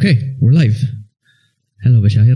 [0.00, 0.80] Okay, we're live.
[1.82, 2.34] Hello, Bashair.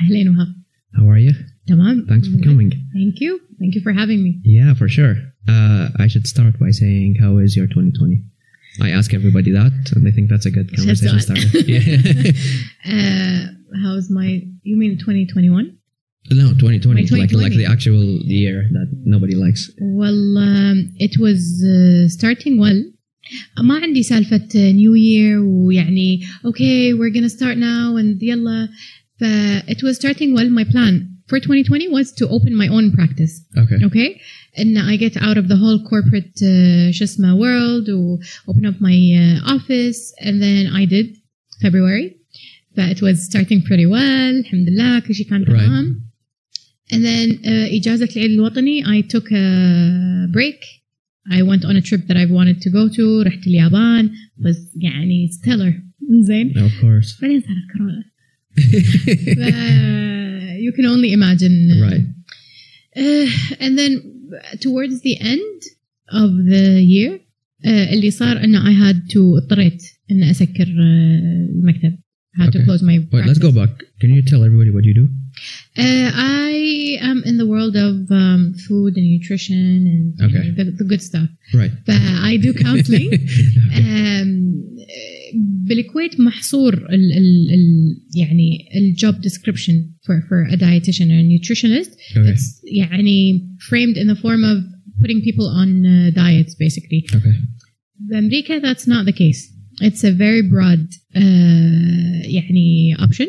[0.00, 0.54] Ahlan Wahab.
[0.94, 1.32] How are you?
[1.68, 2.06] Tamam.
[2.06, 2.70] Thanks for coming.
[2.94, 3.40] Thank you.
[3.58, 4.38] Thank you for having me.
[4.44, 5.16] Yeah, for sure.
[5.48, 8.22] Uh, I should start by saying, how is your 2020?
[8.80, 11.58] I ask everybody that, and I think that's a good conversation starter.
[11.66, 12.30] yeah.
[12.86, 13.50] uh,
[13.82, 14.46] how's my?
[14.62, 15.76] You mean 2021?
[16.30, 19.72] No, 2020, 2020, Like, like the actual year that nobody likes.
[19.80, 22.80] Well, um, it was uh, starting well.
[23.63, 28.69] ما عندي سالفة نيو يير ويعني okay we're gonna start now and يلا
[29.19, 29.23] ف
[29.67, 30.93] it was starting well my plan
[31.29, 33.79] for 2020 was to open my own practice Okay.
[33.87, 34.09] okay
[34.59, 38.17] and I get out of the whole corporate uh, شو اسمه world و
[38.51, 41.07] open up my uh, office and then I did
[41.61, 42.07] February
[42.75, 45.47] but it was starting pretty well الحمد لله كل شيء كان Right.
[45.49, 46.01] تمام
[46.93, 50.59] and then uh, إجازة العيد الوطني I took a break
[51.37, 54.09] I went on a trip that I've wanted to go to رحت اليابان
[54.41, 55.73] was يعني stellar
[56.21, 57.21] زين Of course.
[57.21, 58.03] بعدين صارت كورونا
[59.35, 62.05] ف- you can only imagine uh, right.
[62.95, 63.27] Uh,
[63.63, 63.91] and then
[64.65, 65.59] towards the end
[66.21, 67.19] of the year
[67.65, 70.69] uh, اللي صار انه I had to اضطريت ان اسكر uh,
[71.55, 71.97] المكتب
[72.39, 72.65] had to Okay.
[72.65, 73.39] close my Wait, let's practice.
[73.39, 73.73] go back.
[74.01, 75.07] Can you tell everybody what you do?
[75.77, 80.49] Uh, I am in the world of um, food and nutrition and you Okay.
[80.49, 81.29] know, the, the good stuff.
[81.53, 81.71] Right.
[81.85, 83.09] But I do counseling.
[83.13, 83.79] Okay.
[83.79, 84.29] um,
[85.67, 91.91] بالكويت محصور ال ال ال يعني الجوب description for for a dietitian or a nutritionist
[92.17, 92.29] Okay.
[92.33, 94.57] it's يعني framed in the form of
[95.01, 97.35] putting people on uh, diets basically Okay.
[97.99, 99.41] بأمريكا that's not the case
[99.81, 103.27] it's a very broad uh, يعني option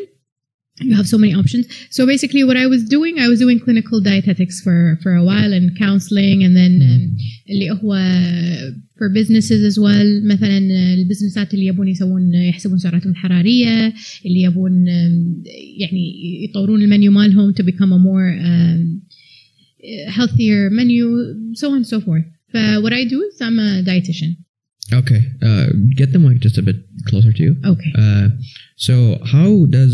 [0.80, 4.00] you have so many options so basically what I was doing I was doing clinical
[4.00, 7.02] dietetics for for a while and counseling and then um,
[7.50, 7.94] اللي هو
[8.98, 10.58] for businesses as well مثلا
[10.94, 13.94] البزنسات اللي يبون يسوون يحسبون سعراتهم الحرارية
[14.26, 15.48] اللي يبون um,
[15.80, 19.02] يعني يطورون المنيو مالهم to become a more um,
[20.16, 21.06] healthier menu
[21.54, 24.32] so on and so forth but what I do is I'm a dietitian
[25.02, 25.20] Okay.
[25.48, 25.66] Uh,
[26.00, 26.76] get the mic just a bit
[27.10, 27.52] closer to you.
[27.72, 28.26] okay Uh,
[28.86, 28.94] so
[29.32, 29.92] how does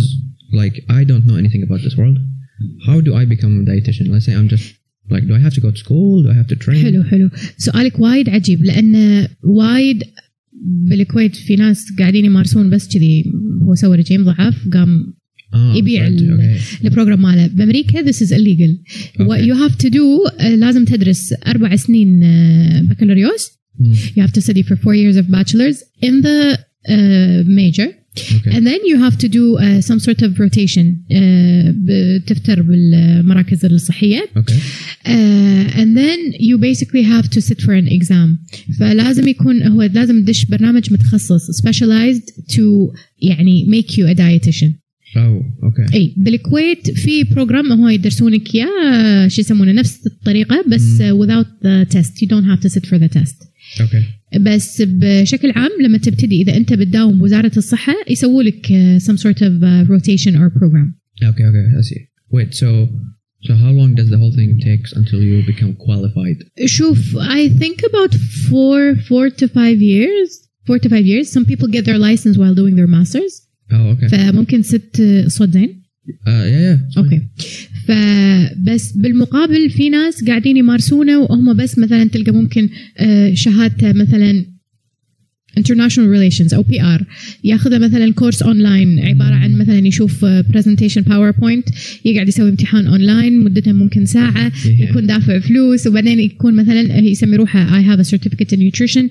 [0.60, 2.16] like I don't know anything about this world.
[2.87, 4.06] How do I become a dietitian?
[4.12, 4.66] Let's say I'm just
[5.15, 6.22] like, do I have to go to school?
[6.25, 6.82] Do I have to train?
[6.84, 10.03] حلو حلو سؤالك وايد عجيب لان وايد
[10.62, 13.25] بالكويت في ناس قاعدين يمارسون بس كذي
[13.62, 15.15] هو سوى رجيم ضعف قام
[15.55, 16.84] Ah, يبيع right, ال- okay.
[16.84, 18.71] البروجرام ماله بامريكا this is illegal
[19.27, 19.44] what Okay.
[19.47, 23.49] you have to do uh, لازم تدرس اربع سنين uh, بكالوريوس
[23.81, 25.78] Hmm, you have to study for four years of bachelor's
[26.09, 26.38] in the
[26.94, 28.56] uh, major okay.
[28.56, 34.28] and then you have to do uh, some sort of rotation uh, بتفتر بالمراكز الصحيه
[34.37, 34.60] okay.
[35.06, 38.38] uh, and then you basically have to sit for an exam
[38.78, 42.62] فلازم يكون هو لازم تدش برنامج متخصص specialized to
[43.22, 44.84] يعني make you a dietitian
[45.16, 45.94] Oh, okay.
[45.94, 48.66] اي بالكويت في بروجرام هو يدرسونك يا
[49.28, 52.99] شو يسمونه نفس الطريقه بس uh, without the test you don't have to sit for
[52.99, 53.37] the test
[53.81, 54.03] Okay.
[54.38, 59.38] بس بشكل عام لما تبتدي اذا انت بتداوم بوزاره الصحه يسووا لك uh, some sort
[59.41, 60.94] of uh, rotation or program
[61.31, 61.66] Okay, okay.
[61.79, 62.01] I see.
[62.38, 62.69] Wait, so
[63.47, 66.38] so how long does the whole thing takes until you become qualified?
[66.66, 68.13] شوف I think about
[68.50, 68.79] four
[69.09, 70.29] four to five years
[70.68, 73.34] four to five years some people get their license while doing their masters
[73.72, 74.07] Oh, okay.
[74.07, 75.79] فممكن ست صوت زين
[76.09, 76.97] Uh, yeah, yeah.
[76.97, 77.22] أوكي
[77.89, 84.45] فبس بالمقابل في ناس قاعدين يمارسونه وهم بس مثلا تلقى ممكن آه، شهادته مثلا
[85.59, 87.05] international relations أو بي ار
[87.44, 91.69] ياخذها مثلا course online عبارة عن مثلا يشوف presentation PowerPoint
[92.05, 94.51] يقعد يسوي امتحان اونلاين مدته ممكن ساعة.
[94.66, 99.09] يكون دافع فلوس وبعدين يكون مثلا يسمي روحه I have a certificate in nutrition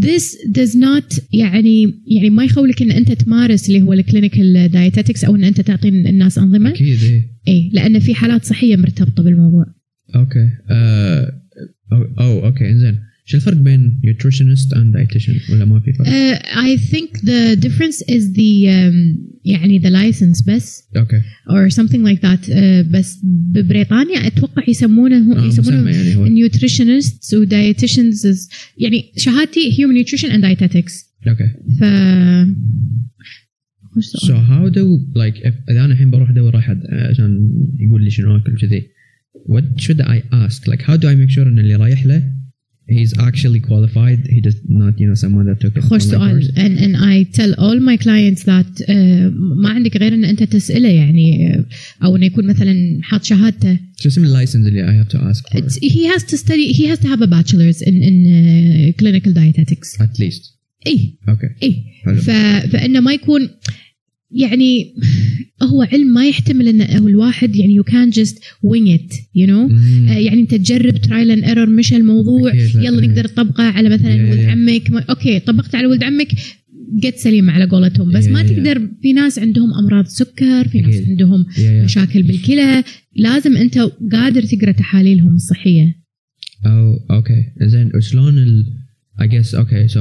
[0.00, 5.34] this does not يعني يعني ما يخولك إن أنت تمارس اللي هو الكلينيكال دايتetics أو
[5.34, 7.22] إن أنت تعطي الناس أنظمة إيه.
[7.48, 9.66] اي لأن في حالات صحية مرتبطة بالموضوع
[10.14, 10.48] Okay.
[10.70, 11.26] Uh,
[11.92, 12.70] oh, oh, okay.
[13.26, 18.00] شو الفرق بين nutritionist and dietitian ولا ما في فرق؟ uh, I think the difference
[18.02, 21.22] is the um, يعني the license بس Okay.
[21.50, 26.28] or something like that uh, بس ببريطانيا أتوقع يسمونه آه، يسمونه يعني هو.
[26.48, 28.48] nutritionists و dietitians
[28.78, 30.92] يعني شهادتي human nutrition and dietetics
[31.26, 31.50] Okay.
[31.80, 31.84] ف
[34.28, 34.84] So how do
[35.14, 36.80] like if اذا أنا الحين بروح ادور واحد
[37.10, 37.50] عشان
[37.80, 38.82] يقول لي شنو اكل وكذي
[39.48, 42.22] what should I ask like how do I make sure ان اللي رايح له
[42.89, 46.41] he's actually qualified he does not you know someone that took a خوش online سؤال
[46.41, 46.57] course.
[46.57, 48.93] and, and I tell all my clients that uh,
[49.63, 54.09] ما عندك غير ان انت تساله يعني uh, او انه يكون مثلا حاط شهادته شو
[54.09, 56.99] اسم اللايسنس اللي I have to ask for It's, he has to study he has
[56.99, 62.15] to have a bachelor's in in uh, clinical dietetics at least اي اوكي اي حلو
[62.15, 62.29] ف...
[62.71, 63.49] فانه ما يكون
[64.34, 64.94] يعني
[65.62, 69.68] هو علم ما يحتمل إن الواحد يعني you can just wing it you know.
[70.06, 73.06] يعني أنت تجرب trial and error مش الموضوع يلا.
[73.06, 74.40] نقدر نطبقه على مثلا يا- ولد.
[74.44, 74.90] عمك.
[75.10, 76.28] Okay طبقت على ولد عمك
[77.04, 78.42] قعد سليم على قولتهم بس يا- ما.
[78.42, 80.94] تقدر في ناس عندهم أمراض سكر في ناس.
[81.08, 81.46] عندهم
[81.84, 82.84] مشاكل بالكلى
[83.16, 83.78] لازم أنت
[84.12, 86.04] قادر تقرأ تحاليلهم الصحية
[86.64, 87.64] Oh, okay.
[87.66, 88.64] زين شلون ال
[89.22, 89.92] I guess okay.
[89.94, 90.00] So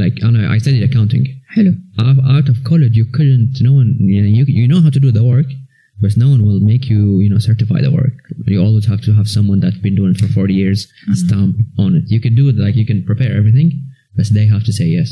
[0.00, 1.26] like أنا I studied accounting.
[1.55, 3.53] حلو Out out of college, you couldn't.
[3.67, 3.91] No one.
[4.13, 5.49] You know, you you know how to do the work,
[6.03, 8.17] but no one will make you you know certify the work.
[8.53, 10.79] You always have to have someone that's been doing it for forty years
[11.21, 12.05] stamp on it.
[12.13, 13.69] You can do it like you can prepare everything,
[14.15, 15.09] but they have to say yes.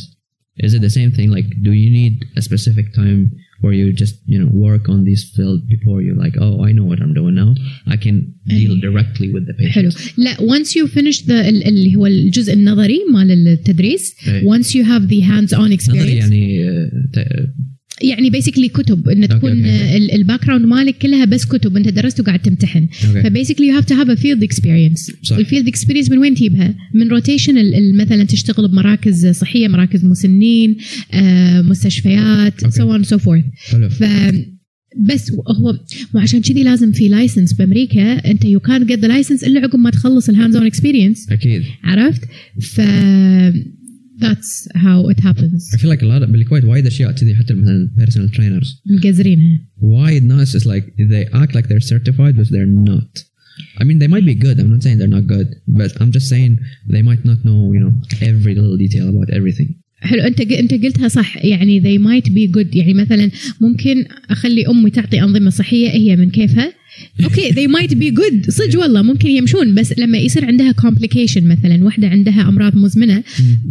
[0.65, 1.29] Is it the same thing?
[1.38, 3.19] Like, do you need a specific time
[3.62, 6.85] where you just you know work on this field before you're like, oh, I know
[6.91, 7.51] what I'm doing now.
[7.94, 8.15] I can
[8.47, 8.81] deal أي.
[8.81, 9.71] directly with the patient.
[9.75, 14.41] حلو لا once you finish the ال- اللي هو الجزء النظري مال التدريس أي.
[14.44, 17.50] once you have the hands on experience نظري يعني آه، ت-
[18.02, 19.64] يعني basically كتب إن تكون.
[20.14, 22.87] ال background مالك كلها بس كتب انت درست وقاعد تمتحن
[23.25, 25.12] ف basically you have to have a field experience.
[25.32, 27.54] ال field experience من وين تجيبها؟ من rotation
[27.94, 30.76] مثلا تشتغل بمراكز صحية مراكز مسنين
[31.12, 32.75] آه، مستشفيات.
[32.75, 33.44] so on so forth
[34.99, 35.79] بس هو
[36.14, 39.91] وعشان كذي لازم في license بأمريكا أنت يو كان جيت ذا لايسنس إلا عقب ما
[39.91, 42.23] تخلص ال hands on experience أكيد عرفت؟
[42.61, 42.81] ف
[44.19, 47.53] that's how it happens I feel like a lot of بالكويت وايد اشياء كذي حتى
[47.53, 52.75] مثلا personal trainers مقزرينها وايد ناس is like they act like they're certified but they're
[52.91, 53.23] not
[53.79, 56.27] I mean they might be good I'm not saying they're not good but I'm just
[56.29, 56.51] saying
[56.95, 57.94] they might not know you know
[58.31, 59.69] every little detail about everything
[60.00, 60.23] حلو.
[60.23, 61.44] انت انت قلتها صح.
[61.44, 62.76] يعني they might be good.
[62.76, 63.31] يعني مثلا
[63.61, 65.88] ممكن أخلي أمي تعطي أنظمة صحية.
[65.88, 66.73] هي من كيفها.
[67.25, 68.50] أوكي they might be good.
[68.50, 69.75] صدق والله ممكن يمشون.
[69.75, 73.23] بس لما يصير عندها complication مثلا واحدة عندها أمراض مزمنة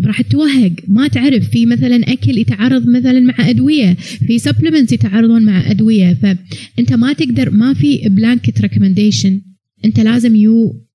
[0.03, 1.49] راح توهق ما تعرف.
[1.49, 3.93] في مثلا أكل يتعارض مثلا مع أدوية.
[4.27, 6.13] في supplements يتعارضون مع أدوية.
[6.13, 9.31] فأنت ما تقدر ما في blanket recommendation.
[9.85, 10.85] أنت لازم يو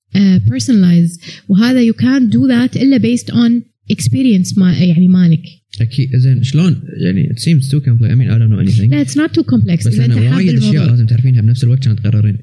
[0.49, 1.21] personalize.
[1.49, 5.43] وهذا you can't do that إلا based on experience ما يعني مالك.
[5.81, 6.43] أكيد زين.
[6.43, 8.11] شلون؟ يعني it seems too complex.
[8.11, 8.91] I mean I don't know anything.
[8.91, 9.87] لا it's not too complex.
[9.89, 10.91] بس حاب وايد أشياء.
[10.91, 12.39] لازم تعرفينها بنفس الوقت عشان تقررين.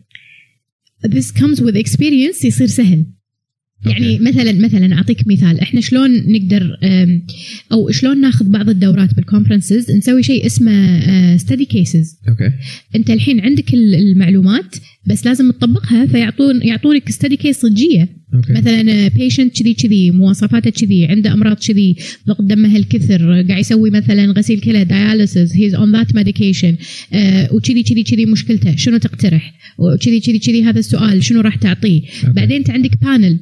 [1.07, 3.05] This comes with experience يصير سهل.
[3.85, 4.23] يعني okay.
[4.23, 5.59] مثلا مثلا أعطيك مثال.
[5.59, 6.77] إحنا شلون نقدر
[7.71, 12.51] أو شلون ناخذ بعض الدورات بال conferences نسوي شيء اسمه study cases okay.
[12.95, 18.20] أنت الحين عندك ال- المعلومات بس لازم تطبقها فيعطون يعطونك study case صجية.
[18.35, 21.95] okay مثلا patient كذي كذي مواصفاته كذي عنده أمراض كذي
[22.27, 26.75] ضغط دمه الكثر قاعد يسوي مثلا غسيل كلى dialysis he's on that medication
[27.51, 32.33] وكذي كذي كذي مشكلته شنو تقترح وكذي كذي كذي هذا السؤال شنو راح تعطيه okay.
[32.33, 33.39] بعدين أنت عندك panel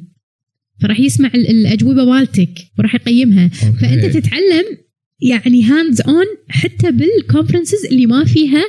[0.82, 3.78] فراح يسمع ال- الأجوبة مالتك وراح يقيمها okay.
[3.78, 4.64] فأنت تتعلم
[5.22, 8.62] يعني hands on حتى بال conferences اللي ما فيها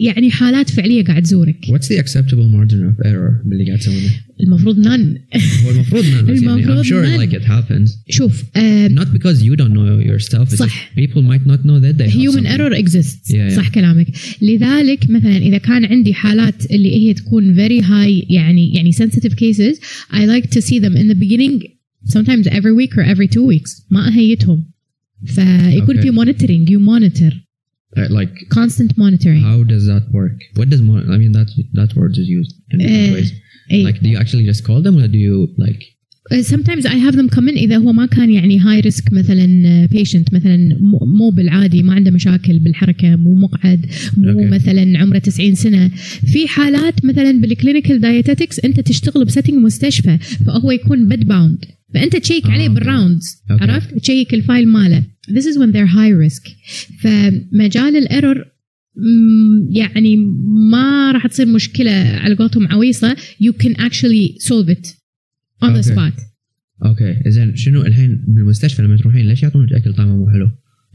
[0.00, 4.10] يعني حالات فعليه قاعد تزورك what's the acceptable margin of error باللي قاعد تسوونه
[4.40, 5.18] المفروض none
[5.64, 7.20] هو المفروض بس يعني I'm المفروض sure none.
[7.30, 10.90] like it happens شوف آه not because you don't know your stuff it's صح.
[10.98, 12.60] people might not know that they have human something.
[12.60, 13.56] error exists Yeah, yeah.
[13.56, 14.06] صح كلامك
[14.42, 19.76] لذلك مثلا اذا كان عندي حالات اللي هي تكون very high يعني يعني sensitive cases
[20.12, 21.62] I like to see them in the beginning
[22.16, 24.64] sometimes every week or every two weeks ما اهيتهم
[25.26, 26.02] فيكون Okay.
[26.02, 27.34] في monitoring you monitor
[27.97, 31.49] Uh, like constant monitoring how does that work what does mon- I mean that
[31.79, 33.31] that word is used in different Uh, ways
[33.71, 33.85] إيه.
[33.87, 35.37] like do you actually just call them or do you
[35.67, 35.81] like
[36.33, 39.45] Uh, sometimes I have them come in إذا هو ما كان يعني high risk مثلا
[39.45, 43.85] uh, patient مثلا مو- مو بالعادي ما عنده مشاكل بالحركة مو مقعد
[44.17, 44.45] مو أوكي.
[44.49, 45.87] مثلا عمره 90 سنة
[46.25, 52.46] في حالات مثلا بالكلينيكال دايتetics أنت تشتغل بسيتنج مستشفى فهو يكون بيد باوند فأنت تشيك
[52.46, 52.74] آه، عليه أوكي.
[52.74, 53.64] بال rounds okay.
[53.64, 56.48] عرفت تشيك ال file ماله this is when they're high risk
[57.02, 58.44] فمجال ال error
[59.70, 60.16] يعني
[60.70, 64.86] ما راح تصير مشكلة على قولتهم عويصة you can actually solve it
[65.64, 65.94] on the okay.
[65.94, 66.22] spot
[66.86, 70.50] okay زين شنو الحين بالمستشفى لما تروحين ليش يعطونك أكل طعمه مو حلو؟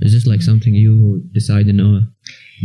[0.06, 2.02] Is this like something you decide oh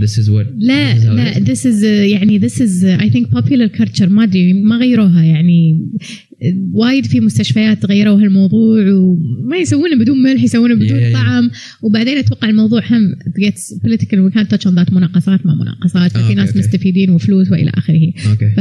[0.00, 1.44] this is what لا this is لا it is?
[1.48, 4.08] this is uh, يعني this is I think popular culture.
[4.08, 5.22] ما أدري ما غيروها.
[5.24, 5.90] يعني
[6.32, 11.12] uh, وايد في مستشفيات غيروا هالموضوع وما يسوونه بدون ملح يسوونه بدون Yeah, yeah.
[11.12, 11.50] طعم.
[11.82, 14.18] وبعدين أتوقع الموضوع هم gets political.
[14.28, 14.92] We can't touch on that.
[14.92, 16.10] مناقصات ما مناقصات.
[16.10, 16.58] ففي آه، ناس okay، okay.
[16.58, 18.12] مستفيدين وفلوس وإلى آخره.
[18.30, 18.60] okay ف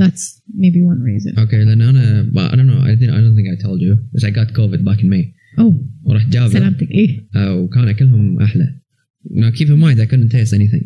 [0.00, 0.22] that's
[0.62, 1.38] maybe one reason.
[1.38, 2.80] okay لأن أنا but I don't know.
[2.82, 3.96] I think I don't think I told you.
[4.14, 5.24] بس I got COVID back in May.
[5.58, 6.52] اوه ورحت جابر.
[6.52, 6.90] سلامتك.
[6.90, 7.28] إيه.
[7.36, 8.74] آه، وكان أكلهم أحلى.
[9.41, 10.85] Now keep in mind I couldn't taste anything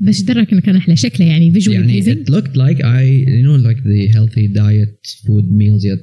[0.00, 3.02] بس إيش درك انه كان احلى شكله يعني visually يعني pleasing it looked like I
[3.38, 6.00] you know like the healthy diet food meals yet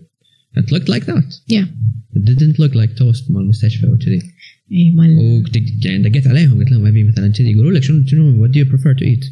[0.62, 1.65] it looked like that yeah
[2.18, 4.22] it didn't look like toast مال المستشفى وكذي
[4.72, 8.48] اي مال وتك- يعني دقيت عليهم قلت لهم ابي مثلا كذي يقولوا لك شنو شنو
[8.48, 9.24] what do you prefer to eat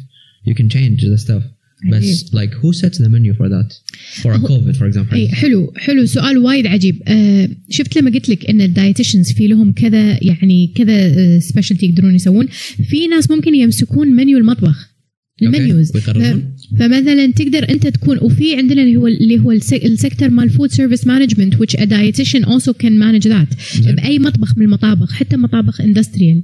[0.48, 1.42] you can change the stuff
[1.91, 3.69] بس like who sets the menu for that?
[4.21, 5.13] For a هو- covid for example.
[5.13, 7.01] اي حلو حلو سؤال وايد عجيب.
[7.07, 12.15] آه شفت لما قلت لك إن ال dietitians في لهم كذا يعني كذا specialty يقدرون
[12.15, 12.47] يسوون
[12.89, 14.89] في ناس ممكن يمسكون منيو المطبخ
[15.41, 15.91] ال menus.
[16.79, 21.07] فمثلا تقدر أنت تكون وفي عندنا اللي هو اللي هو ال sector مال food service
[21.07, 23.81] management which a dietitian also can manage that.
[23.95, 26.43] بأي مطبخ من المطابخ حتى مطابخ industrial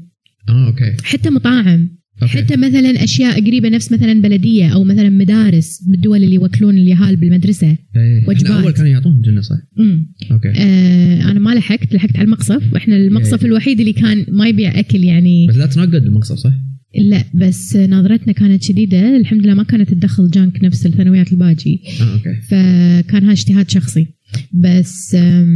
[0.49, 1.89] آه okay حتى مطاعم.
[2.21, 2.37] okay.
[2.37, 7.71] حتى مثلا أشياء قريبة نفس مثلا بلدية أو مثلا مدارس بالدول اللي يوكلون اليهال بالمدرسة.
[7.71, 8.51] إحنا وجبات.
[8.51, 12.97] اول كانوا يعطونهم جنة صح امم okay آه أنا ما لحقت لحقت على المقصف وإحنا
[12.97, 13.47] المقصف إيه.
[13.47, 16.53] الوحيد اللي كان ما يبيع أكل يعني بس لا تنقد المقصف صح؟
[16.97, 22.13] لا بس نظرتنا كانت شديدة الحمد لله ما كانت تدخل junk نفس الثانويات الباجي آه
[22.13, 24.07] okay فكان هذا اجتهاد شخصي
[24.53, 25.47] بس آه،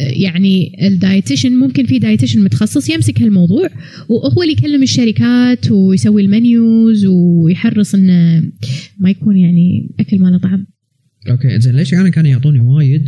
[0.00, 3.68] يعني ال dietitian ممكن في dietitian متخصص يمسك هالموضوع
[4.08, 8.42] وهو اللي يكلم الشركات ويسوي ال menus ويحرص انه
[9.00, 10.66] ما يكون يعني أكل ما له طعم
[11.30, 13.04] okay زين ليش أنا كانوا يعطوني وايد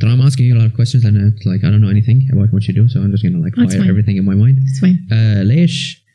[0.00, 2.18] ترى I'm asking you a lot of questions and it's like I don't know anything
[2.32, 4.80] about what you do so I'm just gonna like fire everything in my mind It's
[4.80, 4.96] fine.
[5.12, 6.06] آه ليش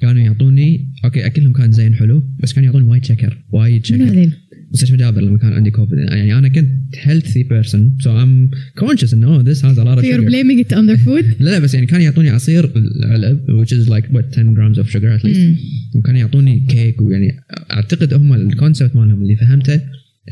[0.00, 4.30] كانوا يعطوني okay أكلهم كان زين حلو بس كانوا يعطوني وايد شكر وايد شكر؟
[4.74, 8.50] مستشفى جابر لما كان عندي كوفيد يعني أنا كنت healthy person so I'm
[8.84, 11.24] conscious إنه this has a lot of You're sugar blaming it on their food?
[11.44, 14.90] لا لا بس يعني كانوا يعطوني عصير العلب which is like what 10 grams of
[14.90, 15.58] sugar at least.
[15.94, 17.36] وكانوا يعطوني كيك ويعني
[17.70, 19.80] أعتقد هم ال concept مالهم اللي فهمته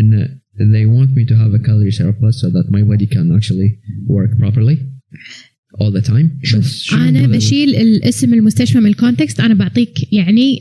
[0.01, 3.71] إنه they want me to have a calorie surplus so that my body can actually
[4.17, 4.77] work properly
[5.81, 10.59] all the time شوف أنا بشيل الاسم المستشفى من ال context أنا بعطيك يعني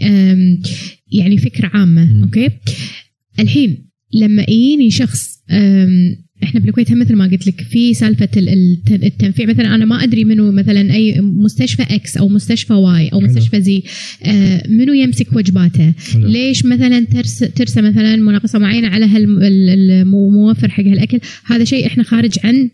[1.12, 2.24] يعني فكرة عامة.
[2.24, 2.50] okay
[3.40, 5.32] الحين لما يجيني شخص
[6.44, 10.04] إحنا بالكويت هم مثل ما قلت لك في سالفة ال- الت- التنفيع مثلا أنا ما
[10.04, 13.20] أدري منو مثلا أي مستشفى X أو مستشفى Y أو.
[13.20, 13.84] مستشفى زي
[14.24, 16.28] آه، منو يمسك وجباته حلو.
[16.28, 22.32] ليش مثلا ترس ترسى مثلا مناقصة معينة على هالموفر حق هالأكل هذا شيء إحنا خارج
[22.44, 22.70] عن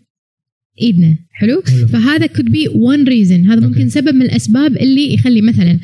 [0.82, 1.86] إيدنا حلو حلو.
[1.86, 3.66] فهذا could be one reason هذا okay.
[3.66, 5.78] ممكن سبب من الأسباب اللي يخلي مثلا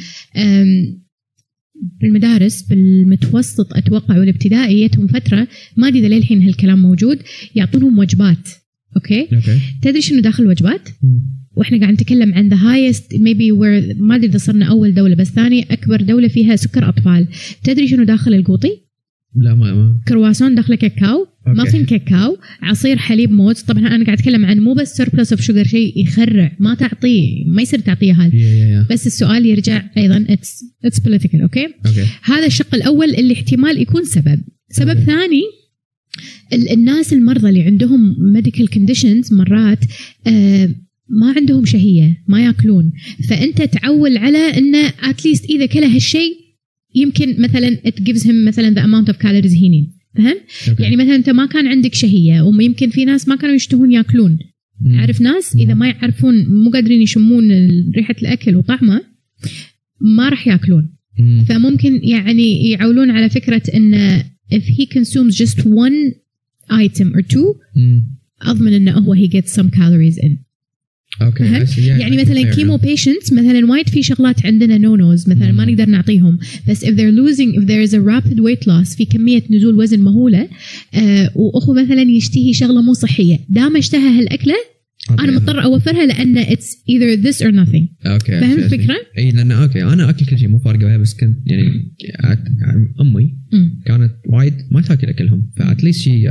[1.85, 7.19] أم، بالمدارس بالمتوسط أتوقع والابتدائي جتهم فترة ما أدري إذا للحين هالكلام موجود
[7.55, 8.49] يعطونهم وجبات
[8.97, 10.89] okay okay تدري شنو داخل الوجبات؟
[11.57, 15.31] وإحنا قاعد نتكلم عن the highest maybe we're ما أدري إذا صرنا أول دولة بس
[15.31, 17.29] ثاني أكبر دولة فيها سكر أطفال
[17.65, 18.84] تدري شنو داخل القوطي؟
[19.37, 20.01] لا ما ما.
[20.09, 21.59] كرواسون داخله كاكاو okay.
[21.59, 23.61] muffin كاكاو عصير حليب موز.
[23.63, 27.63] طبعا أنا قاعد أتكلم عن مو بس surplus of sugar شيء يخرع ما تعطيه ما
[27.63, 28.33] يصير تعطيه هذا.
[28.91, 31.67] بس السؤال يرجع أيضا it's it's political okay.
[32.23, 34.41] هذا الشق الأول اللي احتمال يكون سبب.
[34.71, 35.05] سبب أوكي.
[35.05, 35.43] ثاني
[36.53, 39.85] ال- الناس المرضى اللي عندهم medical conditions مرات
[40.27, 40.71] آه
[41.09, 42.93] ما عندهم شهية ما يأكلون.
[43.29, 46.44] فأنت تعول على إنه اتليست إذا كله هالشيء
[46.95, 50.83] يمكن مثلا it gives him مثلا the amount of calories he needs فهمت؟ أوكي.
[50.83, 54.39] يعني مثلا أنت ما كان عندك شهية ويمكن في ناس ما كانوا يشتهون يأكلون
[54.81, 55.01] مم.
[55.01, 57.51] عارف ناس إذا ما يعرفون مو قادرين يشمون
[57.97, 59.01] ريحة الأكل وطعمه
[60.01, 61.45] ما راح يأكلون مم.
[61.49, 64.21] فممكن يعني يعولون على فكرة إن
[64.53, 66.15] if he consumes just one
[66.71, 68.03] item or two مم.
[68.43, 70.31] أضمن إنه هو he gets some calories in
[71.23, 71.45] okay.
[71.45, 72.77] Yeah, يعني can مثلا chemo.
[72.77, 75.71] patients مثلا وايد في شغلات عندنا no-nos مثلا ما مم.
[75.71, 79.43] نقدر نعطيهم بس if they're losing if there is a rapid weight loss في كمية
[79.51, 80.49] نزول وزن مهولة
[80.95, 84.55] آه وأخو مثلا يشتهي شغلة مو صحية دام اشتهى هالأكلة
[85.11, 85.23] okay.
[85.25, 88.59] أنا مضطر أوفرها لأن it's either this or nothing okay فهمت.
[88.59, 91.93] الفكرة؟ إي لأن okay أنا أكل كل شيء مو فارقة وياي بس كنت يعني
[93.01, 93.39] أمي.
[93.87, 96.29] كانت وايد ما تاكل أكلهم فاتليست شي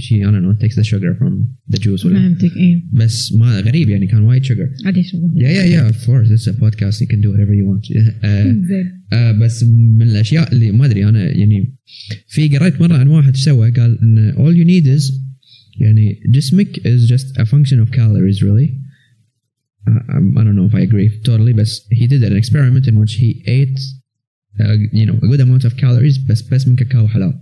[0.00, 1.32] she I don't know takes the sugar from
[1.74, 5.66] the juice ولا فهمتك إيه بس ما غريب يعني كان وايد sugar عادي yeah yeah
[5.74, 9.32] yeah of course it's a podcast you can do whatever you want آه، زين آه
[9.32, 11.74] بس من الأشياء اللي ما أدري أنا يعني
[12.28, 15.12] في قريت مرة عن واحد سوى قال إن all you need is
[15.80, 18.78] Yani, cismic is just a function of calories, really.
[19.88, 23.00] Uh, um, I don't know if I agree totally, but he did an experiment in
[23.00, 23.80] which he ate,
[24.60, 27.32] uh, you know, a good amount of calories, but best من cacao halal.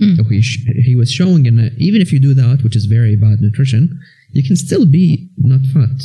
[0.00, 0.16] Mm.
[0.16, 3.16] So he, sh- he was showing, and even if you do that, which is very
[3.16, 3.98] bad nutrition,
[4.30, 6.02] you can still be not fat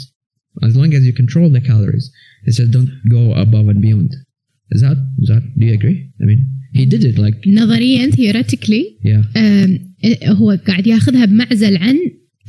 [0.64, 2.12] as long as you control the calories.
[2.46, 4.16] He says don't go above and beyond.
[4.72, 5.44] Is that is that?
[5.58, 6.10] Do you agree?
[6.22, 9.79] I mean, he did it like نظريا theoretically yeah آم،
[10.25, 11.97] هو قاعد ياخذها بمعزل عن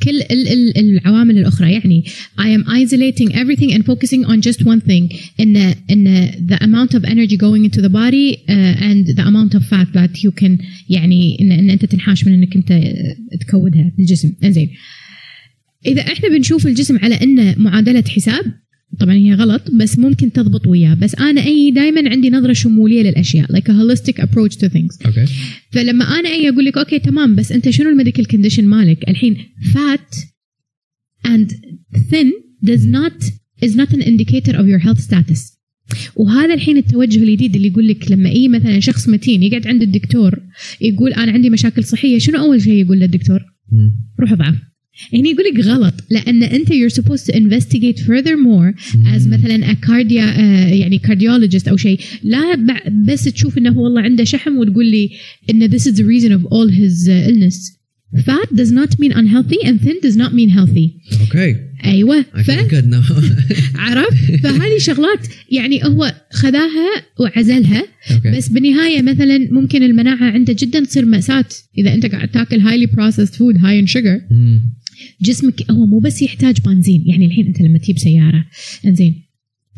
[0.02, 2.04] كل ال- ال- العوامل الاخرى يعني
[2.38, 5.56] I am isolating everything and focusing on just one thing ان
[5.90, 9.88] ان the amount of energy going into the body uh, and the amount of fat
[9.94, 14.32] that you can يعني ان, إن انت تنحاش من انك انت آه، تكودها في الجسم
[14.44, 14.70] انزين
[15.86, 18.44] اذا احنا بنشوف الجسم على انه معادله حساب
[18.99, 20.93] طبعا هي غلط بس ممكن تضبط وياه.
[20.93, 25.05] بس أنا أي دائما عندي نظرة شمولية للأشياء like a holistic approach to things.
[25.05, 25.25] أوكي
[25.71, 29.37] فلما أنا أي أقول لك أوكي تمام بس أنت شنو ال medical condition مالك؟ الحين
[29.73, 30.17] fat
[31.27, 31.49] and
[31.95, 32.31] thin
[32.65, 33.23] does not
[33.65, 35.53] is not an indicator of your health status.
[36.15, 40.39] وهذا الحين التوجه الجديد اللي يقول لك لما أي مثلا شخص متين يقعد عند الدكتور
[40.81, 42.17] يقول أنا عندي مشاكل صحية.
[42.17, 43.39] شنو أول شيء يقول للدكتور؟
[43.71, 43.91] مم.
[44.19, 44.55] روح أضعف.
[45.13, 48.73] هنا يقول لك غلط لأن أنت you're supposed to investigate furthermore
[49.15, 51.99] as مثلا a cardia آه، يعني cardiologist أو شيء.
[52.23, 52.55] لا
[53.07, 55.09] بس تشوف إنه والله عنده شحم وتقول لي
[55.49, 57.83] إن this is the reason of all his uh, illness.
[58.27, 60.91] Fat does not mean unhealthy and thin does not mean healthy.
[61.21, 62.25] أوكي أيوه.
[62.35, 63.01] I feel good now.
[63.75, 67.83] عرفت؟ فهذه شغلات يعني هو خذاها وعزلها.
[68.11, 71.45] أوكي بس بالنهاية مثلا ممكن المناعة عنده جدا تصير مأساة.
[71.77, 74.61] إذا أنت قاعد تاكل highly processed food high in sugar مم.
[75.21, 77.03] جسمك هو مو بس يحتاج بنزين.
[77.05, 78.45] يعني الحين أنت لما تجيب سيارة
[78.85, 79.21] إنزين.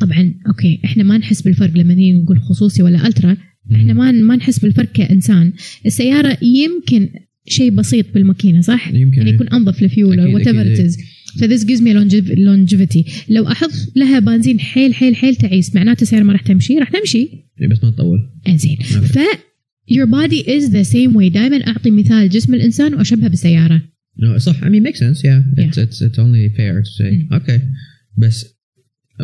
[0.00, 3.36] طبعا أوكي إحنا ما نحس بالفرق لما نيجي نقول خصوصي ولا ألترا.
[3.72, 5.52] إحنا ما ما نحس بالفرق كإنسان.
[5.86, 7.08] السيارة يمكن
[7.48, 10.96] شيء بسيط بالماكينة صح؟ يمكن يعني يكون أنظف الفيول أكيد، أو whatever فـ
[11.40, 13.10] this gives me longevity.
[13.28, 17.18] لو أحط لها بنزين حيل حيل حيل تعيس معناته السيارة ما راح تمشي؟ راح تمشي.
[17.18, 18.18] إيه، بس ما تطول.
[18.48, 18.76] إنزين.
[18.82, 19.18] ف
[19.90, 21.32] your body is the same way.
[21.32, 23.82] دائما أعطي مثال جسم الإنسان وأشبهه بالسيارة.
[24.21, 24.55] No, صح.
[24.65, 25.23] I mean, makes sense.
[25.23, 25.65] Yeah, Yeah.
[25.65, 27.11] it's it's it's only fair to say.
[27.23, 27.35] Mm.
[27.37, 27.59] Okay,
[28.17, 28.33] but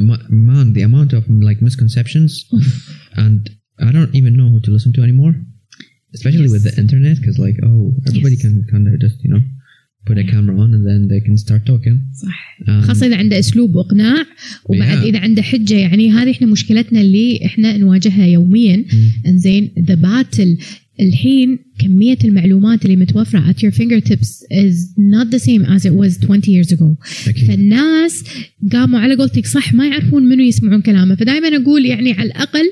[0.09, 2.31] ma- man, the amount of like misconceptions,
[3.23, 3.39] and
[3.87, 5.33] I don't even know who to listen to anymore,
[6.17, 6.79] especially with the Yes.
[6.83, 8.43] internet, because like, oh, everybody Yes.
[8.45, 9.41] can kind of just you know
[10.07, 10.31] put a Yeah.
[10.33, 11.95] camera on and then they can start talking.
[12.23, 12.37] صح
[12.67, 14.25] Um, خاصة إذا عنده أسلوب وإقناع
[14.65, 15.03] وبعد Yeah.
[15.03, 20.57] إذا عنده حجة يعني هذه إحنا مشكلتنا اللي إحنا نواجهها يوميا mm, إنزين ذا باتل
[21.00, 26.18] الحين كمية المعلومات اللي متوفرة at your fingertips is not the same as it was
[26.26, 26.96] 20 years ago
[27.28, 27.46] أكيد.
[27.48, 28.24] فالناس
[28.72, 32.70] قاموا على قولتك صح ما يعرفون منو يسمعون كلامه فدائما أقول يعني على الأقل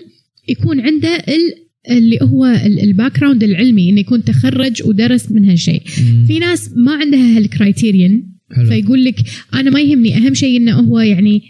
[0.48, 1.54] يكون عنده ال
[1.90, 5.82] اللي هو ال background العلمي إنه يكون تخرج ودرس من هالشيء
[6.26, 8.22] في ناس ما عندها هال criterion.
[8.68, 9.16] فيقول لك
[9.54, 11.42] أنا ما يهمني أهم شيء إنه هو يعني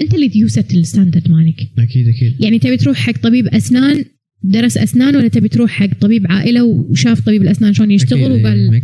[0.00, 2.34] أنت اللي you set ال standard مالك أكيد أكيد.
[2.40, 4.04] يعني تبي تروح حق طبيب أسنان
[4.42, 8.82] درس أسنان ولا تبي تروح حق طبيب عائلة وشاف طبيب الأسنان شلون يشتغل إيه، وقال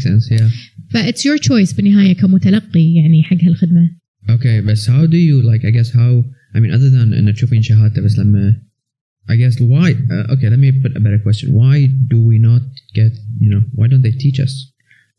[0.90, 3.90] ف it's your choice بالنهاية كمتلقي يعني حق هالخدمة.
[4.30, 6.24] أوكي okay, بس how do you like I guess how
[6.56, 8.62] I mean other than ان تشوفين شهادته بس لما
[9.30, 11.46] I guess why uh, okay let me put a better question.
[11.60, 11.76] Why
[12.12, 12.62] do we not
[12.98, 13.12] get
[13.42, 14.52] you know why don't they teach us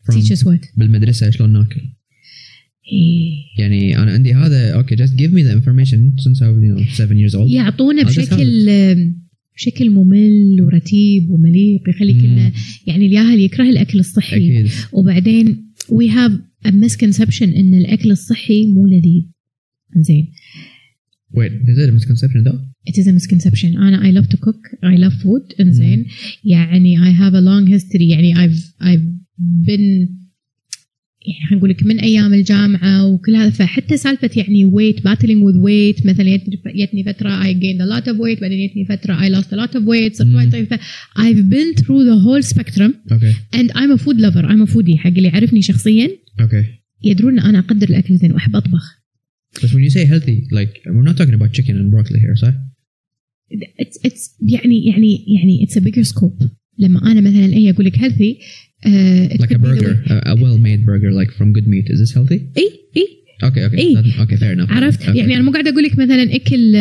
[0.05, 0.61] from teach us what?
[0.77, 1.81] بالمدرسة شلون ناكل؟
[2.91, 3.33] إيه.
[3.59, 6.83] يعني أنا عندي هذا okay just give me the information since I was you know
[6.93, 7.51] seven years old.
[7.51, 8.67] يعطونا بشكل
[9.55, 12.51] بشكل ممل ورتيب ومليق بيخلي كنا
[12.87, 14.35] يعني الياهل يكره الأكل الصحي.
[14.35, 14.71] أكيد.
[14.93, 16.31] وبعدين we have
[16.65, 19.23] a misconception إن الأكل الصحي مو لذيذ.
[19.97, 20.27] زين
[21.33, 24.97] wait is it misconception though؟ it is a misconception أنا I love to cook I
[24.97, 26.05] love food إنزين.
[26.43, 29.01] يعني I have a long history يعني I've I've
[29.37, 30.09] been.
[31.25, 36.05] يعني خلينا نقول من أيام الجامعة وكل هذا فحتى سالفة يعني weight battling with weight
[36.05, 39.55] مثلا جتني فترة I gained a lot of weight بعدين جتني فترة I lost a
[39.55, 40.79] lot of weight صرت وايد ضعيفه
[41.19, 44.97] I've been through the whole spectrum أوكي and I'm a food lover I'm a foodie
[44.97, 46.09] حق اللي يعرفني شخصيا.
[46.41, 46.63] أوكي
[47.03, 49.03] يدرون أنا أقدر الأكل زين وأحب أطبخ.
[49.63, 52.53] بس when you say healthy like we're not talking about chicken and broccoli here صح؟
[53.81, 56.47] it's, it's يعني يعني يعني it's a bigger scope.
[56.79, 58.35] لما أنا مثلا اي أقول لك healthy
[58.85, 61.85] uh, Like a burger, a, a well-made burger, like from good meat.
[61.93, 62.39] Is this healthy?
[62.57, 63.07] إي إي
[63.43, 63.65] Okay.
[63.67, 63.77] Okay.
[63.79, 63.95] إيه.
[63.95, 64.37] That- okay.
[64.37, 64.71] Fair enough.
[64.71, 65.15] عرفت Okay.
[65.15, 66.71] يعني أنا مو قاعدة أقول لك مثلا أكل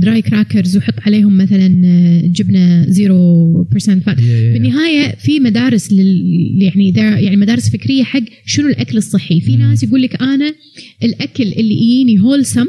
[0.00, 4.52] dry crackers وحط عليهم مثلا آه، جبنة 0% fat Yeah, yeah, yeah.
[4.52, 9.62] بالنهاية في مدارس لل يعني يعني مدارس فكرية حق شنو الأكل الصحي في مم.
[9.62, 10.54] ناس يقول لك أنا
[11.02, 12.66] الأكل اللي يجيني wholesome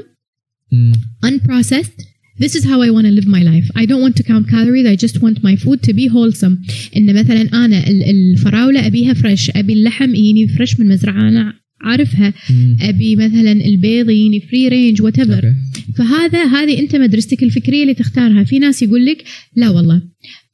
[0.73, 0.95] Mm.
[1.29, 1.99] unprocessed
[2.43, 3.67] this is how I want to live my life.
[3.81, 6.55] I don't want to count calories I just want my food to be wholesome.
[6.97, 12.31] إن مثلا أنا ال- الفراولة أبيها fresh أبي اللحم يجيني fresh من مزرعة أنا عارفها.
[12.31, 12.83] Mm.
[12.83, 15.97] أبي مثلا البيض يجيني free range what Okay.
[15.97, 18.43] فهذا هذه أنت مدرستك الفكرية اللي تختارها.
[18.43, 19.23] في ناس يقول لك
[19.55, 20.01] لا والله.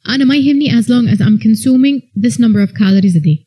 [0.10, 3.38] أنا ما يهمني as long as I'm consuming this number of calories a day.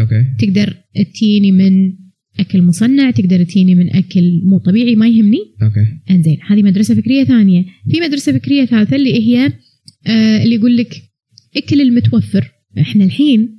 [0.00, 0.24] Okay.
[0.38, 0.74] تقدر
[1.14, 1.92] تجيني من
[2.40, 6.10] أكل مصنع تقدر تجيني من أكل مو طبيعي ما يهمني Okay.
[6.10, 9.52] إنزين هذه مدرسة فكرية ثانية في مدرسة فكرية ثالثة اللي هي
[10.06, 11.02] آه اللي يقول لك
[11.56, 13.58] أكل المتوفر إحنا الحين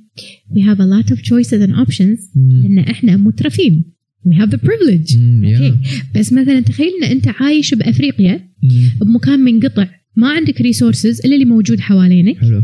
[0.52, 2.62] we have a lot of choices and options Mm.
[2.62, 3.84] لأن إحنا مترفين
[4.28, 5.62] we have the privilege Mm, yeah.
[5.62, 5.74] أوكي.
[6.14, 9.04] بس مثلا تخيل إن أنت عايش بأفريقيا Mm.
[9.04, 12.62] بمكان منقطع ما عندك resources إلا اللي موجود حوالينك حلو.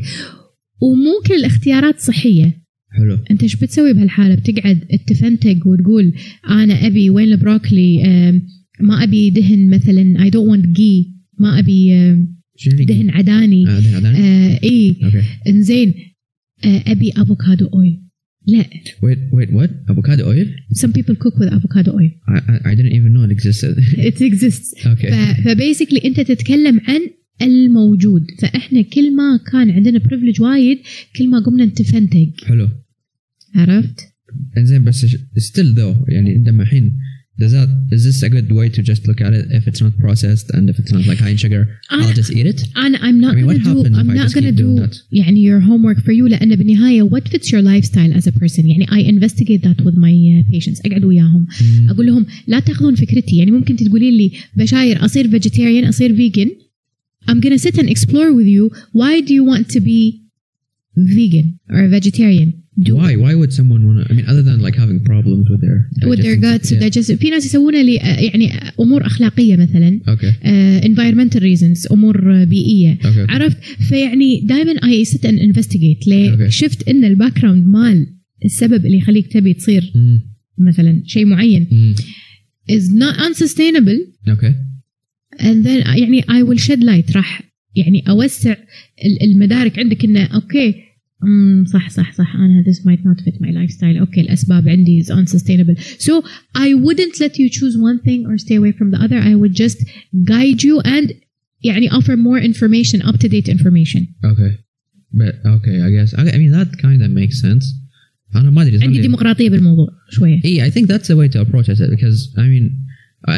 [0.82, 2.65] ومو كل الاختيارات صحية
[2.96, 3.18] حلو.
[3.30, 6.12] أنت إيش بتسوي بهالحالة؟ بتقعد تفنتق وتقول
[6.50, 8.02] أنا أبي وين البروكلي
[8.80, 11.06] ما أبي دهن مثلا I don't want ghee.
[11.38, 12.26] ما أبي آه،
[12.66, 13.68] دهن عداني.
[13.68, 14.96] آه، دهن عداني؟ آه إي.
[15.48, 15.94] إنزين
[16.64, 18.00] آه أبي avocado oil
[18.48, 18.64] لا.
[19.02, 19.70] Wait wait what?
[19.90, 20.46] Avocado oil?
[20.82, 22.10] Some people cook with avocado oil.
[22.28, 23.74] I I, I didn't even know it existed.
[24.10, 24.86] It exists.
[24.86, 25.10] Okay.
[25.44, 27.00] فبيسكلي أنت تتكلم عن
[27.42, 28.22] الموجود.
[28.38, 30.78] فإحنا كل ما كان عندنا بريفليج وايد
[31.16, 32.32] كل ما قمنا نتفنتق.
[32.44, 32.68] حلو.
[33.55, 33.99] عرفت؟
[34.57, 36.91] انزين بس ش- still though يعني انت الحين
[37.41, 39.93] does that is this a good way to just look at it if it's not
[40.05, 42.97] processed and if it's not like high in sugar I'll أنا- just eat it انا
[42.97, 44.61] I'm not I mean, what gonna do happens if I'm I not just gonna keep
[44.63, 44.95] doing do that?
[45.11, 48.85] يعني your homework for you لان بالنهايه what fits your lifestyle as a person يعني
[48.87, 51.89] I investigate that with my uh, patients اقعد وياهم مم.
[51.89, 56.49] اقول لهم لا تاخذون فكرتي يعني ممكن تقولين لي بشاير اصير vegetarian اصير vegan
[57.31, 58.63] I'm gonna sit and explore with you
[58.99, 59.99] why do you want to be
[60.97, 62.49] vegan or vegetarian
[62.84, 65.60] Do why why would someone want to I mean other than like having problems with
[65.64, 65.78] their
[66.10, 66.80] with their guts yeah.
[66.84, 72.98] digestive في ناس يسوونها لي يعني امور اخلاقيه مثلا okay uh, environmental reasons امور بيئيه
[73.02, 73.56] okay عرفت
[73.88, 76.48] فيعني دائما I sit and investigate ليه Okay.
[76.48, 78.06] شفت ان ال background مال
[78.44, 80.20] السبب اللي يخليك تبي تصير مم.
[80.58, 81.94] مثلا شيء معين مم.
[82.70, 84.52] is not unsustainable okay
[85.40, 87.42] and then يعني I will shed light راح
[87.76, 88.52] يعني اوسع
[89.04, 90.74] ال- المدارك عندك انه أوكي
[91.23, 95.07] أمم، صح صح صح انا this might not fit my lifestyle اوكي الاسباب عندي is
[95.07, 96.11] unsustainable so
[96.57, 99.53] I wouldn't let you choose one thing or stay away from the other I would
[99.63, 99.77] just
[100.25, 101.13] guide you and
[101.63, 104.01] يعني offer more information up to date information
[104.31, 104.51] okay
[105.21, 107.65] but okay I guess I, I mean that kind of makes sense
[108.35, 111.39] أنا ما أدري عندي something- ديمقراطيه بالموضوع شويه Yeah, I think that's the way to
[111.45, 112.65] approach it because I mean,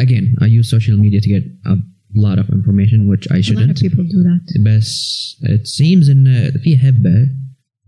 [0.05, 1.75] again, I use social media to get a
[2.25, 3.77] lot of information, which I a lot of shouldn't.
[3.85, 4.85] people do that But
[5.55, 7.29] it seems in uh, في هبة,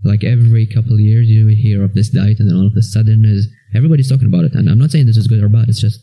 [0.04, 2.82] like every couple of years you hear of this diet, and then all of a
[2.82, 4.54] sudden is everybody's talking about it.
[4.54, 5.69] And I'm not saying this is good or bad.
[5.69, 5.99] It's just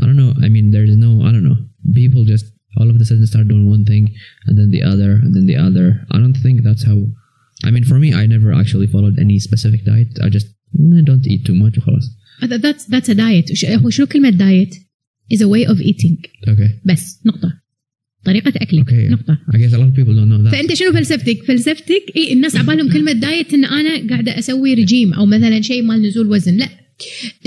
[0.00, 0.32] I don't know.
[0.42, 1.58] I mean, there is no I don't know.
[1.94, 2.46] People just
[2.78, 4.04] all of a sudden start doing one thing
[4.46, 5.86] and then the other and then the other.
[6.10, 6.98] I don't think that's how.
[7.66, 10.08] I mean, for me, I never actually followed any specific diet.
[10.22, 10.48] I just
[10.78, 11.74] mm, don't eat too much.
[11.78, 12.04] وخلاص.
[12.50, 14.74] That- that's that's a diet ش- هو شنو كلمه diet
[15.30, 16.70] is a way of eating Okay.
[16.84, 17.52] بس نقطه
[18.25, 19.11] طريقة أكلك Okay.
[19.11, 20.51] نقطة I guess a lot of people don't know that.
[20.51, 25.25] فأنت شنو فلسفتك؟ فلسفتك اي الناس عبالهم كلمة دايت إن أنا قاعدة أسوي رجيم أو
[25.25, 26.69] مثلا شيء مال نزول وزن، لا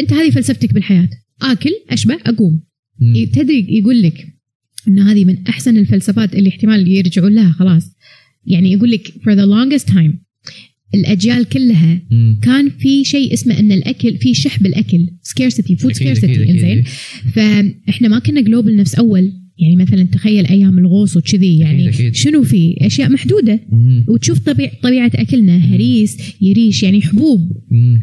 [0.00, 1.08] أنت هذه فلسفتك بالحياة،
[1.42, 2.60] آكل اشبع أقوم،
[3.02, 3.34] Mm.
[3.34, 4.26] تدري يقول لك
[4.88, 7.96] إن هذه من أحسن الفلسفات اللي احتمال يرجعون لها خلاص،
[8.46, 10.12] يعني يقول لك for the longest time
[10.94, 12.44] الأجيال كلها Mm.
[12.44, 16.50] كان في شيء اسمه إن الأكل في شح بالاكل scarcity food scarcity أكيد.
[16.50, 16.84] إنزين
[17.34, 22.14] فإحنا ما كنا global نفس أول يعني مثلا تخيل أيام الغوص وكذي يعني أكيد، أكيد.
[22.14, 23.60] شنو في؟ أشياء محدودة.
[23.70, 24.08] Mm.
[24.08, 27.52] وتشوف طبيع طبيعة أكلنا هريس جريش يعني حبوب.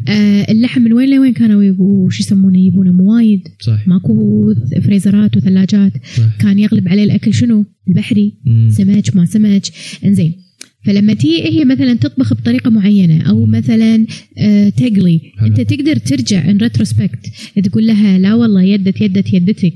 [0.08, 3.48] آه اللحم من وين لوين كانوا شو يسمونه يبونه موايد.
[3.60, 5.92] صح ماكو فريزرات وثلاجات.
[6.16, 8.32] صح كان يغلب عليه الأكل شنو؟ البحري.
[8.46, 8.72] Mm.
[8.72, 9.62] سمك ما سمك.
[10.04, 10.32] إنزين.
[10.84, 14.06] فلما تيجي هي مثلا تطبخ بطريقة معينة أو مثلا
[14.38, 15.20] آه تقلي.
[15.38, 15.48] حلو.
[15.48, 17.26] أنت تقدر ترجع in retrospect
[17.64, 19.74] تقول لها لا والله يدت يدت يدتك.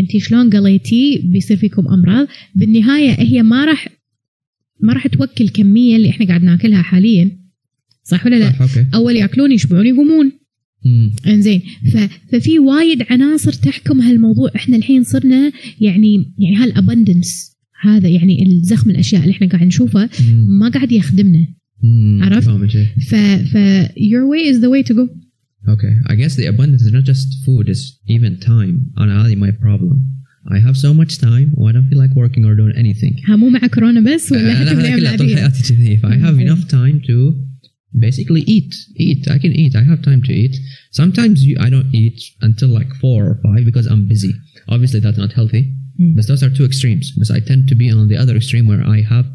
[0.00, 3.88] انت شلون قليتي بيصير فيكم أمراض بالنهاية هي ما راح
[4.80, 7.30] ما راح توكل الكميه اللي إحنا قاعد ناكلها حاليا
[8.04, 10.32] صح ولا لا؟ صح أوكي أول يأكلون يشبعون يقومون.
[11.26, 11.62] إنزين.
[12.32, 19.22] ففي وايد عناصر تحكم هالموضوع إحنا الحين صرنا يعني يعني هالابندنس هذا يعني الزخم الأشياء
[19.22, 20.08] اللي إحنا قاعد نشوفه.
[20.60, 21.46] ما قاعد يخدمنا.
[22.20, 22.50] عرفت؟
[23.08, 23.14] ف
[23.52, 23.56] ف
[23.96, 25.08] your way is the way to go
[25.67, 28.93] Okay, I guess the abundance is not just food; it's even time.
[28.97, 29.97] أنا هذه my problem.
[30.47, 33.13] I have so much time when I don't feel like working or doing anything.
[33.27, 35.97] ها مو مع كورونا بس ولا أنا حتى هذا بالايام كله طول العاديه حياتي كذي.
[35.97, 36.45] If I have Okay.
[36.45, 37.35] enough time to
[38.05, 38.71] basically eat,
[39.07, 39.21] eat.
[39.35, 39.73] I can eat.
[39.75, 40.55] I have time to eat.
[40.91, 44.33] Sometimes you, I don't eat until like four or five because I'm busy.
[44.75, 45.63] Obviously, that's not healthy.
[46.01, 46.15] Mm.
[46.15, 47.05] But those are two extremes.
[47.19, 49.25] But I tend to be on the other extreme where I have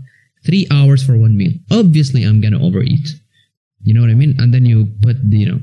[0.46, 1.54] three hours for one meal.
[1.80, 3.06] Obviously, I'm gonna overeat.
[3.84, 4.34] You know what I mean?
[4.38, 5.60] And then you put the, you know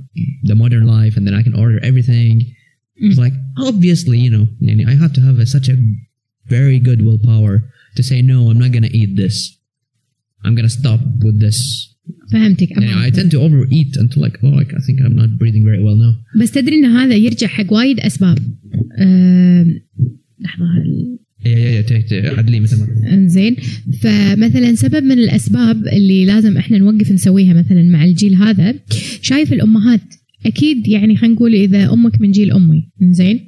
[0.49, 2.33] the modern life, and then I can order everything.
[2.95, 3.33] It's like
[3.69, 5.77] obviously, you know, yani I have to have a, such a
[6.55, 7.55] very good willpower
[7.97, 8.49] to say no.
[8.49, 9.35] I'm not gonna eat this.
[10.43, 11.59] I'm gonna stop with this.
[12.31, 15.63] فهمتك Yani I tend to overeat until like oh, like I think I'm not breathing
[15.65, 16.13] very well now.
[16.41, 18.37] بس تدري ان هذا يرجع حق وايد اسباب
[19.01, 19.79] أم،
[20.39, 20.65] لحظه
[21.44, 21.82] yeah.
[21.88, 23.56] Take, take, عدلي مثل ما إنزين
[24.00, 28.74] فمثلا سبب من الأسباب اللي لازم إحنا نوقف نسويها مثلا مع الجيل هذا
[29.22, 30.00] شايف الأمهات
[30.46, 33.40] أكيد يعني خلينا نقول إذا أمك من جيل أمي إنزين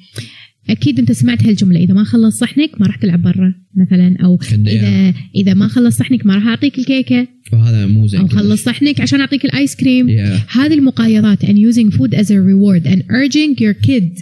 [0.70, 5.14] أكيد أنت سمعت هالجملة إذا ما خلص صحنك ما راح تلعب برا مثلا أو إذا
[5.36, 8.26] إذا ما خلص صحنك ما راح أعطيك الكيكة وهذا مو زين أو.
[8.28, 10.56] خلص صحنك عشان أعطيك الآيس كريم Yeah.
[10.56, 14.20] هذه المقايضات and using food as a reward and urging your kid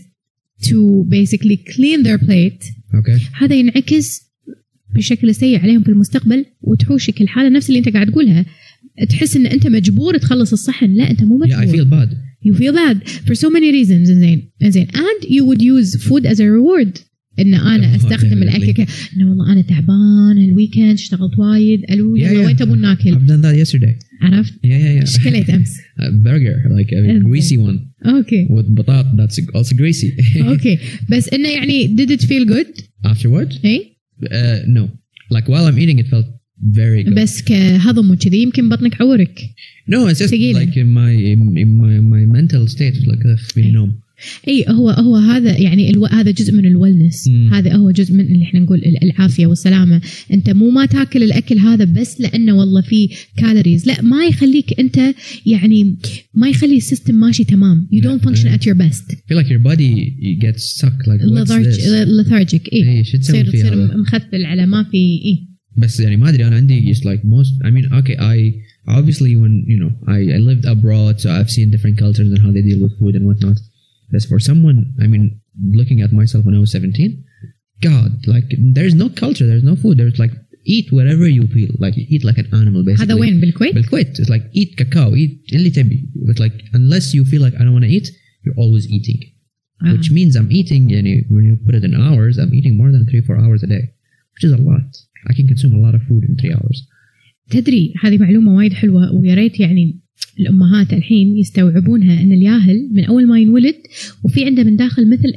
[0.68, 2.64] to basically clean their plate.
[2.94, 4.20] أوكي هذا ينعكس
[4.94, 8.44] بشكل سيء عليهم في المستقبل وتحوشك الحالة نفس اللي أنت قاعد تقولها.
[9.08, 10.92] تحس إن أنت مجبور تخلص الصحن.
[10.94, 11.76] لا أنت مو yeah I مجبور.
[11.76, 12.14] feel bad.
[12.44, 14.06] You feel bad for so many reasons.
[14.10, 14.86] زين زين.
[14.86, 16.98] And you would use food as a reward.
[17.38, 18.42] إن أنا Oh, أستخدم definitely.
[18.42, 18.80] الأكل ك...
[19.16, 22.46] إنه والله أنا تعبان الويكند اشتغلت وايد ألو Yeah, يلا yeah.
[22.46, 23.94] وين تبون ناكل؟ I've done that yesterday.
[24.22, 27.20] عرفت؟ yeah yeah إيش yeah كليت أمس؟ a burger like a Okay.
[27.28, 27.78] greasy one.
[28.05, 33.65] اوكي with بطاط that's also greasy اوكي بس انه يعني did it feel good؟ afterwards
[33.65, 34.27] اي uh,
[34.67, 34.87] no
[35.33, 36.25] like while I'm eating it felt
[36.73, 39.39] very good بس كهضم وكذي يمكن بطنك عورك
[39.91, 40.65] no it's just ثقيلة.
[40.65, 43.99] like in my in, in my my mental state was like ugh, فيني نوم
[44.48, 46.06] إي هو هو هذا يعني ألو...
[46.06, 47.54] هذا جزء من ال wellness مم.
[47.54, 50.00] هذا هو جزء من اللي إحنا نقول ال- العافية والسلامة.
[50.32, 55.14] أنت مو ما تاكل الأكل هذا بس لأنه والله فيه calories لا ما يخليك أنت
[55.46, 55.96] يعني
[56.34, 57.88] ما يخلي ال system ماشي تمام.
[57.92, 58.54] You don't function Yeah.
[58.58, 59.04] at your best.
[59.12, 59.90] I feel like your body
[60.44, 61.80] gets stuck like lethargic
[62.18, 62.72] lethargic.
[62.72, 63.02] إي.
[63.02, 65.48] تصير تصير؟ مخثل على ما في إي.
[65.76, 68.36] بس يعني ما أدري أنا عندي just like most I mean okay I
[68.98, 72.50] obviously when you know I, I lived abroad so I've seen different cultures and how
[72.56, 73.56] they deal with food and whatnot.
[74.11, 75.41] but for someone I mean
[75.79, 77.23] looking at myself when I was 17
[77.81, 78.45] God like
[78.77, 80.31] there's no culture there's no food there's like
[80.65, 84.21] eat whatever you feel like you eat like an animal basically هذا وين بالكويت؟ بالكويت
[84.21, 87.73] it's like eat cacao eat اللي تبي but like unless you feel like I don't
[87.73, 88.11] want to eat
[88.43, 89.21] you're always eating
[89.81, 89.93] آه.
[89.93, 93.05] which means I'm eating يعني when you put it in hours I'm eating more than
[93.05, 93.85] three four hours a day
[94.33, 94.89] which is a lot
[95.29, 96.87] I can consume a lot of food in three hours
[97.49, 99.99] تدري هذه معلومة وايد حلوة ويا ريت يعني
[100.40, 103.74] الأمهات الحين يستوعبونها أن الياهل من أول ما ينولد
[104.24, 105.32] وفي عنده من داخل مثل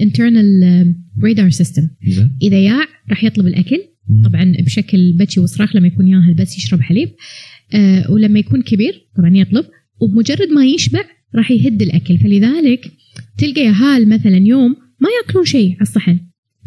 [1.19, 1.84] radar system.
[2.08, 2.38] زين.
[2.41, 3.80] إذا ياع راح يطلب الأكل.
[4.10, 4.24] مم.
[4.24, 7.10] طبعا بشكل بكي وصراخ لما يكون ياهل بس يشرب حليب.
[7.74, 9.65] آه ولما يكون كبير طبعا يطلب.
[10.02, 11.04] وبمجرد ما يشبع
[11.36, 12.17] راح يهد الأكل.
[12.17, 12.91] فلذلك
[13.38, 16.19] تلقى ياهال مثلا يوم ما يأكلون شيء على الصحن.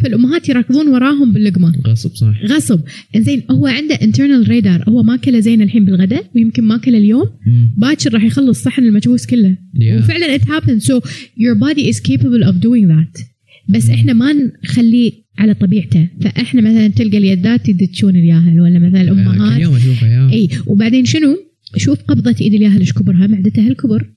[0.03, 1.73] فالأمهات يركضون وراهم باللقمة.
[1.87, 2.81] غصب صح غصب.
[3.17, 4.89] زين هو عنده internal radar.
[4.89, 7.27] هو ماكلة زين الحين بالغداء ويمكن ماكلة اليوم.
[7.47, 7.71] مم.
[7.79, 9.57] باكر راح يخلص صحن المكبوس كله.
[9.75, 9.99] Yeah.
[9.99, 10.85] وفعلا it happens.
[10.85, 11.01] So
[11.37, 13.25] your body is capable of doing that.
[13.69, 16.09] بس إحنا ما نخليه على طبيعته.
[16.21, 19.61] فإحنا مثلا تلقى اليدات يدتشون الياهل ولا مثلا كل الأمهات.
[19.61, 21.37] يوم أشوفها يا إي وبعدين شنو؟
[21.77, 24.11] شوف قبضة إيد الياهل إيش كبرها؟ معدتها الكبر.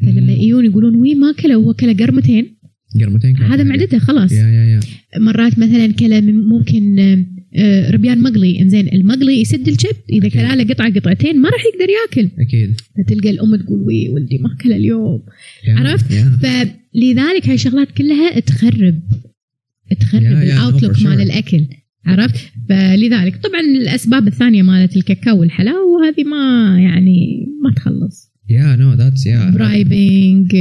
[0.00, 0.32] فلما.
[0.32, 2.56] يجون يقولون وي ما كله هو كله قرمتين.
[3.00, 3.64] قرمتين هذا.
[3.64, 4.80] معدته خلاص يا يا يا
[5.18, 6.98] مرات مثلا كلا ممكن
[7.56, 10.28] آه، ربيان مقلي إنزين المقلي يسد الشب إذا.
[10.28, 14.52] كلا له قطعه قطعتين ما راح يقدر ياكل أكيد فتلقى الأم تقول وي ولدي ما
[14.54, 15.22] أكل اليوم
[15.68, 16.38] يا- عرفت؟ يا.
[16.42, 19.00] فلذلك هاي الشغلات كلها تخرب
[20.00, 21.02] تخرب ال outlook.
[21.02, 21.66] مال الأكل
[22.06, 22.36] عرفت؟
[22.68, 29.25] فلذلك طبعا الأسباب الثانية مالت الكاكاو والحلاوة وهذه ما يعني ما تخلص Yeah, no, that's
[29.25, 29.53] yeah.
[29.55, 30.51] برايبنج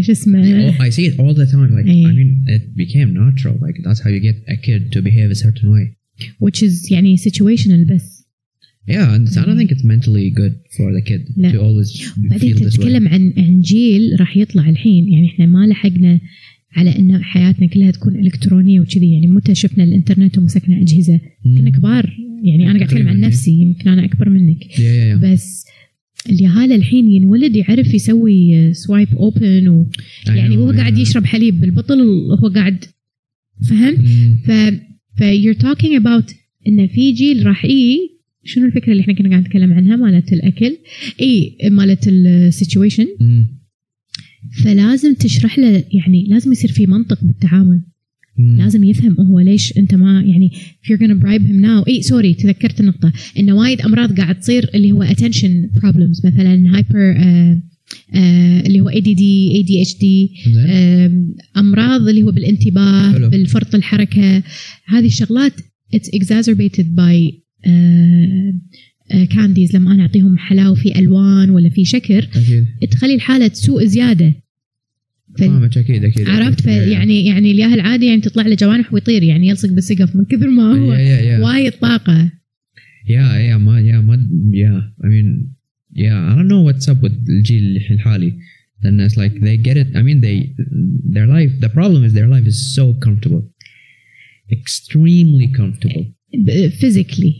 [0.00, 1.70] شو اسمه Oh, I see it all the time.
[1.76, 2.06] Like, إيه.
[2.06, 3.54] I mean, it became natural.
[3.66, 5.94] Like, that's how you get a kid to behave a certain way.
[6.40, 8.18] which is يعني situational بس
[8.90, 11.52] Yeah, and I don't think it's mentally good for the kid لا.
[11.52, 12.76] to always بعدين feel this way.
[12.76, 16.20] تتكلم عن عن جيل راح يطلع الحين يعني احنا ما لحقنا
[16.76, 21.58] على ان حياتنا كلها تكون الكترونيه وكذي يعني متى شفنا الانترنت ومسكنا اجهزه Mm.
[21.58, 24.78] كنا كبار يعني انا قاعد اتكلم عن تقريباً، نفسي يمكن انا اكبر منك Yeah, yeah,
[24.78, 25.24] yeah.
[25.32, 25.64] بس
[26.29, 29.85] اليهال الحين ينولد يعرف يسوي swipe open و
[30.25, 30.99] I يعني وهو قاعد yeah.
[30.99, 32.85] يشرب حليب بالبطل وهو قاعد
[33.69, 34.47] فهم Mm.
[34.47, 34.51] ف
[35.17, 36.35] ف you're talking about
[36.67, 38.09] إن في جيل راح اي
[38.43, 40.77] شنو الفكرة اللي إحنا كنا قاعد نتكلم عنها مالت الأكل
[41.21, 43.07] اي مالت ال situation.
[44.63, 47.81] فلازم تشرح له يعني لازم يصير في منطق بالتعامل
[48.37, 48.41] Mm.
[48.59, 52.33] لازم يفهم هو ليش انت ما يعني if you're gonna bribe him now اي sorry
[52.33, 57.15] تذكرت النقطة انه وايد أمراض قاعد تصير اللي هو attention problems مثلا hyper
[58.65, 59.21] اللي هو ADD
[59.59, 60.03] ADHD
[60.49, 60.69] زين.
[60.69, 63.29] آم، أمراض اللي هو بالانتباه حلو.
[63.29, 64.43] بالفرط الحركة
[64.85, 65.53] هذه الشغلات
[65.95, 67.33] it's exacerbated by
[69.29, 72.65] candies لما أنا أعطيهم حلاوة في ألوان ولا في شكر أكيد.
[72.91, 74.33] تخلي الحالة تسوء زيادة
[75.41, 75.47] إيه.
[75.47, 79.47] فهمت أكيد أكيد عرفت؟ في يعني يعني الياهل عادي يعني تطلع له جوانح ويطير يعني
[79.47, 80.89] يلصق بالسقف من كثر ما هو
[81.45, 82.31] وايد طاقة.
[83.09, 84.93] يا يا ما يا ما يا.
[85.03, 85.53] I mean
[85.95, 86.29] yeah.
[86.29, 88.33] I don't know what's up with الجيل الحالي.
[88.83, 90.55] لأن it's like they get it I mean they
[91.13, 93.41] their life the problem is their life is so comfortable
[94.51, 96.05] extremely comfortable
[96.69, 97.33] physically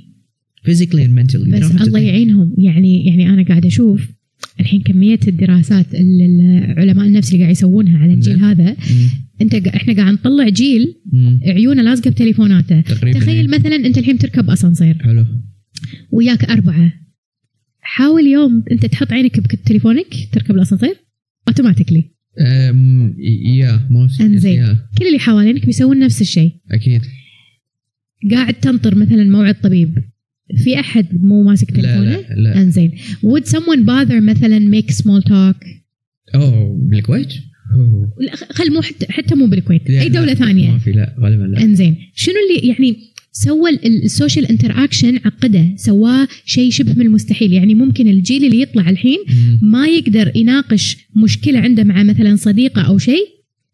[0.64, 2.56] physically and mentally بس الله يعينهم.
[2.58, 4.12] يعني يعني أنا قاعد أشوف
[4.60, 8.40] الحين كمية الدراسات اللي العلماء النفس اللي قاعد يسوونها على الجيل.
[8.40, 8.76] هذا
[9.42, 10.96] انت إحنا قاعد نطلع جيل
[11.46, 13.50] عيونه لازقة بتليفوناته تخيل.
[13.50, 15.26] مثلا انت الحين تركب أسانسير حلو
[16.12, 16.94] وياك أربعة
[17.82, 20.96] حاول يوم انت تحط عينك بتليفونك تركب الأسانسير
[21.48, 22.04] automatically
[23.90, 24.22] most.
[24.22, 24.78] إنزين.
[24.98, 27.02] كل اللي حوالينك بيسوون نفس الشيء أكيد.
[28.32, 30.04] قاعد تنطر مثلا موعد طبيب
[30.64, 32.62] في أحد مو ماسك لا تليفونه لا لا.
[32.62, 32.92] إنزين
[33.26, 35.68] would someone bother مثلا make small talk
[36.36, 37.34] أوه بالكويت؟
[38.20, 41.16] لا، خل مو حتى حتى مو بالكويت لا، أي لا، دولة ثانية ما في لا
[41.20, 41.62] غالبا لا.
[41.62, 42.96] إنزين شنو اللي يعني
[43.32, 48.62] سوى ال- ال social interaction عقده سواه شيء شبه من المستحيل يعني ممكن الجيل اللي
[48.62, 49.18] يطلع الحين.
[49.62, 53.28] ما يقدر يناقش مشكلة عنده مع مثلا صديقة أو شيء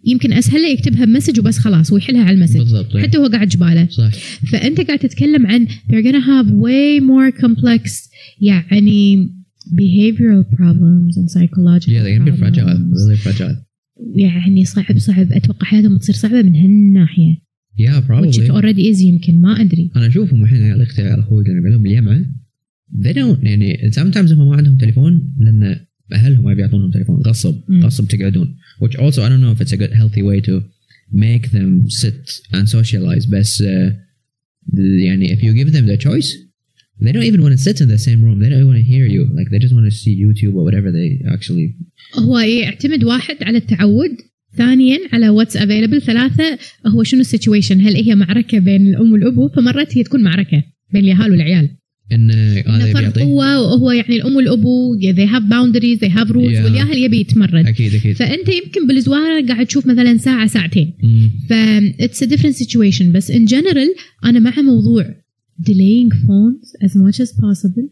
[0.05, 2.57] يمكن أسهل له يكتبها بمسج وبس خلاص ويحلها على المسج.
[2.57, 3.87] بالضبط حتى هو قاعد جباله.
[3.89, 4.11] صح
[4.51, 8.09] فأنت قاعد تتكلم عن they're gonna have way more complex
[8.41, 9.29] يعني
[9.69, 13.55] behavioral problems and psychological Yeah, they're gonna be fragile, really fragile.
[14.15, 15.31] يعني صعب صعب.
[15.31, 17.35] أتوقع حياتهم تصير صعبة من هالناحية.
[17.79, 18.49] Yeah, which it probably.
[18.49, 19.91] already is يمكن ما أدري.
[19.95, 22.25] أنا أشوفهم الحين عيال أختي عيال أخوي اللي لهم بالجامعة
[23.01, 25.79] they don't يعني sometimes هم ما عندهم تليفون لأن
[26.13, 27.85] اهلهم ما بيعطونهم تليفون غصب مم.
[27.85, 30.61] غصب تقعدون which also I don't know if it's a good healthy way to
[31.13, 33.91] make them sit and socialize بس uh,
[34.77, 36.29] يعني if you give them the choice
[37.01, 38.89] they don't even want to sit in the same room they don't even want to
[38.93, 41.75] hear you like they just want to see YouTube or whatever they actually
[42.19, 44.17] هو يعتمد واحد على التعود
[44.57, 49.47] ثانيا على what's available ثلاثة هو شنو ال situation هل هي معركه بين الام والابو
[49.49, 51.69] فمرات هي تكون معركه بين اليهال والعيال
[52.11, 56.51] ان هذا فرق بيعطي قوه وهو يعني الام والابو they have boundaries they have rules
[56.59, 56.63] Yeah.
[56.63, 60.93] والياهل يبي يتمرد أكيد أكيد فانت يمكن بالزواره قاعد تشوف مثلا ساعه ساعتين.
[61.49, 61.53] ف
[62.03, 65.15] it's a different situation بس in general أنا مع موضوع
[65.69, 67.89] delaying phones as much as possible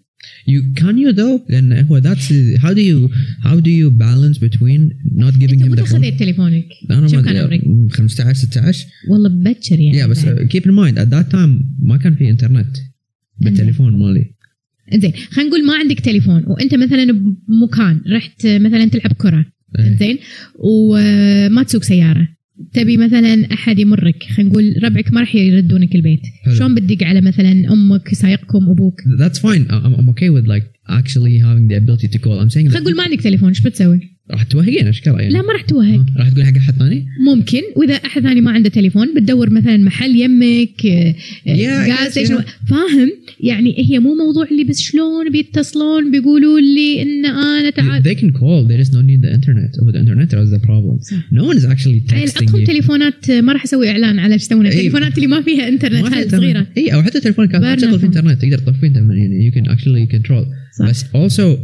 [0.53, 1.38] You can you though?
[1.53, 2.27] Then هو that's
[2.63, 2.99] how do you
[3.47, 4.82] how do you balance between
[5.23, 5.97] not giving him the phone?
[5.97, 10.38] خذيت تليفونك؟ أنا ما كان عمرك؟ أدري 15 16 والله ببكر يعني yeah بس بعد.
[10.39, 12.77] uh, keep in mind at that time ما كان في انترنت
[13.39, 14.26] بالتليفون مالي
[14.95, 19.45] زين خلينا نقول ما عندك تليفون وأنت مثلا بمكان رحت مثلا تلعب كرة
[19.80, 19.97] إيه.
[19.97, 20.17] زين
[20.60, 22.28] وما تسوق سيارة
[22.73, 26.56] تبي مثلا أحد يمرك خلينا نقول ربعك ما راح يردونك البيت حلو.
[26.56, 31.38] شلون بتدق على مثلا أمك سايقكم أبوك that's fine I'm, I'm okay with like actually
[31.39, 34.43] having the ability to call I'm saying خلينا نقول ما عندك تليفون إيش بتسوي؟ راح
[34.43, 35.99] توهقين اشكال يعني؟ لا ما راح توهق.
[35.99, 37.61] آه، راح تقول حق أحد ثاني؟ ممكن.
[37.75, 40.81] وإذا أحد ثاني ما عنده تليفون بتدور مثلا محل يمك
[41.47, 42.41] yes, station yeah.
[42.69, 48.17] فاهم؟ يعني هي مو موضوع اللي بس شلون بيتصلون بيقولوا لي إن أنا تعال they
[48.19, 48.67] can call.
[48.69, 49.71] They just don't need the internet.
[49.81, 50.95] Oh the internet is the problem.
[51.31, 52.65] no one is actually texting you.
[52.65, 54.73] تليفونات ما راح أسوي إعلان على إيش يسوون إيه.
[54.73, 56.29] التليفونات اللي ما فيها انترنت هاي.
[56.29, 56.67] صغيرة.
[56.77, 57.55] اي أو حتى تليفونك.
[57.55, 58.05] ما تشغل في.
[58.05, 60.45] انترنت تقدر تطفي انت من- يعني you can actually control.
[60.79, 60.89] صح.
[60.89, 61.57] بس also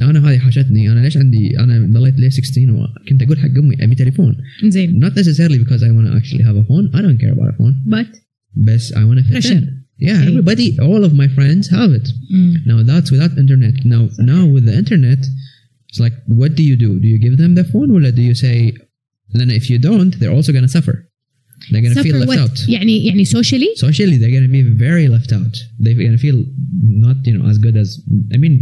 [0.00, 3.94] انا هذه حاشتني انا ليش عندي انا ضليت ليه 16 وكنت اقول حق امي ابي
[3.94, 7.32] تليفون زين not necessarily because I want to actually have a phone I don't care
[7.32, 8.16] about a phone بات
[8.56, 9.52] بس I want to fit Pressure.
[9.58, 9.64] in
[10.08, 10.28] yeah Okay.
[10.30, 12.06] everybody all of my friends have it
[12.70, 14.02] now that's without internet now
[14.32, 15.20] now with the internet
[15.88, 18.36] it's like what do you do do you give them the phone or do you
[18.46, 18.56] say
[19.38, 20.94] then if you don't they're also going to suffer
[21.70, 24.52] they're going to feel Suffer left what؟ out يعني يعني سوشيالي socially they're going to
[24.52, 26.38] be very left out they're going to feel
[27.06, 27.88] not you know as good as
[28.34, 28.54] i mean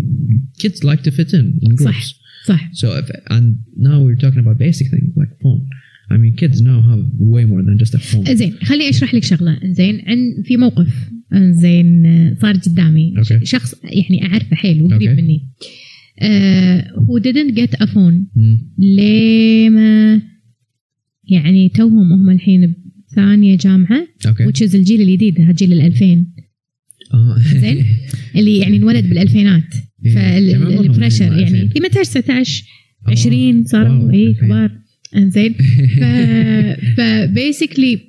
[0.62, 2.14] kids like to fit in in groups صح
[2.48, 3.44] صح so if, and
[3.88, 5.62] now we're talking about basic things like phone
[6.14, 7.02] i mean kids now have
[7.34, 11.10] way more than just a phone زين خليني اشرح لك شغله زين عن في موقف
[11.50, 13.44] زين صار قدامي Okay.
[13.44, 15.20] شخص يعني اعرفه حيل وقريب Okay.
[15.20, 15.40] مني
[16.20, 18.78] uh, who didn't get a phone Mm.
[18.78, 20.22] لما
[21.28, 22.74] يعني توهم هم الحين
[23.11, 26.33] بثانيه جامعة okay which is الجيل الجديد هذا جيل الألفين
[27.13, 27.85] uh, زين
[28.35, 29.63] اللي يعني انولد بالألفينات
[30.05, 30.13] إيه.
[30.15, 32.63] فال pressure يعني بالألفين؟ 18 19
[33.07, 33.11] آه.
[33.11, 34.45] 20 صاروا اي 2000.
[34.45, 34.71] كبار
[35.15, 35.55] إنزين
[36.97, 37.99] ف basically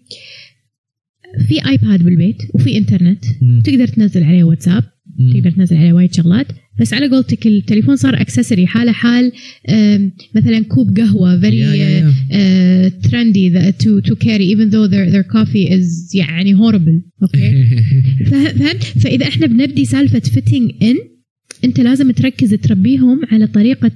[1.49, 3.25] في iPad بالبيت وفي انترنت.
[3.65, 4.85] تقدر تنزل عليه واتساب.
[5.35, 6.47] تقدر تنزل عليه وايد شغلات
[6.81, 9.33] بس على قولتك التليفون صار accessory حاله حال
[10.35, 12.05] مثلا كوب قهوة very
[13.03, 17.65] trendy to to carry even though their coffee is يعني horrible okay
[19.01, 20.97] فإذا إحنا بنبدي سالفة فيتنج ان
[21.65, 23.93] انت لازم تركز تربيهم على طريقة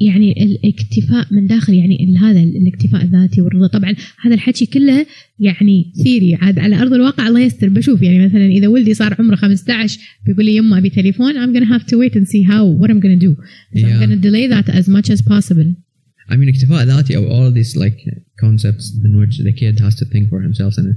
[0.00, 3.66] يعني الاكتفاء من داخل يعني هذا الاكتفاء الذاتي والرضا.
[3.66, 5.06] طبعا هذا الحكي كله
[5.40, 7.68] يعني theory عاد على أرض الواقع الله يستر.
[7.68, 11.68] بشوف يعني مثلا إذا ولدي صار عمره 15 بيقول لي يما أبي تليفون I'm gonna
[11.78, 13.32] have to wait and see how what I'm gonna do.
[13.34, 14.00] So I'm Yeah.
[14.02, 15.74] gonna delay that as much as possible.
[16.30, 17.98] I mean, اكتفاء ذاتي or all these like
[18.44, 20.88] concepts in which the kid has to think for himself, and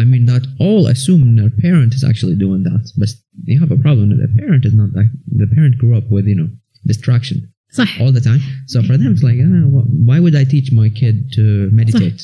[0.00, 3.08] I mean that all assume their parent is actually doing that, but
[3.50, 5.08] you have a problem that the parent is not that.
[5.42, 6.48] The parent grew up with you know
[6.86, 7.38] distraction
[7.78, 8.40] صح all the time,
[8.72, 11.42] so for them it's like, ah, wh- why would I teach my kid to
[11.72, 12.20] meditate?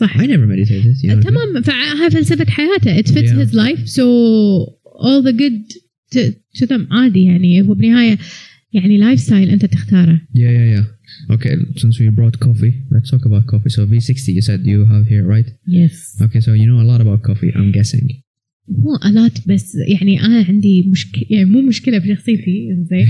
[0.00, 0.94] صح I never meditated.
[1.02, 1.52] You know what I mean?
[1.52, 3.44] تمام فهاي فلسفة حياته it fits Yeah.
[3.44, 4.04] his life so
[5.06, 5.58] all the good
[6.12, 8.18] to, to them عادي يعني هو بالنهاية
[8.73, 10.85] يعني لايف ستايل انت تختاره Yeah, yeah, yeah.
[11.35, 13.71] Okay, since we brought coffee, let's talk about coffee.
[13.75, 15.49] So V60, you said you have here, right?
[15.67, 18.07] يس Okay, so you know a lot about coffee, I'm guessing.
[18.69, 23.07] مو a lot بس يعني أنا عندي مشكله يعني مو مشكله بشخصيتي زين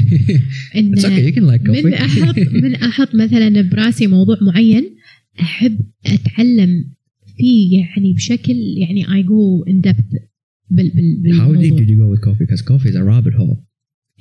[0.76, 1.86] ان It's okay, you can like coffee.
[1.86, 4.84] من أحط من أحط مثلا براسي موضوع معين
[5.41, 6.86] احب اتعلم
[7.38, 10.20] فيه يعني بشكل يعني I go in depth
[10.72, 12.45] بال بال How deep بالموضوع did you go with coffee?
[12.45, 13.69] Because coffee is a rabbit hole.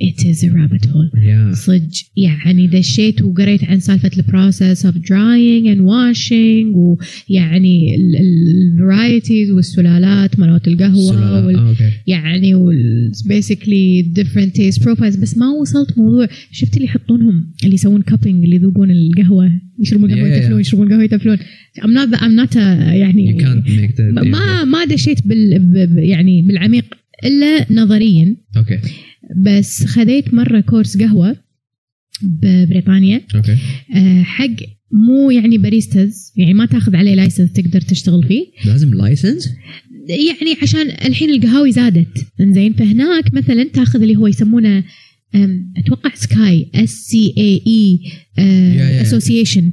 [0.00, 1.54] It is a rabbit hole Yeah.
[1.54, 9.50] صدق يعني دشيت وقريت عن سالفة ال process of drying and washing ويعني ال varieties
[9.50, 11.46] والسلالات مالت القهوة سلالة.
[11.46, 11.92] وال Ah, okay.
[12.06, 18.02] يعني وال basically different taste profiles بس ما وصلت موضوع شفت اللي يحطونهم اللي يسوون
[18.02, 20.66] cupping اللي يذوقون القهوة يشربون قهوة Yeah, yeah, يتفلون yeah.
[20.66, 21.36] يشربون قهوة يتفلون
[21.78, 22.58] I'm not I'm not a
[22.94, 24.20] يعني You can't make the.
[24.20, 26.84] the- ما ما دشيت بال ب- ب- يعني بالعميق
[27.24, 28.88] إلا نظريا Okay.
[29.36, 31.36] بس خذيت مرة course قهوة
[32.22, 33.50] ببريطانيا Okay.
[33.96, 34.46] آه، حق
[34.92, 39.48] مو يعني baristas يعني ما تاخذ عليه license تقدر تشتغل فيه لازم license?
[40.08, 44.84] يعني عشان الحين القهاوي زادت إنزين فهناك مثلا تاخذ اللي هو يسمونه
[45.76, 47.62] أتوقع سكاي اس سي اي
[48.38, 49.02] اي.
[49.02, 49.72] اسوسيشن.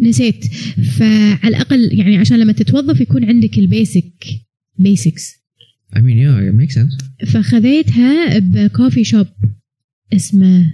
[0.00, 0.44] نسيت
[0.98, 4.26] فعلى الأقل يعني عشان لما تتوظف يكون عندك ال basic
[4.78, 5.32] basics
[5.94, 6.96] I mean, yeah, it makes sense.
[7.26, 9.26] فخذيتها ب coffee shop
[10.12, 10.72] اسمه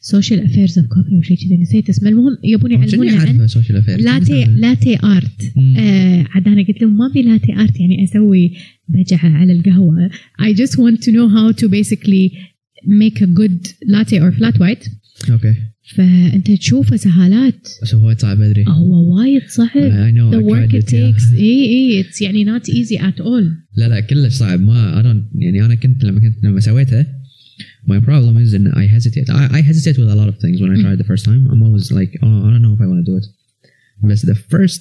[0.00, 3.78] Social Affairs of Coffee أو شيء كذا نسيت اسمه المهم يبون شنو يعلمونا عن social
[3.78, 5.52] affair؟ latte latte art.
[5.78, 8.52] آه عاد أنا قلت لهم ما ابي latte art يعني أسوي
[8.88, 12.38] بجعة على القهوة I just want to know how to basically
[12.86, 14.88] make a good latte or flat white
[15.31, 15.53] اوكي
[15.95, 18.65] فانت تشوفه سهالات بس هو صعب ادري.
[18.67, 20.31] هو وايد صعب I know.
[20.35, 21.17] the I work tried it it, yeah.
[21.19, 23.43] takes اي اي it's يعني not easy at all
[23.77, 27.05] لا لا كلش صعب ما I don't يعني انا كنت لما كنت لما سويتها
[27.91, 30.71] my problem is in I hesitate I, I hesitate with a lot of things when
[30.71, 30.83] I Mm.
[30.83, 32.99] try it the first time I'm always like oh I don't know if I want
[33.05, 33.25] to do it
[34.07, 34.79] but the first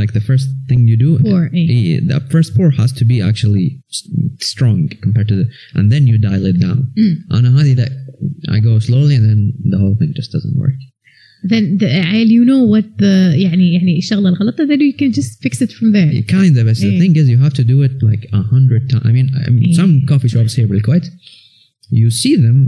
[0.00, 3.16] like the first thing you do pour اي eh, the first pour has to be
[3.30, 3.66] actually
[3.96, 4.04] s-
[4.52, 5.46] strong compared to the
[5.78, 7.34] and then you dial it down Mm.
[7.34, 7.92] انا هذه that
[8.48, 9.40] I go slowly and then
[9.72, 10.74] the whole thing just doesn't work
[11.42, 15.40] then the, عيل you know what the يعني يعني الشغله الغلط then you can just
[15.42, 17.00] fix it from there Kinda, but the Yeah.
[17.00, 19.04] thing is, you have to do it like a hundred times.
[19.08, 19.76] I mean, I mean Yeah.
[19.82, 21.06] some coffee shops here will quite.
[22.00, 22.58] You see them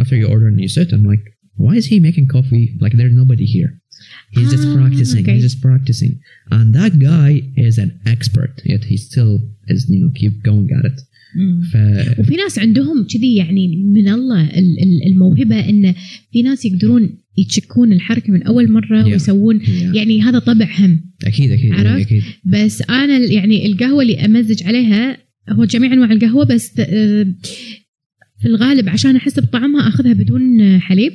[0.00, 1.24] after you order and you sit, and like,
[1.62, 2.66] why is he making coffee?
[2.84, 3.70] Like, there's nobody here.
[4.36, 5.22] He's just Ah, practicing.
[5.22, 5.34] okay.
[5.36, 6.12] He's just practicing,
[6.56, 7.30] and that guy
[7.66, 8.52] is an expert.
[8.72, 9.32] Yet he still
[9.72, 10.98] is, you know, keep going at it.
[11.73, 15.93] ف- وفي ناس عندهم كذي يعني من الله ال- ال- الموهبة إن
[16.33, 19.07] في ناس يقدرون يتشكون الحركة من أول مرة Yeah.
[19.07, 19.95] ويسوون Yeah.
[19.95, 25.17] يعني هذا طبعهم أكيد أكيد عرفت؟ أكيد بس أنا يعني القهوة اللي أمزج عليها
[25.49, 27.23] هو جميع أنواع القهوة بس آه،
[28.41, 31.13] في الغالب عشان أحس بطعمها أخذها بدون حليب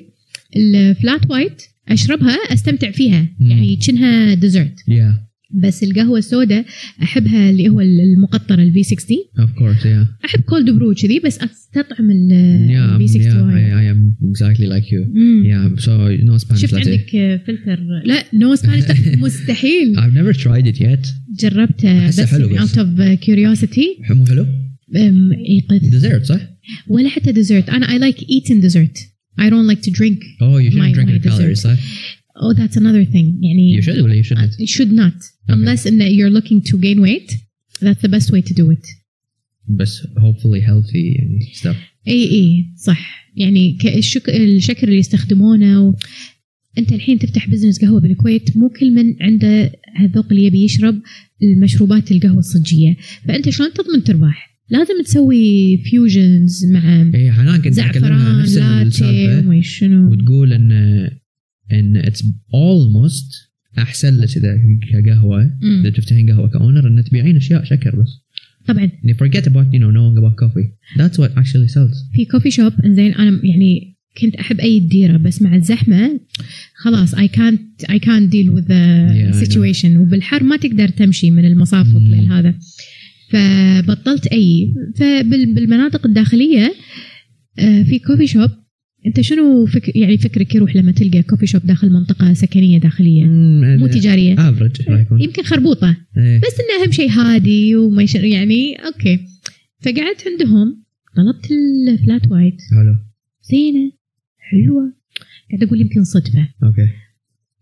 [0.57, 3.27] ال flat white أشربها أستمتع فيها.
[3.41, 6.64] يعني كأنها dessert yeah بس القهوة السوداء
[7.03, 12.11] أحبها اللي هو المقطرة ال V60 of course yeah أحب cold brew كذي بس أستطعم
[12.11, 12.32] ال
[12.70, 15.03] ال V60 I am exactly like you
[15.45, 18.84] yeah so no Spanish شفت عندك فلتر؟ لا no no Spanish
[19.24, 19.96] مستحيل.
[19.96, 21.09] I've never tried it yet.
[21.38, 24.46] جربته بس out of curiosity مو حلو؟
[25.49, 26.40] it's dessert صح؟
[26.88, 28.99] ولا حتى dessert أنا I like eating dessert
[29.40, 30.18] I don't like to drink.
[30.40, 31.09] Oh, you shouldn't my, drink
[31.64, 31.76] my?
[32.40, 33.38] Oh, that's another thing.
[33.42, 34.53] يعني you should or you shouldn't?
[34.53, 35.14] Uh, you should not.
[35.49, 37.30] Unless in that you're looking to gain weight
[37.80, 38.86] that's the best way to do it.
[39.68, 41.76] بس hopefully healthy يعني stuff.
[42.09, 43.28] إي إي صح.
[43.36, 44.28] يعني الشك...
[44.28, 45.94] الشكر اللي يستخدمونه و...
[46.78, 51.01] أنت الحين تفتح business قهوة بالكويت مو كل من عنده هالذوق اللي يبي يشرب
[51.42, 52.96] المشروبات القهوة الصجية.
[53.28, 60.12] فأنت شلون تضمن تربح؟ لازم تسوي fusions مع إي حنان كنت زعفران لاتيه وما شنو.
[60.12, 60.72] وتقول ان
[61.72, 62.22] إن it's
[62.55, 63.47] almost
[63.79, 64.59] أحسن لك إذا
[64.93, 65.51] كقهوة.
[65.81, 68.09] إذا تفتحين قهوة ك owner ان تبيعين أشياء شكر بس.
[68.66, 70.69] طبعا يعني forget about you know knowing about coffee.
[70.99, 72.12] That's what actually sells.
[72.14, 76.21] في coffee shop إنزين أنا يعني كنت أحب أيي الديره بس مع الزحمة
[76.75, 77.14] خلاص
[78.31, 79.49] deal with the Yeah, I know.
[79.49, 81.95] situation وبالحر ما تقدر تمشي من المصاف Mm.
[81.95, 82.55] والليل هذا
[83.31, 86.75] فبطلت أيي فبالمناطق الداخلية
[87.59, 88.51] آه، في coffee shop
[89.09, 93.24] أنت شنو فك يعني فكرك يروح لما تلقى coffee shop داخل منطقة سكنية داخلية؟
[93.78, 94.34] مو تجارية.
[94.88, 95.96] رايكم؟ يمكن خربوطة.
[96.18, 96.38] إيه.
[96.40, 98.14] بس إنه أهم شيء هادي وما يش...
[98.14, 99.18] يعني أوكي.
[99.80, 100.82] فقعدت عندهم
[101.16, 101.48] طلبت
[101.89, 102.96] ال flat white حلو.
[103.42, 103.92] زينة
[104.38, 104.92] حلوة.
[105.50, 106.48] قاعد أقول يمكن صدفة.
[106.64, 106.88] أوكي.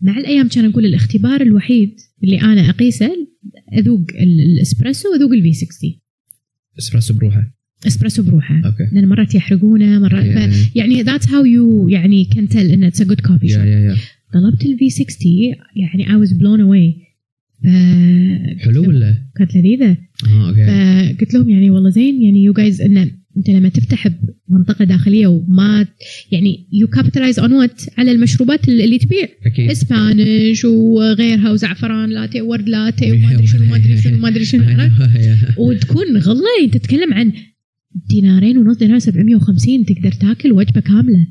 [0.00, 3.10] مع الأيام كان أقول الاختبار الوحيد اللي أنا أقيسه
[3.78, 5.94] أذوق ال- الأسبريسو وأذوق ال V60
[6.78, 7.55] اسبريسو بروحه.
[7.86, 8.62] إسبريسو بروحه.
[8.64, 8.88] أوكي.
[8.92, 10.54] لأن مرات يحرقونه مرات Yeah.
[10.54, 10.76] ف...
[10.76, 13.96] يعني that's how you يعني can tell إن it's a good coffee shop
[14.34, 15.06] طلبت ال V60
[15.76, 16.94] يعني I was blown away
[18.64, 21.14] حلو ولا؟ كانت لذيذه آه أوكي.
[21.16, 24.08] فقلت لهم يعني والله زين يعني you guys إن أنت لما تفتح
[24.48, 25.86] بمنطقة داخلية وما
[26.32, 29.28] يعني you capitalize on what على المشروبات اللي تبيع.
[29.46, 29.70] أكيد.
[29.70, 34.64] Spanish وغيرها وزعفران لاتيه ورد لاتيه وما أدري شنو ما أدري شنو ما أدري شنو
[34.70, 35.36] عرفت؟ yeah.
[35.58, 37.32] وتكون غلة انت تتكلم عن
[38.08, 41.26] دينارين ونص دينار 750 تقدر تاكل وجبة كاملة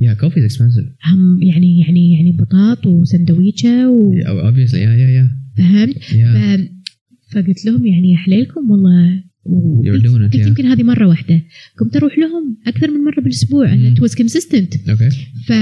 [0.00, 1.06] coffee is expensive.
[1.12, 3.92] هم يعني يعني يعني بطاط وسندويشة
[4.24, 5.30] obviously, yeah, yeah, yeah.
[5.58, 6.36] وفهمت Yeah.
[6.36, 7.34] ف...
[7.34, 10.46] فقلت لهم يعني يا حليلكم والله و- قلت yeah.
[10.46, 11.42] يمكن هذه مرة واحدة
[11.78, 15.14] قمت أروح لهم أكثر من مرة بالأسبوع was consistent Okay.
[15.46, 15.52] ف...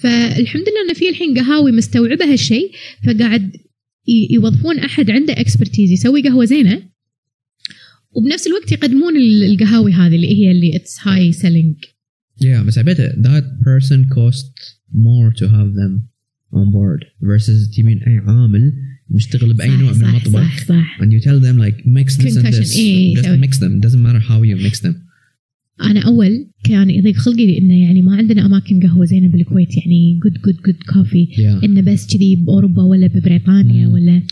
[0.00, 2.70] فالحمد لله إن في الحين قهاوي مستوعبة هالشيء
[3.06, 3.50] فقاعد
[4.30, 6.82] يوظفون أحد عنده expertise يسوي قهوة زينة
[8.12, 11.76] وبنفس الوقت يقدمون القهاوي هذه اللي هي اللي it's high selling
[12.42, 14.52] yeah بس I bet you that person cost
[14.92, 16.02] more to have them
[16.54, 18.72] on board versus تجيبين أي عامل
[19.10, 21.00] مشتغل بأي نوع من المطبخ صح صح.
[21.00, 22.76] and you tell them like mix this and this.
[22.76, 23.40] إيه، just إيه.
[23.40, 23.80] mix them.
[23.86, 25.07] Doesn't matter how you mix them.
[25.82, 30.32] أنا أول كان يضيق خلقي انه يعني ما عندنا أماكن قهوة زينة بالكويت يعني good
[30.44, 31.64] good good coffee Yeah.
[31.64, 33.92] إنه بس كذي بأوروبا ولا ببريطانيا مم.
[33.94, 34.22] ولا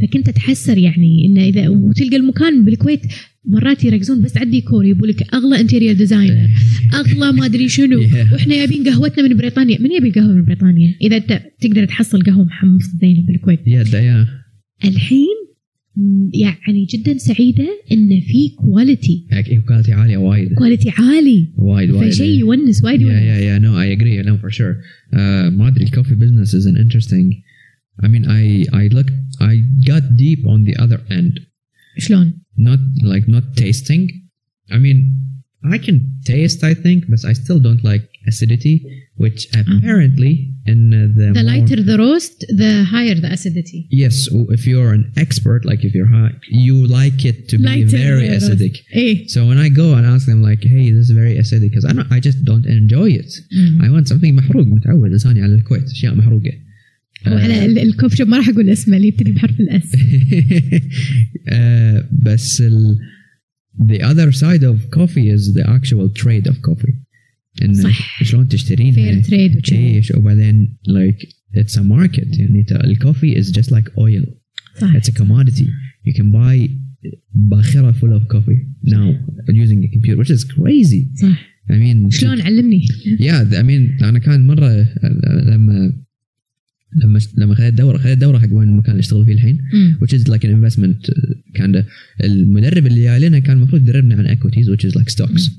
[0.00, 3.00] فكنت اتحسر يعني إنه إذا وتلقى المكان بالكويت
[3.44, 6.48] مرات يركزون بس على الديكور يبوا لك أغلى interior designer
[6.94, 8.32] أغلى ما أدري شنو Yeah.
[8.32, 12.44] وإحنا جايبين قهوتنا من بريطانيا من يبي القهوه من بريطانيا إذا انت تقدر تحصل قهوة
[12.44, 14.86] محمص زينة بالكويت Yeah, yeah.
[14.88, 15.36] الحين
[16.33, 20.53] يعني جدا سعيده ان في كواليتي Like, quality عالية وايد.
[20.53, 22.11] كواليتي عالي وايد وايد.
[22.13, 23.65] فشيء يونس وايد Yeah, يونس yeah, yeah.
[23.65, 24.29] No, I agree.
[24.29, 24.75] No, for sure.
[25.13, 25.17] Uh,
[25.57, 27.43] ما أدري coffee business is an interesting.
[28.03, 28.43] I mean, I
[28.81, 29.15] I looked.
[29.41, 29.53] I
[29.91, 31.33] got deep on the other end.
[31.97, 34.03] شلون؟ Not like not tasting.
[34.71, 34.97] I mean,
[35.73, 35.97] I can
[36.31, 36.63] taste.
[36.63, 38.75] I think, but I still don't like acidity,
[39.23, 40.33] which apparently
[40.71, 43.79] in uh, the The more- lighter the roast, the higher the acidity.
[44.03, 44.15] Yes,
[44.57, 46.33] if you're an expert, like if you're high,
[46.65, 48.49] you like it to be Lighter very roast.
[48.49, 48.75] acidic.
[48.95, 51.85] ايه So when I go and ask them like, "Hey, this is very acidic," because
[51.91, 53.31] I don't, I just don't enjoy it.
[53.57, 53.81] مم.
[53.85, 56.51] I want something محروق متعود لساني على الكويت اشياء محروقه
[57.27, 59.95] وعلى ال- الكوف شوب ما راح اقول اسمه اللي يبتدي بحرف الاس
[61.49, 62.97] آه، بس ال
[63.91, 66.95] the other side of coffee is the actual trade of coffee
[67.62, 68.24] إي صح.
[68.24, 71.26] شلون تشترينها fair trade إيش؟ وبعدين like
[71.56, 72.38] it's a market.
[72.38, 74.24] يعني ال coffee just like oil.
[74.80, 75.66] صح it's a commodity.
[76.06, 76.70] You can buy
[77.34, 79.14] باخرة full of coffee now
[79.48, 81.20] using a computer which is crazy.
[81.22, 81.56] صح.
[81.70, 82.86] I mean شلون علمني؟
[83.20, 84.86] Yeah I mean أنا كان مرة
[85.46, 85.92] لما
[87.04, 89.58] لما لما خذيت دورة خذيت دورة حق وين المكان اللي أشتغل فيه الحين
[90.02, 91.84] which is like an investment uh, kind
[92.24, 95.50] المدرب اللي جاي لنا كان المفروض يدربنا عن equities which is like stocks.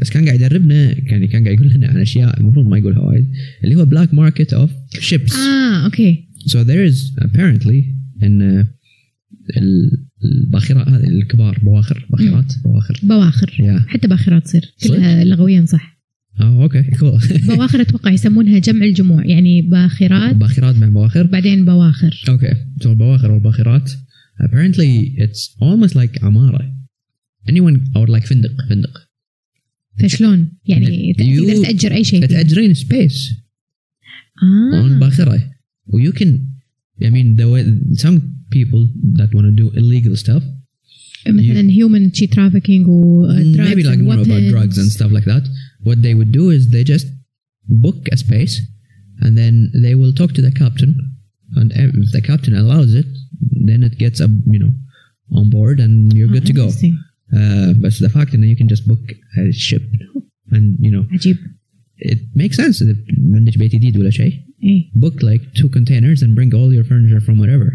[0.00, 3.26] بس كان قاعد يدربنا كان كان قاعد يقول لنا عن أشياء المفروض ما يقولها وايد
[3.64, 4.70] اللي هو black market of
[5.00, 5.36] ships.
[5.36, 6.24] آه أوكي.
[6.48, 7.84] So there is apparently
[8.22, 8.42] ان
[9.56, 13.00] ال- الباخرات هذه الكبار بواخر باخرات بواخر.
[13.02, 13.46] بواخر.
[13.58, 13.88] Yeah.
[13.88, 15.98] حتى باخرات تصير؟ كلها لغويا صح.
[16.40, 17.20] آه أوكي كل
[17.56, 20.36] بواخر أتوقع يسمونها جمع الجموع يعني باخرات.
[20.36, 21.26] باخرات مع بواخر.
[21.26, 22.10] بعدين بواخر.
[22.28, 23.90] Okay, so البواخر والباخرات
[24.42, 26.72] apparently it's almost like عمارة.
[27.50, 29.07] Anyone or like فندق فندق.
[29.99, 32.27] فشلون يعني You- تقدر تاجر اي شيء فيها.
[32.43, 33.31] تأجرين space
[34.41, 35.51] on اه باخرة.
[35.87, 36.27] و you can
[37.03, 37.63] I mean the way
[38.03, 38.17] some
[38.55, 38.81] people
[39.19, 40.43] that want to do illegal stuff
[41.27, 45.43] مثلا هيومن شي ترافيكينج و maybe like more about drugs and stuff like that
[45.83, 47.07] what they would do is they just
[47.85, 48.55] book a space
[49.23, 49.53] and then
[49.83, 50.91] they will talk to the captain
[51.59, 51.67] and
[52.03, 53.07] if the captain allows it
[53.69, 54.73] then it gets up you know
[55.39, 56.67] on board and you're good to go
[57.33, 59.03] Uh, but the fact that you can just book
[59.41, 59.85] a ship
[60.55, 61.37] and you know عجيب
[61.99, 66.19] it makes sense if ما عندك بيت جديد ولا شيء ايه book like two containers
[66.23, 67.73] and bring all your furniture from wherever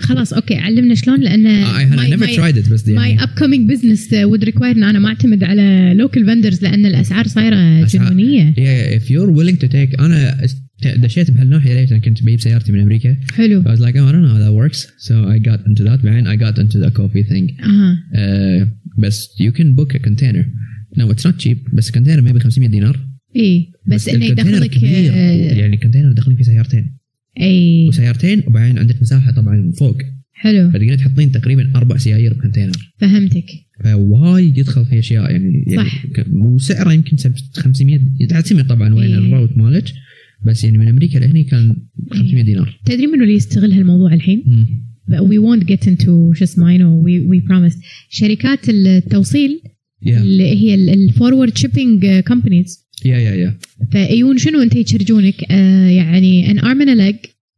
[0.00, 4.00] خلاص اوكي علمنا شلون لان I, I never tried it بس ماي يعني upcoming business
[4.10, 9.00] would require ان انا ما اعتمد على local vendors لان الاسعار صايره أسعار- جنونيه yeah
[9.00, 12.79] if you're willing to take انا است- دشيت بهالناحيه ليش أنا كنت بجيب سيارتي من
[12.79, 13.17] أمريكا.
[13.33, 13.63] حلو.
[13.63, 14.79] I was like oh I don't know how that works.
[15.07, 17.63] So I got into that بعدين I got into the coffee thing.
[17.63, 18.67] أها uh,
[18.97, 20.45] بس you can book a container.
[20.99, 22.99] No it's not cheap بس container maybe 500 دينار.
[23.35, 25.13] اي بس إنه ال container يدخلك كبير.
[25.13, 26.97] آه، يعني ال container داخلين فيه سيارتين.
[27.41, 27.87] أي.
[27.87, 29.97] وسيارتين وبعدين عندك مساحة طبعا فوق.
[30.33, 30.69] حلو.
[30.69, 32.71] فتقدرين تحطين تقريبا أربع سيايير ب container.
[32.97, 33.45] فهمتك.
[33.83, 36.05] فوايد يدخل في أشياء يعني, يعني صح.
[36.05, 37.99] ك- وسعره يمكن سب- 500
[38.29, 39.17] تعتمد طبعا وين إيه.
[39.17, 39.83] ال route مالك.
[40.45, 41.75] بس يعني من أمريكا لهني كان
[42.11, 42.79] 500 دينار.
[42.85, 44.89] تدري منو اللي يستغل هالموضوع الحين؟ مم.
[45.09, 47.77] we won't get into شو اسمه you know we we promised
[48.09, 49.61] شركات التوصيل
[50.05, 50.07] yeah.
[50.07, 53.87] اللي هي ال forward shipping companies yeah yeah yeah.
[53.91, 57.15] فيجون شنو أنت يcharge ونك؟ آه يعني an arm and leg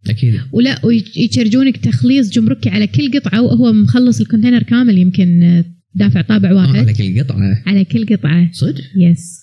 [0.09, 0.39] أكيد.
[0.51, 5.65] ولا ويcharge ونك تخليص جمركي على كل قطعة وهو مخلص ال container كامل يمكن آه،
[5.95, 6.75] دافع طابع آه واحد.
[6.75, 7.63] على كل قطعة.
[7.65, 8.49] على كل قطعة.
[8.51, 9.40] صدق؟ yes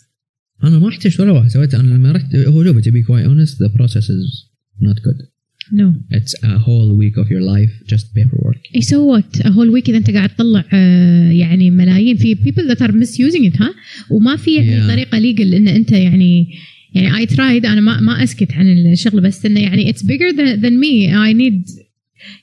[0.65, 1.81] أنا ما احتجت ولا واحد سويته.
[1.81, 4.49] أنا لما رحت هو شوف to be quite honest the process is
[4.83, 5.27] not good.
[5.73, 8.75] no it's a whole week of your life just paperwork.
[8.77, 12.17] إي so what whole week إذا أنت قاعد تطلع آه، يعني ملايين.
[12.17, 13.75] في people that are misusing it ها؟
[14.11, 14.91] وما في يعني Yeah.
[14.91, 16.47] طريقة legal إن أنت يعني
[16.95, 20.63] يعني I tried أنا ما ما أسكت عن الشغله بس إنه يعني it's bigger than,
[20.63, 21.09] than me.
[21.13, 21.88] I need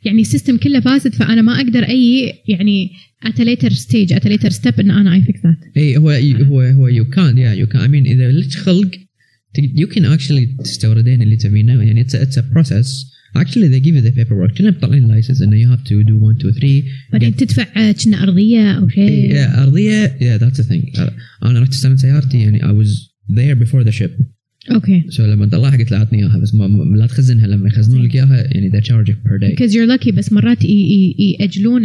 [0.05, 2.91] يعني ال system كله فاسد فأنا ما أقدر أي يعني
[3.23, 6.09] at later stage at later step إن أنا I fix that اي هو
[6.45, 8.91] هو هو you can yeah you can I mean إذا لك خلق
[9.75, 14.01] you can actually تستوردين اللي تبينه يعني it's it's a process actually they give you
[14.01, 17.63] the paperwork كنا مطلعين license إنه you have to do 1 2 3 بعدين تدفع
[17.77, 19.35] آه، كنا أرضية أو شيء.
[19.63, 20.17] أرضية.
[20.21, 20.83] yeah that's a thing
[21.43, 24.11] أنا رحت استلمت سيارتي يعني I was there بيفور ذا شيب
[24.70, 28.02] اوكي so لما طلعها قلت له اعطني اياها بس ما ما- لا تخزنها لما يخزنون
[28.04, 31.36] لك اياها يعني they charge you per day because you're lucky بس مرات ي- ي-
[31.40, 31.82] ياجلون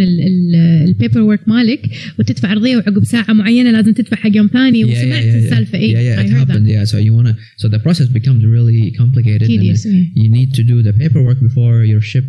[0.62, 4.92] البيبر ورك مالك وتدفع ارضيه وعقب ساعه معينه لازم تدفع حق يوم ثاني Yeah, yeah,
[5.00, 5.36] وسمعت yeah, yeah.
[5.36, 6.72] السالفه اي yeah yeah I it heard happened that.
[6.72, 10.22] yeah so you wanna so the process becomes really complicated and Tedious, then yeah.
[10.24, 12.26] you need to do the paperwork before your ship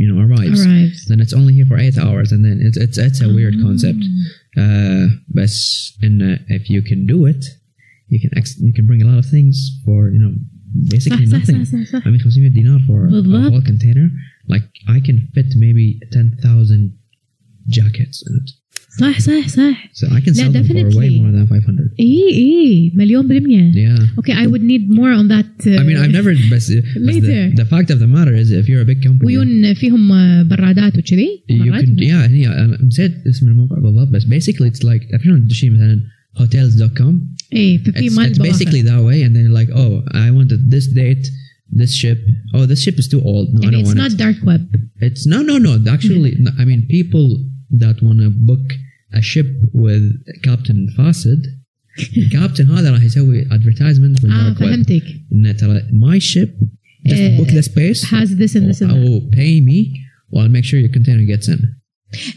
[0.00, 0.98] you know arrives Arrives.
[1.10, 3.62] then it's only here for eight hours and then it's it's it's a weird Ah.
[3.66, 4.02] concept
[4.62, 5.04] uh
[5.36, 5.52] but
[6.06, 7.42] in uh, if you can do it
[8.12, 9.54] you can ex- you can bring a lot of things
[9.84, 10.32] for you know
[10.94, 12.06] basically صح صح nothing صح صح, صح.
[12.06, 13.52] I mean 500 dinar for a بالضبط.
[13.52, 14.06] whole container
[14.54, 16.92] like I can fit maybe 10,000
[17.68, 18.50] jackets in it
[19.00, 21.20] صح صح صح so I can لا, sell them for way definitely.
[21.20, 25.66] more than 500 اي اي مليون بالمية yeah اوكي I would need more on that
[25.66, 26.32] uh, I mean, I've never.
[26.34, 27.42] But, but the, Later.
[27.62, 30.98] the fact of the matter is, if you're a big company, ويون فيهم آه، برادات
[30.98, 31.98] وكذي you مرات؟ can.
[31.98, 36.00] Yeah, هي أنا نسيت اسم الموقع بالضبط بس basically it's like تعرفين لما تدشي مثلا
[36.38, 37.14] hotels.com
[37.52, 40.60] اي ففي it's, مال it's basically that way and then you're like oh I wanted
[40.74, 41.26] this date
[41.80, 42.18] this ship
[42.54, 44.38] oh this ship is too old no I يعني don't it's want not it dark
[44.50, 44.62] web
[45.08, 47.26] it's no no no actually no, I mean people
[47.82, 48.66] that want to book
[49.20, 49.48] a ship
[49.84, 50.04] with
[50.48, 51.42] Captain Fasid
[52.16, 55.02] الكابتن هذا راح يسوي advertisement اه بالدارك ويب فهمتك
[55.32, 56.50] انه ترى my ship
[57.08, 59.78] just Eh, book the space has this and this and that او pay me
[60.30, 61.60] while make sure your container gets in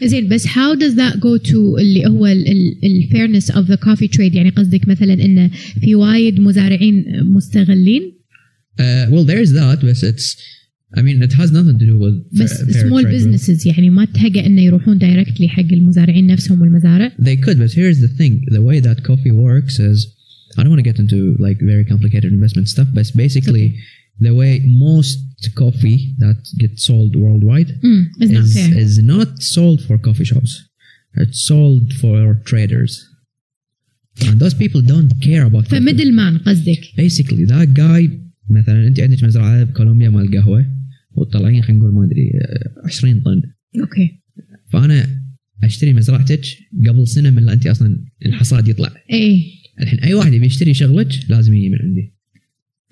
[0.04, 3.76] زين بس how does that go to اللي هو ال- ال- ال fairness of the
[3.76, 5.50] coffee trade يعني قصدك مثلا انه
[5.80, 8.02] في وايد مزارعين مستغلين
[8.80, 10.36] uh, well there's that but it's
[10.98, 13.24] I mean it has nothing to do with بس fair- fair small trade rules.
[13.24, 17.98] businesses يعني ما تهقى انه يروحون دايركتلي حق المزارعين نفسهم والمزارع they could but here's
[18.00, 20.06] the thing the way that coffee works is
[20.58, 23.66] I don't want to get into like very complicated investment stuff but basically
[24.26, 24.52] the way
[24.88, 25.18] most
[25.49, 30.51] coffee that gets sold worldwide mm, it's not is, is not sold for coffee shops.
[31.17, 32.93] It's sold for traders.
[34.25, 35.79] And those people don't care about coffee.
[35.79, 36.81] ف middle man قصدك.
[36.97, 38.09] Basically that guy
[38.49, 40.65] مثلا أنت عندك مزرعه بكولومبيا مال قهوة
[41.11, 43.41] وتطلعين خلينا نقول ما أدري آه، 20 طن.
[43.81, 44.21] أوكي.
[44.69, 45.21] فأنا
[45.63, 46.45] أشتري مزرعتك
[46.87, 48.93] قبل سنة من لا أنت أصلا الحصاد يطلع.
[49.11, 49.43] إيه.
[49.81, 52.14] الحين أي واحد يبي يشتري شغلك لازم يجي من عندي.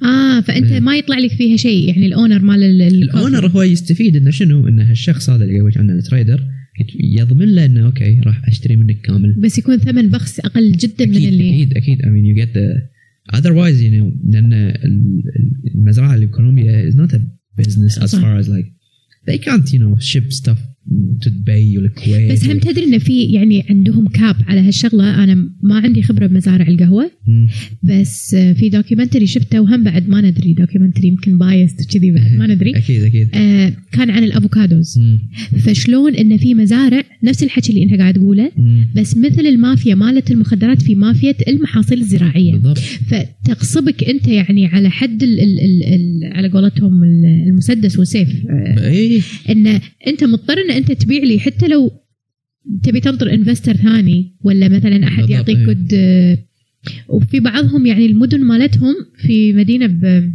[0.03, 0.73] آه فأنت.
[0.73, 4.15] ما يطلع لك فيها شيء يعني ال owner مال ال- ال- ال owner هو يستفيد
[4.15, 6.43] إنه شنو إنه هالشخص هذا اللي يقول عنه ال trader
[6.99, 11.15] يضمن له إنه أوكي راح أشتري منك كامل بس يكون ثمن بخس أقل جدا من
[11.17, 12.81] اللي أكيد أكيد you get the
[13.37, 15.23] otherwise you know لأن ال-
[15.75, 17.19] المزرعة اللي بكولومبيا not a
[17.63, 18.19] business as صح.
[18.21, 18.67] far as like
[19.29, 20.57] they can't you know ship stuff
[21.23, 25.79] to دبي والكويت بس هم تدري انه في يعني عندهم cap على هالشغلة؟ أنا ما
[25.79, 27.47] عندي خبرة بمزارع القهوة مم.
[27.83, 30.53] بس في documentary شفته وهم بعد ما ندري.
[30.53, 32.71] documentary يمكن biased كذي بعد ما ندري.
[32.77, 33.27] أكيد أكيد.
[33.33, 34.99] آه كان عن ال avocados.
[34.99, 35.19] مم.
[35.59, 38.51] فشلون انه في مزارع؟ نفس الحكي اللي إنت قاعد تقوله.
[38.95, 42.51] بس مثل المافيا مالت المخدرات في مافيا المحاصيل الزراعية.
[42.53, 42.77] بالضبط.
[42.77, 48.29] فتغصبك أنت يعني على حد ال ال ال ال على قولتهم ال- المسدس والسيف.
[48.49, 51.91] آه، اي إن أنت مضطر ان أنت تبيع لي حتى لو
[52.83, 55.65] تبي تنطر investor ثاني ولا مثلا أحد يعطيك إيه.
[55.65, 55.93] good
[57.07, 60.33] وفي بعضهم يعني المدن مالتهم في مدينة ب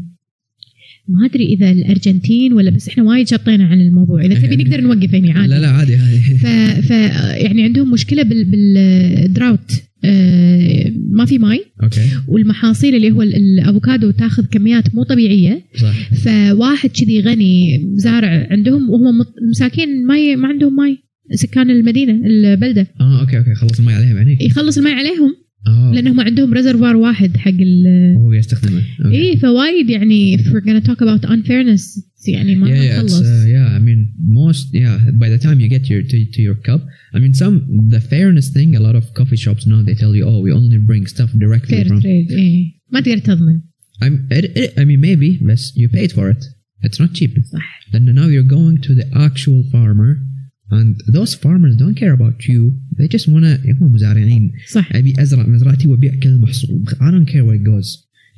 [1.09, 4.21] ما أدري إذا الأرجنتين ولا بس إحنا وايد شطينا عن الموضوع.
[4.25, 5.49] إذا تبي يعني- نقدر نوقف هنا عادي.
[5.49, 6.19] لا لا عادي عادي.
[6.39, 6.47] ف,
[6.87, 6.91] ف
[7.45, 9.73] يعني عندهم مشكلة بال بال drought.
[10.05, 11.65] آه، ما في ماي.
[11.83, 12.01] أوكي.
[12.29, 15.63] والمحاصيل اللي هو ال- الأفوكادو تاخذ كميات مو طبيعية.
[15.77, 16.11] صح.
[16.15, 20.99] فواحد كذي غني زارع عندهم وهو مط- مساكين ما ما عندهم ماي.
[21.35, 22.87] سكان المدينة البلدة.
[23.01, 24.39] آه أوكي أوكي خلص المي عليهم يعني.
[24.41, 25.35] يخلص الماء عليهم.
[25.67, 30.87] آه لانهم عندهم reservoir واحد حق ال هو يستخدمه اي فوايد يعني if we're gonna
[30.87, 34.99] talk about unfairness يعني ما yeah, yeah, نخلص uh, yeah, I mean, most yeah.
[35.23, 36.81] By the time you get your to, to your cup,
[37.15, 37.55] I mean, some
[37.95, 38.69] the fairness thing.
[38.81, 41.77] A lot of coffee shops now they tell you, oh, we only bring stuff directly
[41.77, 42.01] فير from.
[42.03, 43.61] تريد إيه ما تقدر تضمن
[44.01, 46.45] I'm, it, it, I mean, maybe, but you paid for it.
[46.83, 47.33] It's not cheap.
[47.45, 50.19] صح Then now you're going to the actual farmer,
[50.71, 52.61] and those farmers don't care about you.
[52.99, 54.53] They just wanna هم مزارعين.
[54.73, 56.85] صح أبي أزرع مزرعتي وأبيع كل المحصول.
[56.89, 57.89] I don't care where it goes.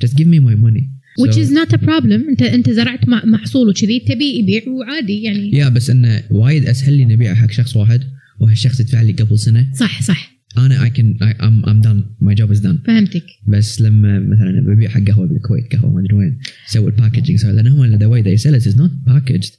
[0.05, 0.85] Just give me my money.
[1.19, 5.65] which So- is not a problem انت أنت زرعت محصول وكذي تبي يبيع وعادي يعني
[5.65, 8.01] yeah بس انه وايد أسهل لي نبيع حق شخص واحد
[8.41, 12.35] وهالشخص يدفع لي قبل سنة صح صح أنا I can I, I'm I'm done my
[12.35, 16.39] job is done فهمتك بس لما مثلا ببيع حق قهوة بالكويت قهوة ما أدري وين
[16.67, 19.53] سوي ال packaging لأن هم the way they sell it is not packaged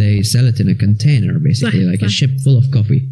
[0.00, 2.18] they sell it in a container basically صح، like a صح.
[2.18, 3.02] ship full of coffee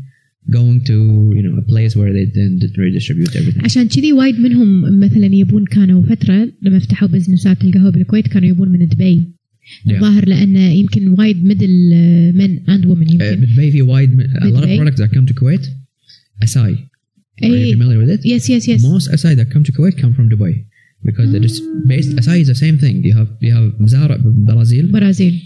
[0.56, 0.96] going to
[1.36, 2.52] you know a place where they then
[2.84, 8.28] redistribute everything عشان كذي وايد منهم مثلا يبون كانوا فتره لما فتحوا بزنسات القهوه بالكويت
[8.28, 9.22] كانوا يبون من دبي
[9.62, 9.90] Yeah.
[9.94, 11.70] الظاهر لانه يمكن وايد ميدل
[12.34, 14.78] من اند وومن Uh, يمكن بدبي في وايد a lot of بدبي.
[14.78, 15.64] products that come to Kuwait
[16.44, 16.72] acai
[17.42, 19.96] are you اي familiar with it يس يس يس Most acai that come to Kuwait
[20.02, 20.54] come from Dubai
[21.06, 21.62] because they're just
[21.92, 22.10] based.
[22.20, 22.94] Acai is the same thing.
[23.08, 25.40] You have you have مزارع بالبرازيل برازيل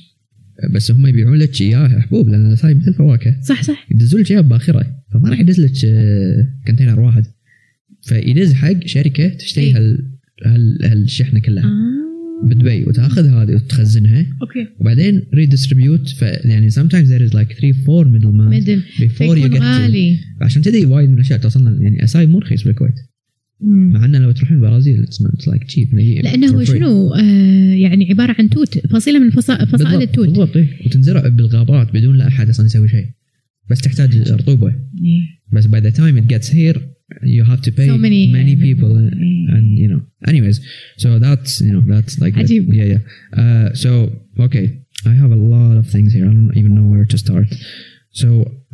[0.69, 3.87] بس هم يبيعون لك اياه حبوب لأن الاساي مثل الفواكه صح صح.
[3.91, 7.25] يدزون لك اياه بباخره فما راح يدز لك آه، container واحد.
[8.01, 9.77] فيدز حق شركة تشتري إيه.
[9.77, 10.11] هال
[10.45, 11.63] هال هالشحنة كلها.
[11.63, 12.47] آه.
[12.47, 14.25] بدبي وتأخذ هذه وتخزنها.
[14.41, 14.67] أوكي.
[14.79, 19.61] وبعدين redistribute يعني sometimes there is like 3 4 middlemen middle you فيكون get to
[19.61, 20.17] غالي.
[20.41, 21.83] عشان كذي وايد من الأشياء توصلنا.
[21.83, 22.93] يعني اساي مو رخيص بالكويت.
[23.63, 25.93] مع انه لو تروحين البرازيل it's like cheap
[26.23, 26.63] لأنه هو.
[26.63, 30.85] شنو آه يعني عباره عن توت فصيله من فصا- فصائل بالضبط- التوت بالضبط إيه.
[30.85, 33.05] وتنزرع بالغابات بدون لا احد أصلا يسوي شيء
[33.69, 35.21] بس تحتاج رطوبه إيه.
[35.53, 36.77] بس by the time it gets here
[37.23, 39.47] you have to pay So many- many people and, إيه.
[39.47, 40.01] and you know
[40.31, 40.57] anyways
[41.03, 43.01] so that's you know that's like the- yeah yeah
[43.41, 43.89] uh, so
[44.45, 44.65] okay
[45.11, 47.49] I have a lot of things here I don't even know where to start
[48.21, 48.27] so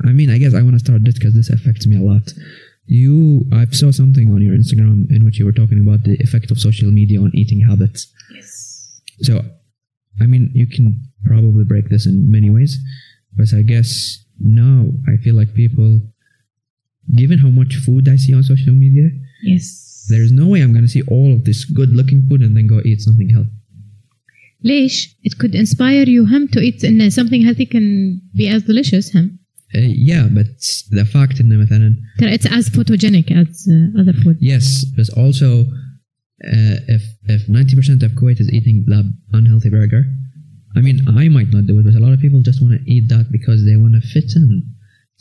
[0.09, 2.25] I mean I guess I want to start this because this affects me a lot
[2.86, 6.50] you I saw something on your Instagram in which you were talking about the effect
[6.50, 8.00] of social media on eating habits
[9.22, 9.40] so,
[10.20, 12.78] I mean, you can probably break this in many ways,
[13.36, 16.00] but I guess now I feel like people,
[17.14, 19.10] given how much food I see on social media,
[19.42, 22.56] yes there's no way I'm going to see all of this good looking food and
[22.56, 23.50] then go eat something healthy.
[24.64, 29.16] ليش it could inspire you هم to eat إن something healthy can be as delicious
[29.16, 30.46] هم Uh, yeah, but
[30.90, 35.08] the fact in the مثلا, ترى it's as photogenic as uh, other food yes, but
[35.16, 35.64] also
[36.44, 39.00] uh, if if 90% of Kuwait is eating the
[39.32, 40.04] unhealthy burger,
[40.76, 42.90] I mean, I might not do it, but a lot of people just want to
[42.90, 44.74] eat that because they want to fit in.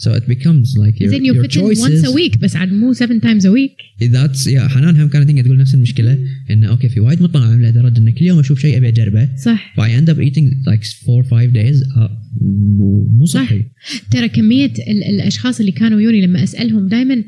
[0.05, 1.83] So it becomes like your, you your choices.
[1.89, 5.41] once a week بس عاد مو seven times a week ذاتس يا حنان هم كانت
[5.41, 6.19] تقول نفس المشكلة
[6.51, 10.01] انه أوكي في وايد مطاعم لدرجه ان كل يوم أشوف شيء أبي أجربه صح I
[10.01, 12.11] end up eating like four or five days uh,
[12.43, 13.45] مو مو صح.
[13.45, 13.65] صحي
[14.11, 17.25] ترى كمية ال- الأشخاص اللي كانوا يوني لما أسألهم دائما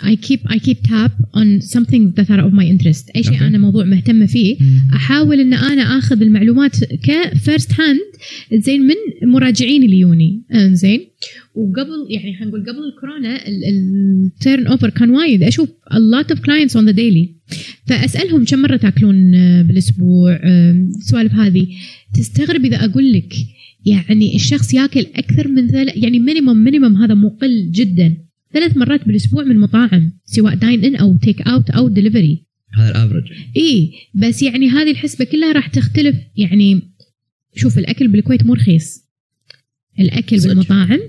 [0.00, 3.10] I keep I keep tab on something that are of my interest.
[3.16, 3.42] أي شيء Okay.
[3.42, 4.94] أنا موضوع مهتمة فيه مم.
[4.94, 8.00] أحاول أن أنا أخذ المعلومات ك first hand
[8.64, 10.42] زين من مراجعين اللي يوني
[10.72, 11.00] زين.
[11.54, 15.42] وقبل يعني خلينا نقول قبل الكورونا ال turnover كان وايد.
[15.42, 17.54] أشوف a lot of clients on the daily.
[17.86, 21.66] فأسألهم كم مرة تأكلون آه، بالأسبوع؟ آه، السوالف هذه.
[22.14, 23.34] تستغرب إذا أقول لك
[23.86, 28.16] يعني الشخص ياكل أكثر من ثلاث يعني minimum minimum هذا مقل جدا.
[28.52, 32.44] ثلاث مرات بالأسبوع من مطاعم سواء dine in أو take out أو دليفري
[32.74, 36.16] هذا ال average اي بس يعني هذه الحسبة كلها راح تختلف.
[36.36, 36.82] يعني
[37.56, 39.08] شوف الأكل بالكويت مو رخيص.
[40.00, 40.48] الأكل صدق.
[40.48, 41.00] بالمطاعم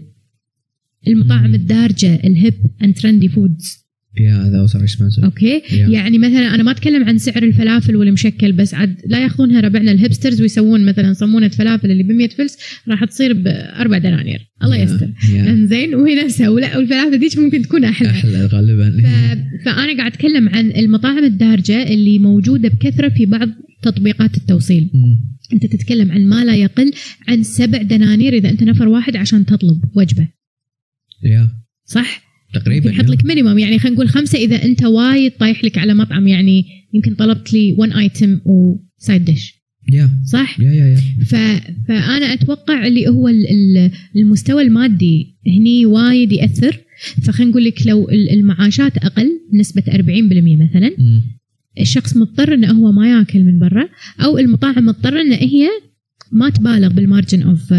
[1.08, 1.54] المطاعم.
[1.54, 2.54] الدارجة ال hip
[2.84, 5.24] and trendy foods yeah those are expensive.
[5.24, 5.74] okay Yeah.
[5.74, 9.92] يعني مثلا أنا ما أتكلم عن سعر الفلافل والمشكل بس عاد لا يأخذونها ربعنا.
[9.92, 12.58] ال hipsters ويسوون مثلا صمونة فلافل اللي ب 100 فلس
[12.88, 14.40] راح تصير باربع دنانير.
[14.64, 14.80] الله Yeah.
[14.80, 15.08] يستر.
[15.08, 15.48] Yeah.
[15.48, 18.10] إنزين وهي نفسها ولا والفلافل ذيك ممكن تكون أحلى.
[18.10, 18.90] أحلى غالبا.
[18.90, 19.06] ف...
[19.66, 23.50] فأنا قاعد أتكلم عن المطاعم الدارجة اللي موجودة بكثرة في بعض
[23.84, 24.90] تطبيقات التوصيل.
[24.94, 25.18] مم.
[25.54, 26.92] أنت تتكلم عن ما لا يقل
[27.28, 30.28] عن سبع دنانير إذا أنت نفر واحد عشان تطلب وجبة.
[31.24, 31.48] Yeah.
[31.86, 35.94] صح؟ تقريبا يحط لك minimum يعني خلينا نقول خمسة إذا أنت وايد طايح لك على
[35.94, 39.60] مطعم يعني يمكن طلبت لي 1 item و side dish
[39.92, 41.36] yeah صح؟ yeah yeah ف...
[41.88, 46.78] فأنا أتوقع اللي هو ال- ال- المستوى المادي هني وايد يأثر.
[47.24, 49.92] فخلينا نقول لك لو ال- المعاشات أقل بنسبة 40%
[50.62, 50.92] مثلا.
[51.80, 53.90] الشخص مضطر إنه هو ما يأكل من برا
[54.24, 55.68] أو المطاعم مضطره ان هي
[56.32, 57.74] ما تبالغ بال margin of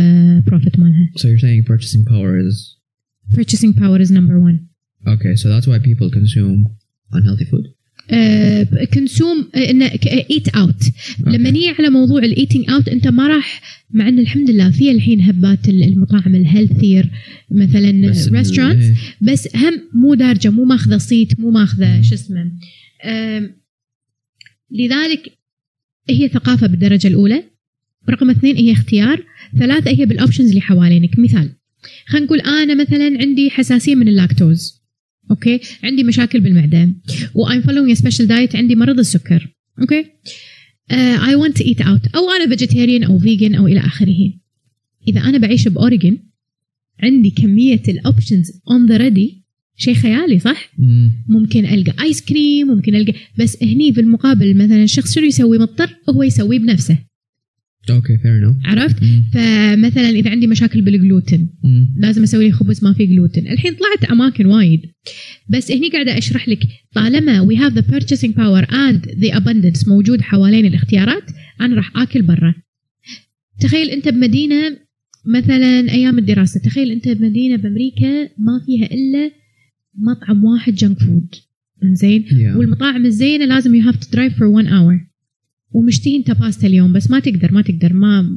[0.46, 1.10] profit مالها.
[1.18, 2.79] So you're saying purchasing power is
[3.36, 4.58] purchasing power is number one.
[5.14, 6.58] Okay so that's why people consume
[7.12, 7.66] unhealthy food?
[8.94, 10.84] consume eat out
[11.26, 13.60] لما نيجي على موضوع ال eating out أنت ما راح
[13.90, 17.10] مع إن الحمد لله في الحين هبات المطاعم ال healthier
[17.50, 17.90] مثلا
[18.30, 18.94] restaurant إيه.
[19.20, 22.52] بس هم مو دارجة مو ماخذة صيت مو ماخذة شو اسمه
[24.70, 25.38] لذلك
[26.10, 27.44] هي ثقافة بالدرجة الأولى.
[28.10, 29.24] رقم اثنين هي اختيار.
[29.58, 31.18] ثلاثة هي بال options اللي حوالينك.
[31.18, 31.52] مثال.
[32.06, 34.80] خلينا نقول أنا مثلا عندي حساسية من اللاكتوز
[35.30, 36.88] okay؟ عندي مشاكل بالمعدة.
[37.34, 39.48] و I'm following special diet عندي مرض السكر
[39.80, 40.04] okay؟
[40.92, 44.32] I want to eat out أو أنا vegetarian أو vegan أو إلى آخره.
[45.08, 46.18] إذا أنا بعيش باوريجن
[47.02, 49.44] عندي كمية ال options on the ready
[49.76, 51.12] شيء خيالي صح؟ مم.
[51.28, 53.12] ممكن ألقى ice cream ممكن ألقى.
[53.38, 56.98] بس هني في المقابل مثلا الشخص شنو يسوي؟ مضطر هو يسويه بنفسه.
[57.90, 58.96] okay fair enough عرفت؟
[59.32, 61.48] فمثلا إذا عندي مشاكل بالجلوتين
[61.96, 63.48] لازم أسوي لي خبز ما فيه جلوتين.
[63.48, 64.80] الحين طلعت أماكن وايد.
[65.48, 66.60] بس هني قاعدة أشرح لك
[66.94, 71.22] طالما we have the purchasing power and the abundance موجود حوالين الاختيارات
[71.60, 72.54] أنا راح آكل برا.
[73.60, 74.76] تخيل أنت بمدينة
[75.26, 79.30] مثلا أيام الدراسة تخيل أنت بمدينة بأمريكا ما فيها إلا
[79.98, 81.34] مطعم واحد junk food
[81.92, 82.24] زين
[82.56, 85.00] والمطاعم الزينة لازم you have to drive for 1 hour
[85.72, 88.30] ومشتهي انت باستا اليوم بس ما تقدر ما تقدر ما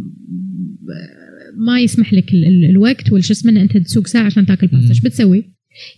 [1.57, 4.89] ما يسمح لك ال- ال- الوقت والشو اسمه انت تسوق ساعة عشان تاكل باستا.
[4.89, 5.43] إيش بتسوي؟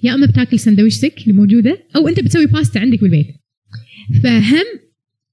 [0.03, 3.27] يا أما بتاكل سندويشتك اللي موجودة أو أنت بتسوي باستا عندك بالبيت
[4.23, 4.65] فهم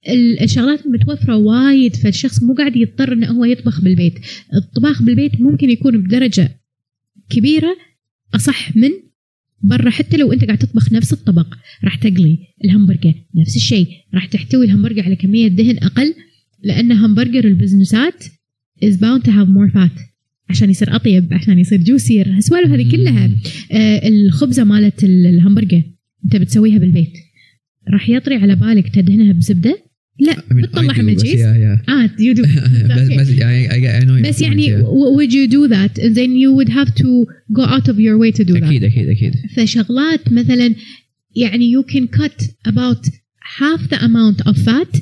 [0.08, 4.14] ال- الشغلات متوفرة وايد فالشخص مو قاعد يضطر إنه هو يطبخ بالبيت
[4.54, 6.60] الطباخ بالبيت ممكن يكون بدرجة
[7.30, 7.76] كبيرة
[8.34, 8.90] أصح من
[9.62, 11.54] برا حتى لو انت قاعد تطبخ نفس الطبق
[11.84, 13.88] راح تقلي الهمبرجر نفس الشيء.
[14.14, 16.14] راح تحتوي الهمبرجر على كمية دهن أقل
[16.64, 18.24] لأن همبرجر ال business ات
[18.84, 20.00] is bound to have more fat.
[20.50, 23.30] عشان يصير أطيب عشان يصير juicier السوالف هذه كلها
[23.72, 25.82] آه الخبزة مالت ال- الهمبرجر
[26.24, 27.12] أنت بتسويها بالبيت.
[27.92, 29.82] راح يطري على بالك تدهنها بزبدة
[30.19, 33.19] لا بتطلعها من الجيز اه you do بس Okay.
[33.19, 34.83] بس يعني I, I know بس your يعني point, yeah.
[34.83, 37.09] w- would you do that then you would have to
[37.57, 40.75] go out of your way to do that اكيد اكيد اكيد فشغلات مثلا
[41.35, 43.07] يعني you can cut about
[43.59, 45.01] half the amount of fat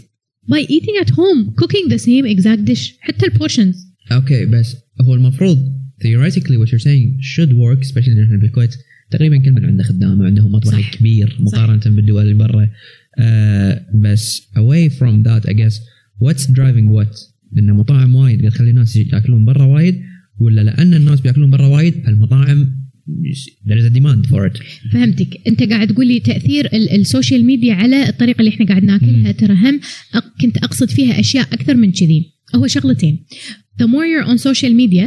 [0.53, 3.75] by eating at home cooking the same exact dish حتى البورشنز
[4.11, 5.57] اوكي بس هو المفروض
[6.03, 8.75] theoretically what you're saying should work especially إن احنا بالكويت
[9.11, 10.95] تقريبا كل من عنده خدام وعندهم مطبخ صح.
[10.95, 12.69] كبير مقارنه بالدول اللي برا
[13.18, 15.74] آه بس away from that I guess
[16.24, 17.16] what's driving what
[17.58, 20.00] إن مطاعم وايد قاعد تخلي الناس ياكلون برا وايد
[20.40, 22.80] ولا لأن الناس بياكلون برا وايد فالمطاعم
[23.66, 24.62] there is a demand for it.
[24.92, 25.40] فهمتك.
[25.48, 29.32] أنت قاعد تقول لي تأثير ال- ال social media على الطريقة اللي إحنا قاعد ناكلها.
[29.32, 29.80] ترى هم
[30.40, 32.32] كنت أقصد فيها أشياء أكثر من كذي.
[32.56, 33.18] هو شغلتين.
[33.82, 35.06] The more you're on social media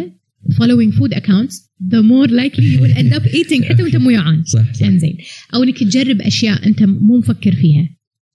[0.52, 1.56] following food accounts
[1.94, 4.74] the more likely you will end up eating حتى وانت مو جوعان صح.
[4.74, 5.18] صح انزين
[5.56, 7.90] أو إنك تجرب أشياء أنت مو مفكر فيها.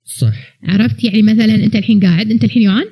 [0.05, 0.35] صح.
[0.63, 2.85] عرفت؟ يعني مثلا أنت الحين قاعد أنت الحين جوعان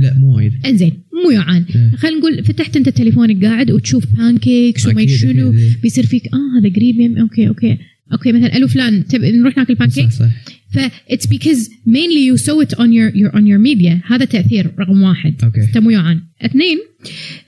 [0.00, 0.52] لا مو وايد.
[0.66, 0.92] انزين
[1.24, 1.96] مو جوعان إيه.
[1.96, 5.80] خلينا نقول فتحت أنت تليفونك قاعد وتشوف pancakes وما شنو أكيد.
[5.82, 7.78] بيصير فيك آه هذا قريب يم okay okay.
[8.12, 10.30] okay مثلا ألو فلان تبي نروح ناكل صح pancakes صح.
[10.74, 10.78] ف
[11.12, 14.12] it's because mainly you saw it on your, your on your media.
[14.12, 15.34] هذا تأثير رقم واحد.
[15.44, 15.60] Okay.
[15.60, 16.78] انت مو جوعان اثنين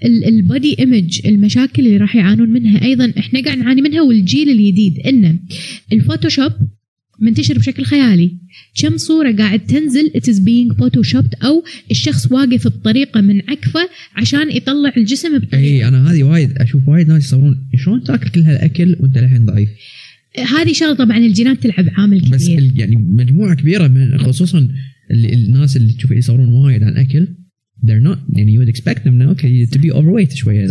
[0.05, 4.99] ال body image المشاكل اللي راح يعانون منها أيضا إحنا قاعد نعاني منها والجيل الجديد.
[4.99, 5.39] انه
[5.93, 6.53] ال Photoshop
[7.21, 8.31] منتشر بشكل خيالي.
[8.83, 14.93] كم صورة قاعد تنزل it is being photoshopped أو الشخص واقف بطريقة منعكفة عشان يطلع
[14.97, 17.69] الجسم بطريقة اي أنا هذه وايد أشوف وايد ناس يصورون.
[17.85, 19.69] شلون تأكل كل هالأكل وأنت للحين ضعيف؟
[20.39, 22.59] هذه شغلة طبعا الجينات تلعب عامل بس كبير.
[22.59, 24.59] ال- يعني مجموعة كبيرة من خصوصا
[25.11, 27.27] ال- الناس اللي تشوف يصورون وايد عن أكل
[27.87, 29.35] they're not يعني you would expect them now.
[29.35, 30.67] Okay to be overweight شوية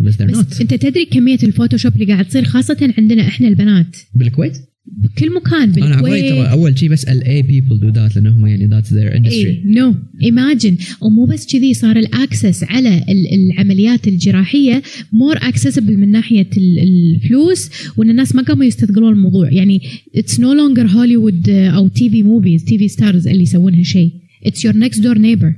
[0.00, 0.60] بس they're بس not.
[0.60, 3.96] أنت تدري كمية ال Photoshop اللي قاعد تصير خاصة عندنا إحنا البنات.
[4.14, 4.56] بالكويت؟
[4.86, 8.82] بكل مكان أنا عبالي ترى بالكويت أول شيء بس ال people do that لانهم يعني
[8.82, 9.32] their industry.
[9.32, 15.96] اي No imagine ومو بس كذي صار ال access على ال- العمليات الجراحية more accessible
[15.96, 19.52] من ناحية ال- الفلوس وإن الناس ما قاموا يستثقلون الموضوع.
[19.52, 19.80] يعني
[20.16, 24.10] it's no longer Hollywood أو TV movies TV stars اللي يسوون هالشيء
[24.46, 25.52] it's your next door neighbor.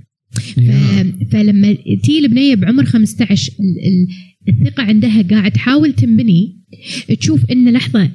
[1.33, 4.09] فلما تي البنية بعمر 15 ال- ال-
[4.49, 6.57] الثقة عندها قاعد تحاول تنبني.
[7.21, 8.11] تشوف إن لحظة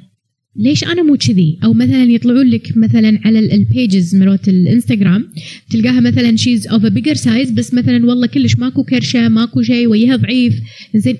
[0.56, 5.28] ليش أنا مو كذي؟ أو مثلا يطلعون لك مثلا على ال pages مالت الإنستغرام
[5.70, 9.88] تلقاها مثلا she's of a bigger size بس مثلا والله كلش ماكو كرشة ماكو شيء
[9.88, 10.54] وجهها ضعيف.
[10.94, 11.16] زين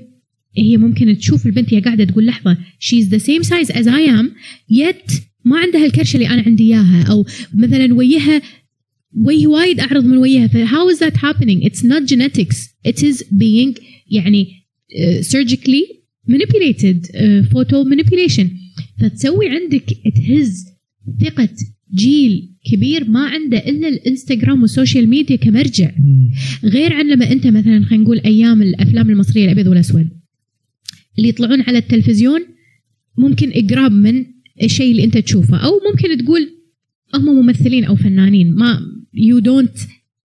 [0.57, 4.31] هي ممكن تشوف البنت هي قاعدة تقول لحظة she's the same size as I am
[4.71, 5.13] yet
[5.45, 7.05] ما عندها الكرشة اللي أنا عندي إياها.
[7.11, 8.43] أو مثلا وجهها
[9.17, 13.23] وجه وايد أعرض من وجهها ف how is that happening it's not genetics it is
[13.23, 14.47] being يعني
[16.29, 18.47] manipulated uh, photo manipulation.
[19.01, 19.85] فتسوي عندك
[20.17, 20.67] تهز
[21.21, 21.49] ثقة
[21.95, 25.91] جيل كبير ما عنده إلا الإنستغرام وال social media كمرجع.
[26.65, 30.09] غير عن لما أنت مثلا خلينا نقول أيام الأفلام المصرية الأبيض والأسود.
[31.19, 32.41] اللي يطلعون على التلفزيون
[33.19, 34.25] ممكن اقراب من
[34.63, 35.57] الشيء اللي أنت تشوفه.
[35.57, 36.51] أو ممكن تقول
[37.15, 38.55] هم ممثلين أو فنانين.
[38.55, 38.81] ما
[39.15, 39.79] you don't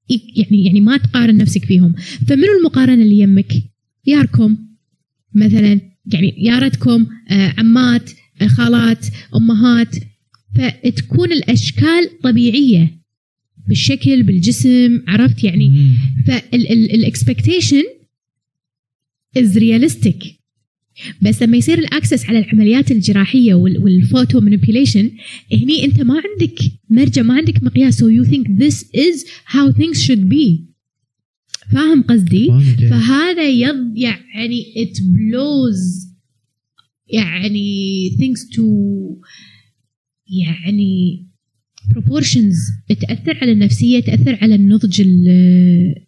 [0.10, 1.94] يعني يعني ما تقارن نفسك فيهم.
[2.28, 3.54] فمنو المقارنة اللي يمك؟
[4.06, 4.58] يارتكم.
[5.34, 5.80] مثلا
[6.14, 8.12] يعني يارتكم آه، عمات
[8.48, 9.06] خالات
[9.36, 9.96] أمهات
[10.56, 13.02] فتكون الأشكال طبيعية
[13.68, 15.92] بالشكل بالجسم عرفت يعني؟
[16.28, 17.84] فال expectation
[19.38, 20.24] is realistic
[21.22, 25.12] بس لما يصير ال access على العمليات الجراحية وال photo manipulation
[25.54, 26.60] هني أنت ما عندك
[26.90, 28.04] مرجع ما عندك مقياس.
[28.04, 30.62] So you think this is how things should be.
[31.74, 32.48] فاهم قصدي؟
[32.90, 36.15] فهذا يعني it blows
[37.09, 38.63] يعني things to
[40.27, 41.27] يعني
[41.95, 42.57] proportions
[42.89, 45.03] تأثر على النفسية تأثر على النضج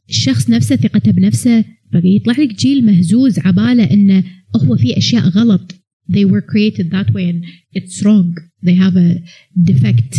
[0.09, 4.25] الشخص نفسه ثقته بنفسه فيطلع لك جيل مهزوز عباله انه
[4.57, 5.75] هو في اشياء غلط
[6.11, 7.45] they were created that way and
[7.79, 8.35] it's wrong
[8.67, 9.11] they have a
[9.71, 10.13] defect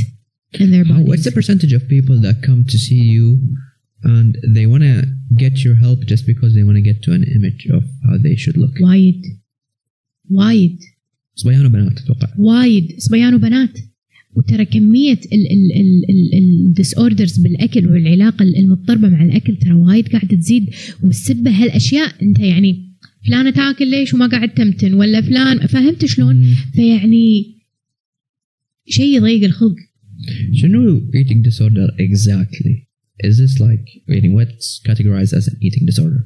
[0.62, 3.28] in their body what's the percentage of people that come to see you
[4.16, 4.96] and they want to
[5.44, 8.36] get your help just because they want to get to an image of how they
[8.36, 9.22] should look وايد
[10.31, 10.79] وايد.
[11.35, 12.29] صبيان وبنات أتوقع.
[12.39, 12.95] وايد.
[12.99, 13.79] صبيان وبنات.
[14.37, 15.21] وترى كمية
[16.41, 20.71] ال disorders بالأكل والعلاقة المضطربة مع الأكل ترى وايد قاعدة تزيد.
[21.03, 22.89] والسبة هالأشياء أنت يعني
[23.27, 27.57] فلانه تاكل ليش وما قاعد تمتن؟ ولا فلان فهمت شلون؟ فيعني
[28.89, 29.77] شيء يضيق الخلق.
[30.53, 32.89] شنو eating disorder exactly?
[33.27, 36.23] Is this like يعني what's categorized as an eating disorder?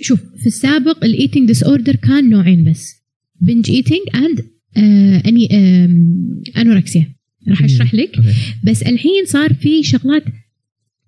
[0.00, 2.94] شوف في السابق ال eating disorder كان نوعين بس.
[3.40, 4.44] binge eating and
[5.26, 5.48] ano
[6.56, 7.14] anorexia
[7.48, 8.16] راح أشرح لك.
[8.64, 10.24] بس الحين صار في شغلات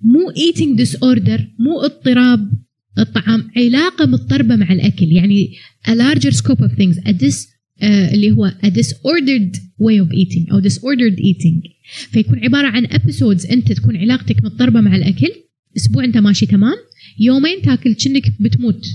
[0.00, 2.50] مو eating disorder مو اضطراب
[2.98, 5.12] الطعام علاقة مضطربة مع الأكل.
[5.12, 5.50] يعني
[5.88, 10.52] a larger scope of things a dis uh, اللي هو a disordered way of eating
[10.52, 11.70] أو disordered eating.
[12.10, 15.28] فيكون عبارة عن episodes أنت تكون علاقتك مضطربة مع الأكل
[15.76, 16.76] أسبوع أنت ماشي تمام.
[17.18, 18.86] يومين تاكل كأنك بتموت.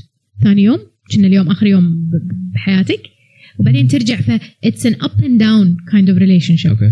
[0.43, 0.79] ثاني يوم
[1.13, 2.09] كأنه اليوم آخر يوم
[2.53, 3.01] بحياتك.
[3.59, 4.31] وبعدين ترجع ف
[4.65, 6.69] it's an up and down kind of relationship.
[6.69, 6.91] Okay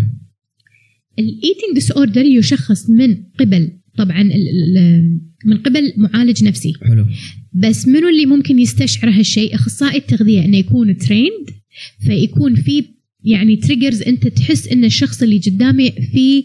[1.18, 4.22] ال eating disorder يشخص من قبل طبعا
[5.44, 6.72] من قبل معالج نفسي.
[6.82, 7.06] حلو.
[7.52, 11.50] بس منو اللي ممكن يستشعر هالشيء؟ أخصائي التغذية إنه يكون trained
[12.00, 12.84] فيكون في
[13.24, 16.44] يعني triggers أنت تحس إن الشخص اللي قدامي في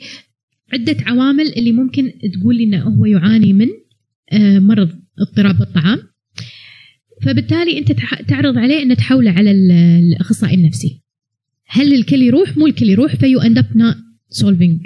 [0.73, 3.67] عدة عوامل اللي ممكن تقول لي إنه هو يعاني من.
[4.59, 5.99] مرض اضطراب الطعام.
[7.21, 7.91] فبالتالي أنت
[8.27, 9.51] تعرض عليه انه تحوله على
[9.99, 11.01] الأخصائي النفسي.
[11.67, 13.95] هل الكل يروح؟ مو الكل يروح ف you end up not
[14.29, 14.79] solving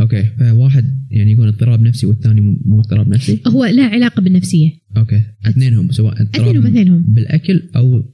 [0.00, 4.70] Okay فواحد يعني يكون اضطراب نفسي والثاني مو اضطراب نفسي؟ هو له علاقة بالنفسية.
[4.96, 7.04] Okay اثنينهم سواء اضطراب اثنينهم اثنينهم.
[7.08, 8.04] بالأكل أو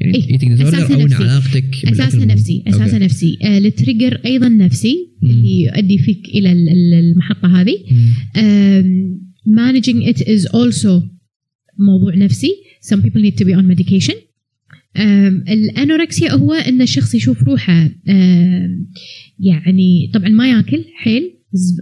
[0.00, 1.14] يعني إيه؟ أساسا أو نفسي.
[1.14, 3.38] علاقتك أساسا نفسي أساسا نفسي.
[3.42, 5.30] آه التريجر أيضا نفسي مم.
[5.30, 6.52] اللي يؤدي فيك إلى
[7.00, 7.76] المحطة هذه.
[9.46, 11.02] Managing it is also
[11.78, 12.50] موضوع نفسي.
[12.82, 14.14] Some people need to be on medication.
[15.48, 17.90] الأنوركسيا هو إن الشخص يشوف روحه.
[19.38, 21.32] يعني طبعا ما ياكل حيل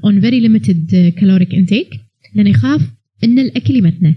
[0.06, 1.98] on very limited caloric intake.
[2.34, 2.82] لأنه يخاف
[3.24, 4.14] إن الأكل يمتنه.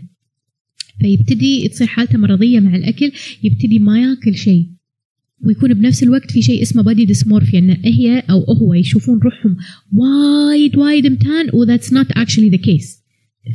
[1.01, 3.11] فيبتدي تصير حالته مرضية مع الأكل
[3.43, 4.67] يبتدي ما ياكل شيء.
[5.45, 9.57] ويكون بنفس الوقت في شيء اسمه body dysmorphia إن هي أو هو يشوفون روحهم
[9.93, 13.00] وايد وايد متان و that's not actually the case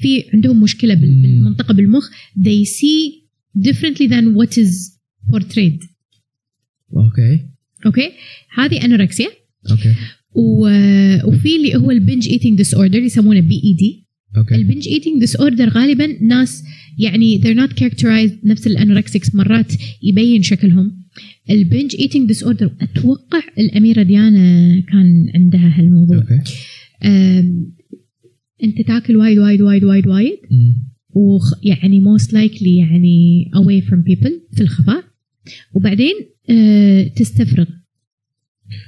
[0.00, 2.10] في عندهم مشكلة بالمنطقة بالمخ.
[2.38, 3.26] They see
[3.68, 4.72] differently than what is
[5.32, 5.86] portrayed.
[6.96, 7.40] Okay.
[7.86, 8.10] Okay?
[8.54, 9.28] هذه anorexia
[9.70, 9.94] okay.
[11.24, 14.06] وفي اللي هو ال binge eating disorder يسمونه BED
[14.36, 14.54] okay.
[14.54, 16.62] ال binge eating disorder غالبا ناس
[16.98, 19.72] يعني they're not characterized نفس ال anorexics مرات
[20.02, 21.06] يبين شكلهم.
[21.50, 26.16] ال binge eating disorder أتوقع الأميرة ديانا كان عندها هالموضوع.
[26.16, 26.40] Okay.
[28.64, 30.38] أنت تاكل وايد وايد وايد وايد وايد.
[31.10, 35.04] ويعني most likely يعني away from people في الخفاء.
[35.74, 36.14] وبعدين
[36.50, 37.66] آه تستفرغ.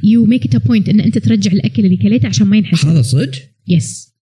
[0.05, 3.03] you make it a point إن أنت ترجع الأكل اللي كليته عشان ما ينحس هذا
[3.03, 3.31] صدق؟
[3.69, 4.15] بس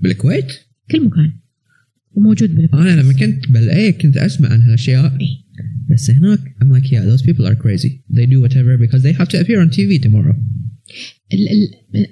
[0.00, 0.52] بالكويت؟
[0.90, 1.32] كل مكان.
[2.12, 2.86] وموجود بالكويت.
[2.86, 5.18] أنا لما كنت بال LA كنت أسمع عن هالأشياء.
[5.20, 5.42] إيه؟
[5.90, 7.90] بس هناك I'm like yeah those people are crazy.
[8.10, 10.36] They do whatever because they have to appear on TV tomorrow.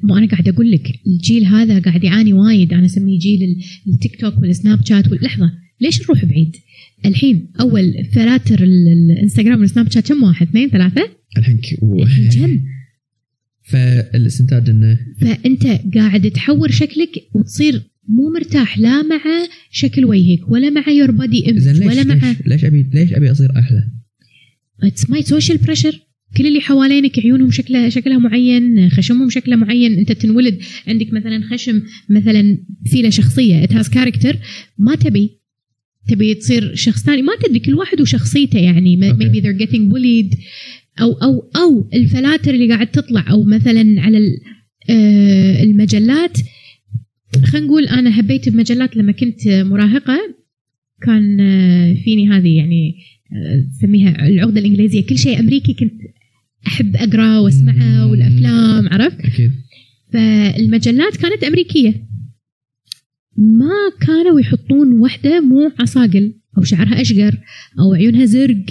[0.02, 3.56] مو أنا قاعد أقول لك الجيل هذا قاعد يعاني وايد أنا أسميه جيل
[3.88, 6.56] التيك توك والسناب شات لحظة ليش نروح بعيد؟
[7.06, 11.08] الحين أول filters الانستغرام والسناب شات كم واحد؟ اثنين ثلاثة؟
[11.38, 11.60] الحين
[12.28, 12.60] كم؟
[13.70, 19.20] فالاستنتاج انه فأنت قاعد تحور شكلك وتصير مو مرتاح لا مع
[19.70, 23.30] شكل وجهك ولا مع your own image ليش ولا مع ليش, ليش ابي ليش أبي
[23.30, 23.88] أصير أحلى؟
[24.82, 26.00] It's my social pressure
[26.36, 30.58] كل اللي حوالينك عيونهم شكلها شكلها معين خشمهم شكله معين انت تنولد
[30.88, 33.64] عندك مثلا خشم مثلا في له شخصية.
[33.64, 34.36] It has character
[34.78, 35.30] ما تبي.
[36.08, 37.22] تبي تصير شخص ثاني.
[37.22, 38.96] ما تدري كل واحد وشخصيته يعني.
[38.96, 40.36] maybe they're getting bullied.
[41.00, 44.18] أو أو أو الفلاتر اللي قاعد تطلع أو مثلا على
[44.90, 46.38] آه، المجلات.
[47.44, 50.18] خلينا نقول أنا حبيت بمجلات لما كنت مراهقة.
[51.02, 52.94] كان آه، فيني هذه يعني
[53.32, 55.06] آه، تسميها العقدة الإنجليزية.
[55.06, 55.92] كل شيء أمريكي كنت
[56.66, 58.10] أحب أقرأ وأسمعه.
[58.10, 59.52] والأفلام عرفت؟ أكيد.
[60.12, 62.06] فالمجلات كانت أمريكية.
[63.36, 67.38] ما كانوا يحطون وحدة مو عصاقل أو شعرها أشقر
[67.78, 68.64] أو عيونها زرق.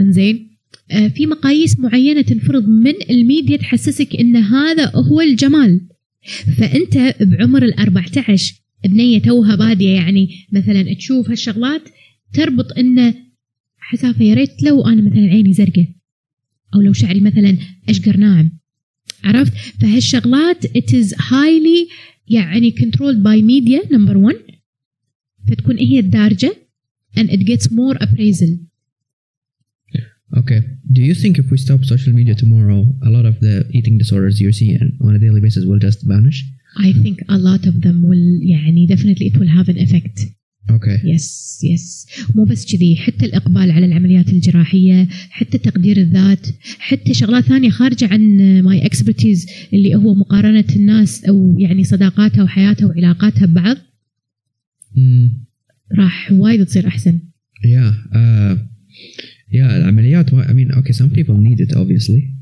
[0.00, 0.50] إنزين؟
[0.90, 5.80] آه، في مقاييس معينة تنفرض من الميديا تحسسك إن هذا هو الجمال.
[6.58, 8.54] فأنت بعمر ال 14
[8.84, 11.82] بنيه توها بادية يعني مثلا تشوف هالشغلات
[12.32, 13.14] تربط انه
[13.78, 15.86] حسافة يا ريت لو أنا مثلا عيني زرقاء.
[16.74, 17.56] أو لو شعري مثلا
[17.88, 18.50] اشقر ناعم
[19.24, 21.90] عرفت فهالشغلات it is highly
[22.28, 24.54] يعني controlled by media number one
[25.48, 26.56] فتكون هي الدارجة
[27.18, 28.70] and it gets more appraisal
[30.36, 30.60] Okay.
[30.92, 34.40] Do you think if we stop social media tomorrow, a lot of the eating disorders
[34.40, 36.38] you're seeing on a daily basis will just vanish?
[36.78, 40.16] I think a lot of them will يعني definitely it will have an effect
[40.70, 46.46] أوكي يس يس مو بس كذي حتى الإقبال على العمليات الجراحية حتى تقدير الذات
[46.78, 48.20] حتى شغلات ثانية خارجة عن
[48.62, 53.76] my expertise اللي هو مقارنة الناس أو يعني صداقاتها وحياتها وعلاقاتها ببعض.
[54.96, 55.30] امم
[55.98, 57.18] راح وايد تصير أحسن.
[57.64, 57.94] yeah
[59.52, 62.40] yeah uh, العمليات I mean okay some people need it obviously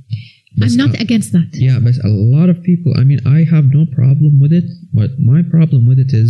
[0.60, 1.50] I'm not uh, against that.
[1.54, 5.10] Yeah, but a lot of people, I mean, I have no problem with it, but
[5.32, 6.28] my problem with it is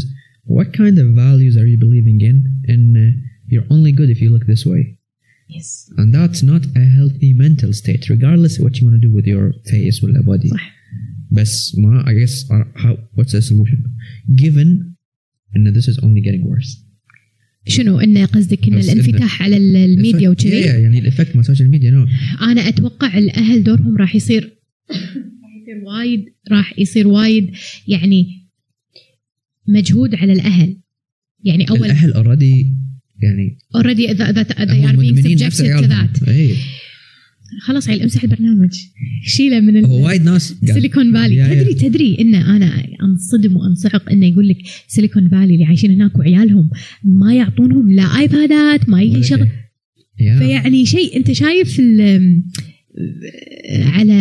[0.57, 2.37] what kind of values are you believing in?
[2.73, 3.11] And uh,
[3.51, 4.83] you're only good if you look this way.
[5.55, 5.67] yes
[5.99, 9.27] And that's not a healthy mental state, regardless of what you want to do with
[9.33, 10.49] your face or body.
[10.55, 10.65] صح
[11.37, 11.49] But
[11.83, 13.79] ma, I guess, uh, how, what's the solution?
[14.43, 14.69] Given
[15.53, 16.71] and this is only getting worse.
[17.67, 21.39] شنو انه قصدك ان بس إنه- الانفتاح على ال- الميديا yeah, وكذي يعني الافكت مال
[21.39, 22.07] السوشيال ميديا نو
[22.41, 24.43] انا اتوقع الاهل دورهم راح يصير
[24.91, 27.51] راح يصير وايد راح يصير وايد
[27.87, 28.46] يعني
[29.68, 30.76] مجهود على الأهل
[31.44, 32.74] يعني أول الأهل already
[33.22, 33.58] يعني
[35.34, 36.06] نفس subjected to عيالهم.
[36.06, 36.54] that إيه
[37.62, 38.70] خلاص عيل امسح البرنامج
[39.24, 41.54] شيله من هو وايد ناس Silicon Valley.
[41.54, 44.56] تدري تدري إن أنا أنصدم وأنصعق إنه يقول لك
[44.88, 46.70] Silicon Valley اللي عايشين هناك وعيالهم
[47.04, 49.48] ما يعطونهم لا iPadات ما يجي شغل.
[50.18, 51.80] فيعني شيء أنت شايف
[53.70, 54.14] على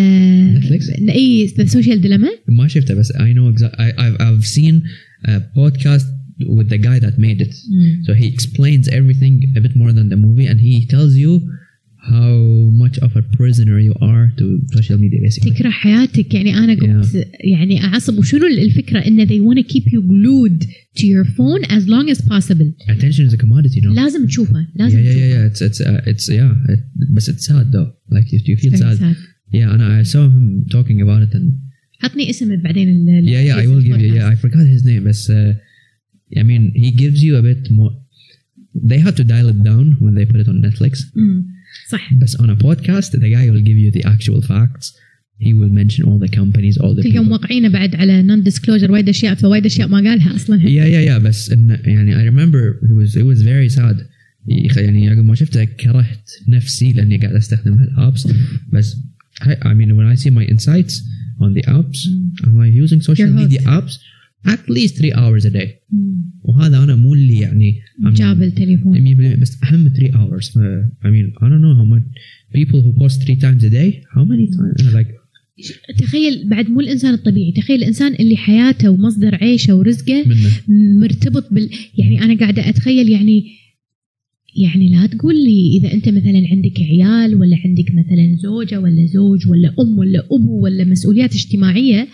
[0.58, 4.08] Netflix؟ اي ال Social Dilemma ما شفته بس I know exactly I,
[5.27, 6.07] I've, I've seen a podcast
[6.59, 7.55] with the guy that made it
[8.07, 11.33] so he explains everything a bit more than the movie and he tells you
[12.11, 12.35] how
[12.83, 17.27] much of a prisoner you are to social media basically تكره حياتك يعني انا قلت
[17.41, 20.67] يعني اعصب وشنو الفكره ان they want to keep you glued
[20.99, 24.79] to your phone as long as possible attention is a commodity no لازم تشوفه yeah
[24.79, 25.53] لازم yeah yeah, تشوفه yeah.
[25.53, 26.81] it's it's uh, it's yeah it,
[27.15, 29.17] but it's sad though like you, you feel Very sad sad.
[29.53, 31.49] yeah and I saw him talking about it and
[32.04, 35.04] عطني اسم بعدين ال- yeah yeah I will give you yeah I forgot his name
[35.04, 35.54] but uh,
[36.40, 37.94] I mean he gives you a bit more
[38.92, 41.46] they had to dial it down when they put it on Netflix مم.
[41.92, 44.88] صح but on a podcast the guy will give you the actual facts
[45.48, 49.10] he will mention all the companies all the تلقى موقعينه بعد على نون ديسكلوجر وايد
[49.10, 52.94] اشياء فوايد اشياء ما قالها أصلا yeah yeah yeah بس إن يعني I remember it
[53.02, 53.98] was it was very sad
[54.78, 58.28] يعني يوم ما شفته كرهت نفسي لاني قاعد استخدم هالابس
[58.74, 58.98] بس
[59.42, 60.96] I, I mean when I see my insights
[61.44, 62.00] on the apps
[62.44, 63.94] I'm like using social media apps
[64.54, 66.32] at least three hours a day مم.
[66.44, 70.46] وهذا أنا مو اللي يعني جاب التليفون 100% بس اهم 3 hours
[71.04, 72.06] I mean I don't know how much
[72.54, 75.08] people who post three times a day how many times like
[75.98, 80.50] تخيل بعد مو الانسان الطبيعي تخيل الانسان اللي حياته ومصدر عيشه ورزقه منه
[81.00, 83.46] مرتبط بال يعني أنا قاعدة اتخيل يعني
[84.58, 89.48] يعني لا تقول لي إذا أنت مثلا عندك عيال ولا عندك مثلا زوجة ولا زوج
[89.50, 92.08] ولا أم ولا أبو ولا مسؤوليات اجتماعية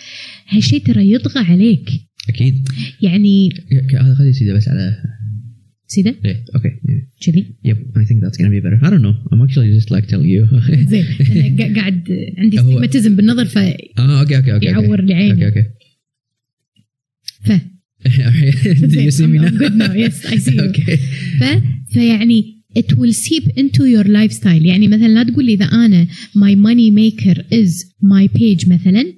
[0.48, 1.90] هالشيء ترى يطغى عليك
[2.30, 2.68] أكيد
[3.02, 3.49] يعني
[4.02, 4.95] هذا خلي سيدة بس على
[5.88, 6.70] سيدة ليه okay
[7.26, 8.80] كذي Yep, I think that's gonna be better.
[8.86, 9.15] I don't know.
[9.32, 10.44] I'm actually just like telling you.
[10.91, 11.06] زين
[11.57, 12.03] قا- قاعد
[12.38, 14.64] عندي astigmatism بالنظر ف ah, okay, okay, okay.
[14.64, 15.14] يعور لي.
[15.14, 15.45] عيني.
[15.52, 15.65] Okay, okay.
[17.45, 17.52] ف
[18.94, 19.48] Do you see me now?
[19.48, 19.91] I'm good now.
[20.03, 20.64] Yes, I see you.
[20.70, 20.95] okay.
[21.40, 21.44] ف...
[21.94, 26.07] فيعني it will seep into your lifestyle يعني مثلا لا تقول لي اذا أنا
[26.38, 29.14] my money maker is my page مثلا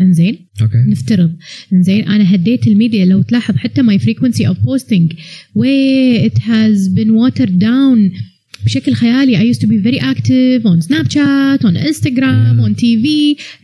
[0.00, 1.36] انزين أوكي نفترض
[1.72, 5.16] انزين أنا هديت الميديا لو تلاحظ حتى my frequency of posting
[5.54, 8.22] where it has been watered down
[8.64, 13.06] بشكل خيالي I used to be very active on Snapchat on Instagram on TV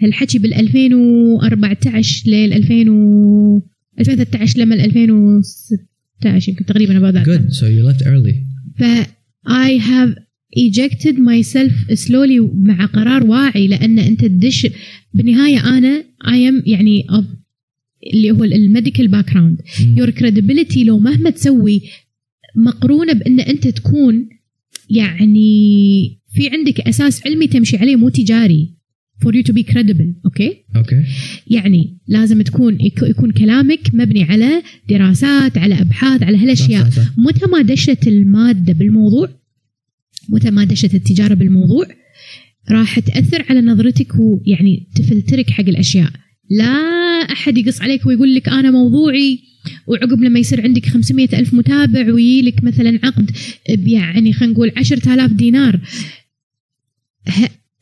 [0.03, 3.61] هالحكي بال 2014 لل 2000 و
[4.01, 5.89] 2013 لما 2016
[6.25, 7.53] يمكن تقريبا about that good.
[7.53, 8.35] so you left early.
[8.79, 8.83] ف
[9.47, 10.15] I have
[10.57, 14.67] ejected myself slowly مع قرار واعي لأن أنت تدش.
[15.15, 17.25] بالنهاية أنا I am يعني of
[18.15, 19.61] اللي هو ال medical background
[19.97, 21.83] your credibility لو مهما تسوي
[22.57, 24.29] مقرونة بأن أنت تكون
[24.91, 28.78] يعني في عندك أساس علمي تمشي عليه مو تجاري.
[29.25, 31.05] For you to be credible okay okay
[31.47, 36.85] يعني لازم تكون يك- يكون كلامك مبني على دراسات على أبحاث على هالأشياء.
[37.19, 39.29] متى ما دشت المادة بالموضوع
[40.29, 41.87] متى ما دشت التجارة بالموضوع
[42.71, 46.11] راح تأثر على نظرتك ويعني filterك حق الأشياء.
[46.51, 46.73] لا
[47.33, 49.39] أحد يقص عليك ويقول لك أنا موضوعي
[49.87, 53.31] وعقب لما يصير عندك 500 ألف متابع ويجيلك مثلا عقد
[53.69, 55.81] يعني خلينا نقول 10000 دينار.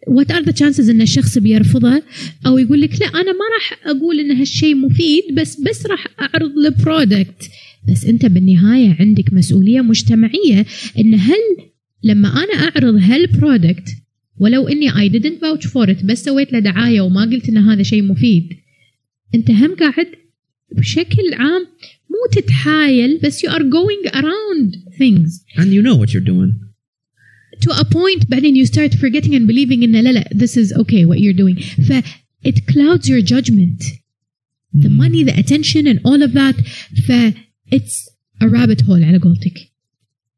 [0.07, 2.03] what are the chances إن الشخص بيرفضه
[2.47, 6.59] أو يقول لك لا أنا ما راح أقول إن هالشيء مفيد بس بس راح أعرض
[6.59, 7.51] ال product
[7.89, 10.67] بس أنت بالنهاية عندك مسؤولية مجتمعية
[10.99, 11.71] إن هل
[12.03, 13.89] لما أنا أعرض هال product
[14.41, 17.83] ولو إني I didn't vouch for it بس سويت له دعاية وما قلت إن هذا
[17.83, 18.49] شيء مفيد
[19.35, 20.07] أنت هم قاعد
[20.77, 21.67] بشكل عام
[22.11, 25.45] مو تتحايل بس you are going around things.
[25.57, 26.53] And you know what you're doing.
[27.62, 31.06] to a point بعدين you start forgetting and believing ان لا لا this is okay
[31.06, 31.92] what you're doing ف
[32.44, 33.82] it clouds your judgment
[34.74, 34.98] the Mm.
[35.04, 36.56] money the attention and all of that
[37.06, 37.12] ف
[37.76, 37.96] it's
[38.44, 39.65] a rabbit hole على قولتك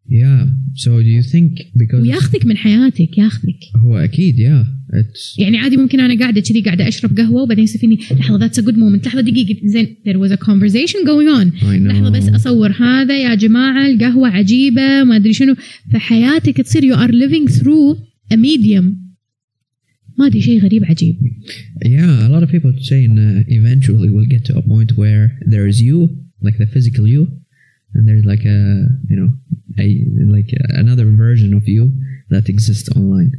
[0.09, 0.47] yeah.
[0.74, 3.60] So do you think because وياخذك من حياتك ياخذك.
[3.76, 4.78] هو أكيد yeah.
[4.93, 8.59] It's يعني عادي ممكن أنا قاعدة كذي قاعدة أشرب قهوة وبعدين يصير فيني لحظة that's
[8.59, 11.52] a good moment لحظة دقيقة زين there was a conversation going on.
[11.62, 11.89] I know.
[11.89, 15.55] لحظة بس أصور هذا يا جماعة القهوة عجيبة ما أدري شنو.
[15.93, 17.97] فحياتك تصير you are living through
[18.32, 18.85] a medium.
[20.18, 21.16] ما أدري شيء غريب عجيب.
[21.85, 25.66] Yeah a lot of people say uh, eventually we'll get to a point where there
[25.66, 26.09] is you
[26.43, 27.26] like the physical you.
[27.98, 28.60] and there's like a
[29.10, 29.30] you know
[29.84, 29.86] a
[30.36, 30.49] like
[30.84, 31.84] another version of you
[32.34, 33.32] that exists online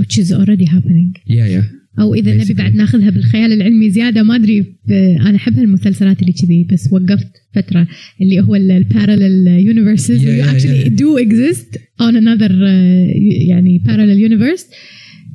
[0.00, 1.64] which is already happening yeah yeah
[2.00, 2.56] او اذا نبي Basically.
[2.56, 7.28] بعد ناخذها بالخيال العلمي زياده ما ادري ب- انا احب هالمسلسلات اللي كذي بس وقفت
[7.54, 7.88] فتره
[8.20, 10.96] اللي هو البارallel universes Yeah, you yeah, actually yeah.
[11.02, 14.64] do exist on another uh, يعني parallel universe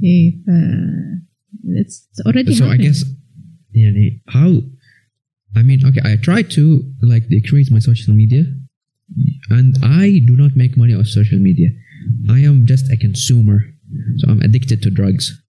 [0.03, 0.49] إيه ف
[1.81, 2.81] it's already so I happening.
[2.91, 3.05] guess
[3.73, 4.63] يعني how
[5.56, 8.44] I mean okay I try to like decrease my social media
[9.50, 11.70] and I do not make money off social media.
[12.28, 13.60] I am just a consumer
[14.16, 15.40] so I'm addicted to drugs.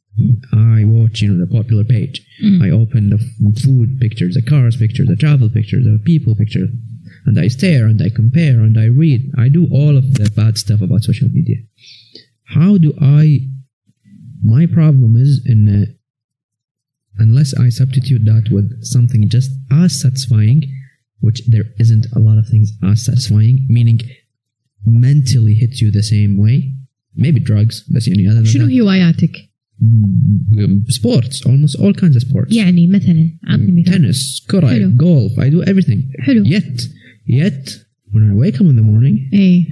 [0.54, 2.26] I watch you know the popular page.
[2.44, 2.64] Mm.
[2.64, 3.20] I open the
[3.62, 6.70] food pictures the cars pictures the travel pictures the people pictures
[7.26, 9.32] and I stare and I compare and I read.
[9.38, 11.58] I do all of the bad stuff about social media.
[12.46, 13.48] How do I
[14.44, 15.86] my problem is in uh,
[17.19, 19.51] unless I substitute that with something just
[19.83, 20.61] as satisfying,
[21.21, 23.99] which there isn't a lot of things as satisfying, meaning
[24.87, 26.75] mentally hits you the same way.
[27.17, 29.37] Maybe drugs, بس يعني other than شنو that, هواياتك؟
[29.83, 32.53] um, sports, almost all kinds of sports.
[32.53, 34.97] يعني مثلا اعطني مثال Tennis, كرة, حلو.
[34.97, 36.03] golf, I do everything.
[36.21, 36.83] حلو Yet,
[37.27, 37.69] yet,
[38.13, 39.65] when I wake up in the morning, ايه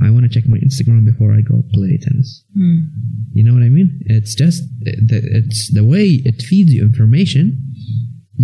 [0.00, 2.44] I want to check my Instagram before I go play tennis.
[2.56, 2.90] مم.
[3.32, 4.00] You know what I mean?
[4.06, 4.62] It's just
[5.10, 7.44] the, it's the way it feeds you information.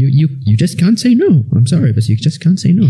[0.01, 1.31] You you you just can't say no.
[1.57, 2.89] I'm sorry, but you just can't say no.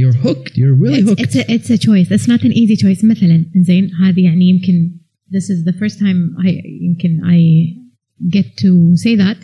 [0.00, 0.56] You're hooked.
[0.60, 1.20] You're really it's, hooked.
[1.24, 4.90] it's a it's a choice it's not an easy choice مثلا زين هذه يعني يمكن
[5.30, 7.38] this is the first time I يمكن I
[8.36, 9.38] get to say that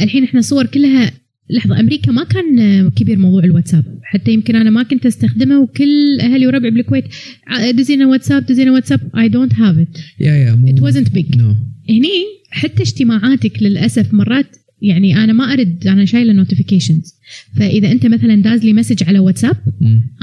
[0.00, 1.12] الحين احنا الصور كلها
[1.51, 6.47] لحظة أمريكا ما كان كبير موضوع الواتساب حتى يمكن أنا ما كنت أستخدمه وكل أهلي
[6.47, 7.03] وربعي بالكويت
[7.47, 10.73] ع- دزينا واتساب دزينا واتساب I don't have it yeah, yeah.
[10.73, 11.55] it wasn't big No.
[11.89, 12.09] هني
[12.49, 17.13] حتى اجتماعاتك للأسف مرات يعني أنا ما أرد أنا شايلة notifications
[17.57, 19.55] فإذا أنت مثلا داز لي message على واتساب.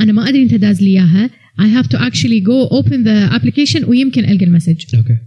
[0.00, 1.30] أنا ما أدري أنت داز لي إياها
[1.60, 5.18] I have to actually go open the application ويمكن ألقى المسج Okay.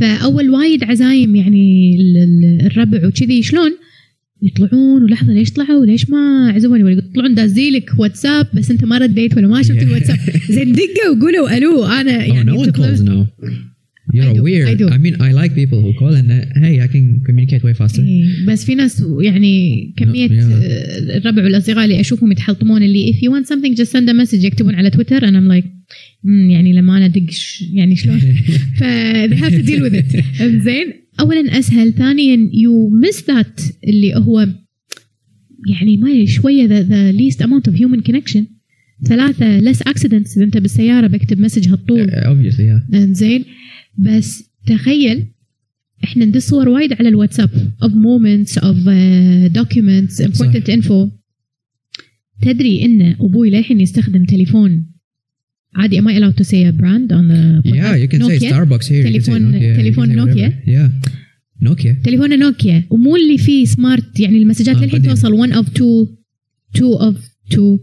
[0.00, 3.70] فأول وايد عزايم يعني ال- ال- الربع وكذي شلون
[4.42, 8.98] يطلعون ولحظة ليش طلعوا وليش ما عزموني ولا يطلعون دازي لك واتساب بس انت ما
[8.98, 9.82] رديت ولا ما شفت.
[9.82, 10.18] الواتساب
[10.54, 13.26] زين دقوا وقولوا ألو أنا Oh, يعني no one calls now.
[14.16, 14.66] You're I do, weird.
[14.72, 14.86] I do.
[15.04, 18.00] mean, I like people who call and uh, hey, I can communicate way faster.
[18.00, 20.32] إيه، بس في ناس يعني كمية Yeah.
[20.32, 24.44] آه، الربع والأصدقاء اللي أشوفهم يتحلطمون اللي if you want something just send a message
[24.44, 25.66] يكتبون على تويتر and I'm like
[26.24, 28.18] يعني لما أنا أدق ش- يعني شلون
[28.78, 28.82] ف
[29.30, 34.48] they have to deal with it زين اولا أسهل ثانيا you miss that اللي هو
[35.70, 38.42] يعني ما شوية the, the least amount of human connection.
[39.04, 40.36] ثلاثة less accidents.
[40.36, 42.10] إذا أنت بالسيارة بكتب message هالطول.
[42.10, 43.44] Yeah زين
[43.98, 45.26] بس تخيل
[46.04, 51.08] إحنا ندز صور وايد على الواتساب moments of uh, documents important info.
[52.42, 54.86] تدري إن أبوي للحين يستخدم تليفون.
[55.78, 58.50] عادي am I allowed to say a brand on the yeah you can say Nokia.
[58.52, 60.52] Starbucks here say تليفون- Nokia, تليفون say نوكيا.
[60.66, 60.88] yeah.
[61.68, 62.02] Nokia.
[62.04, 65.02] تليفونه نوكيا ومو اللي فيه smart يعني المسجات آه، للحين.
[65.02, 66.06] توصل 1 of 2
[66.76, 67.16] 2 of
[67.52, 67.78] 2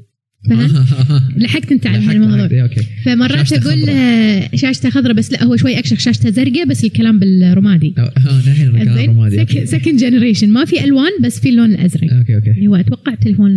[0.50, 0.72] فهمت؟
[1.42, 3.90] لحقت أنت على أوكي فمرات أقول.
[3.90, 7.94] آه، شاشتة خضراء بس لا هو شوي أكشخ شاشتة زرقاء بس الكلام بالرمادي.
[7.98, 9.66] آه آه، الحين الكلام رمادي.
[9.66, 12.14] second generation ما في ألوان بس في اللون الأزرق.
[12.14, 13.52] okay okay اللي هو أتوقع تليفون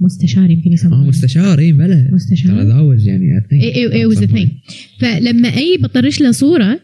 [0.00, 4.48] المستشار يمكن آه يسمونه مستشار اي بلا ترى مستشار the was يعني اي اي point.
[5.00, 6.80] فلما أي بطرش له صورة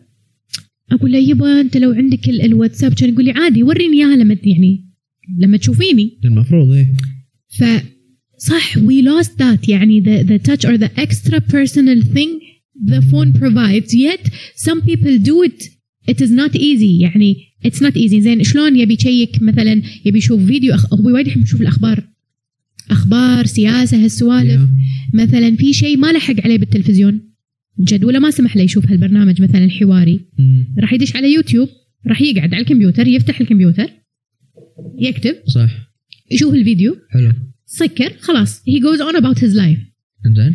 [0.93, 4.37] أقول له يبا أنت لو عندك ال- الواتساب كان يقول لي عادي وريني إياها لما
[4.45, 4.85] يعني
[5.39, 6.19] لما تشوفيني.
[6.25, 6.95] المفروض إيه.
[7.59, 7.65] ف
[8.39, 12.31] صح we lost that يعني the, the touch or the extra personal thing
[12.93, 13.95] the phone provides.
[13.95, 14.23] Yet
[14.57, 15.61] some people do it.
[16.09, 17.37] It is not easy يعني
[17.67, 18.19] it's not easy.
[18.21, 20.95] زين شلون يبي يشيك مثلا يبي يشوف فيديو أخ...
[20.95, 22.12] هو وايد يحب يشوف الأخبار.
[22.91, 24.61] أخبار سياسة هالسوالف.
[24.61, 25.15] Yeah.
[25.15, 27.21] مثلا في شيء ما لحق عليه بالتلفزيون
[27.81, 30.21] جدوله ما سمح له يشوف هالبرنامج مثلا حواري.
[30.79, 31.69] راح يدش على يوتيوب
[32.07, 33.91] راح يقعد على الكمبيوتر يفتح الكمبيوتر
[34.99, 35.71] يكتب صح.
[36.31, 37.33] يشوف الفيديو حلو.
[37.67, 39.81] سكر خلاص he goes on about his life.
[40.27, 40.55] إنزين.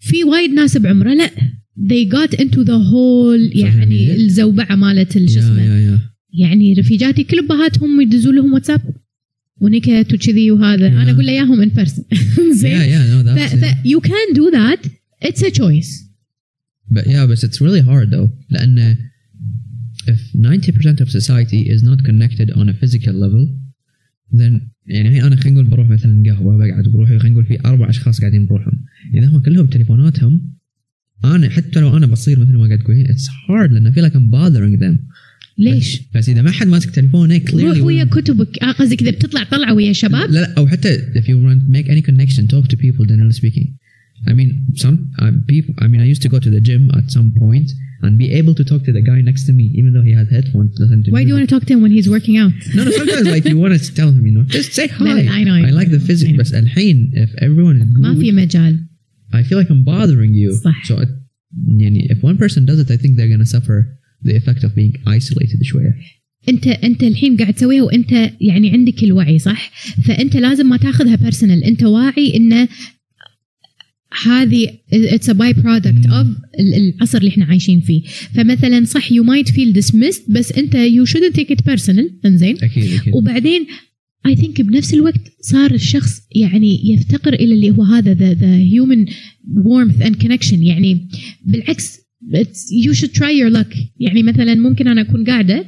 [0.00, 1.30] في وايد ناس بعمره لا
[1.78, 4.14] they got into the whole يعني.
[4.14, 6.00] الزوبعة مالت يا يا
[6.32, 8.80] يعني رفيجاتي كل ابهاتهم يدزوا لهم واتساب.
[9.60, 10.92] ونكت وكذي وهذا Yeah.
[10.92, 12.78] أنا أقول له اياهم ان بيرسون Yeah, زين.
[12.80, 14.90] Yeah, no, ف, that's ف you can do that.
[15.28, 16.08] It's a choice.
[16.90, 18.28] But yeah, but it's really hard though.
[18.50, 18.96] لأن
[20.06, 23.44] if 90% of society is not connected on a physical level,
[24.32, 27.88] then يعني الحين أنا خلينا نقول بروح مثلا قهوة بقعد بروحي خلينا نقول في أربع
[27.90, 30.54] أشخاص قاعدين بروحهم، إذا هم كلهم تليفوناتهم
[31.24, 34.14] أنا حتى لو أنا بصير مثل ما قاعد تقولين it's hard لأن I feel like
[34.14, 34.98] I'm bothering them.
[35.57, 39.11] ليش؟ بس إذا ما حد ماسك تليفونه clearly روح ويا will- كتبك اه قصدك اذا
[39.11, 42.47] بتطلع طلعه ويا شباب لا لا أو حتى if you want to make any connection
[42.47, 43.67] talk to people generally speaking.
[44.29, 44.49] I mean
[44.83, 47.69] some uh, people I mean I used to go to the gym at some point
[48.03, 50.27] and be able to talk to the guy next to me even though he had
[50.35, 51.35] headphones listen to why do you music.
[51.37, 53.71] want to talk to him when he's working out No, no, sometimes like you want
[53.77, 55.03] to tell him, you know, just say hi.
[55.05, 55.79] لا، لا, I know, I I know.
[55.81, 56.39] like the physics, I know.
[56.41, 58.79] بس الحين if everyone is ما في glued, مجال
[59.33, 60.51] I feel like I'm bothering you.
[60.63, 60.83] صح.
[60.87, 61.09] So it,
[61.77, 63.77] يعني if one person does it, I think they're gonna suffer
[64.26, 65.94] the effect of being isolated شوية.
[66.48, 69.70] انت انت الحين قاعد تسويها وانت يعني عندك الوعي صح؟
[70.04, 72.68] فانت لازم ما تاخذها personal، انت واعي انه
[74.24, 76.06] هذه it's a byproduct.
[76.06, 76.26] of
[76.60, 78.02] العصر اللي إحنا عايشين فيه،
[78.34, 82.92] فمثلا صح you might feel dismissed بس انت you shouldn't take it personal انزين؟ أكيد
[82.92, 83.14] أكيد.
[83.14, 83.66] وبعدين
[84.26, 89.06] I think بنفس الوقت صار الشخص يعني يفتقر إلى اللي هو هذا the the human
[89.64, 91.08] warmth and connection يعني
[91.44, 91.98] بالعكس
[92.84, 95.64] you should try your luck يعني مثلا ممكن أنا أكون قاعدة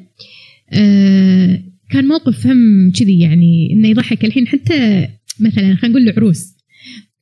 [0.72, 5.08] آه كان موقف هم كذي يعني إنه يضحك الحين حتى
[5.40, 6.46] مثلا خلينا نقول العروس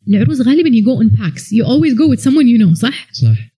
[0.08, 3.48] العروس غالبا you go in packs you always go with someone you know صح؟ صح.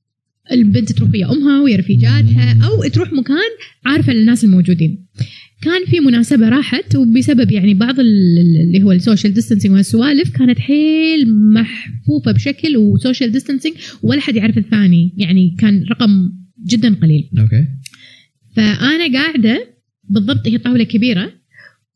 [0.53, 2.59] البنت تروح ويا أمها ويا رفيجاتها.
[2.67, 3.51] أو تروح مكان
[3.87, 5.07] عارفة الناس الموجودين
[5.63, 10.37] كان في مناسبة راحت وبسبب يعني بعض ال- ال- اللي هو ال social distancing والسوالف
[10.37, 15.13] كانت حيل محفوفة بشكل و social distancing ولا حد يعرف الثاني.
[15.17, 16.33] يعني كان رقم
[16.67, 17.31] جدا قليل.
[17.37, 17.65] Okay.
[18.57, 19.75] فأنا قاعدة
[20.05, 21.33] بالضبط هي طاولة كبيرة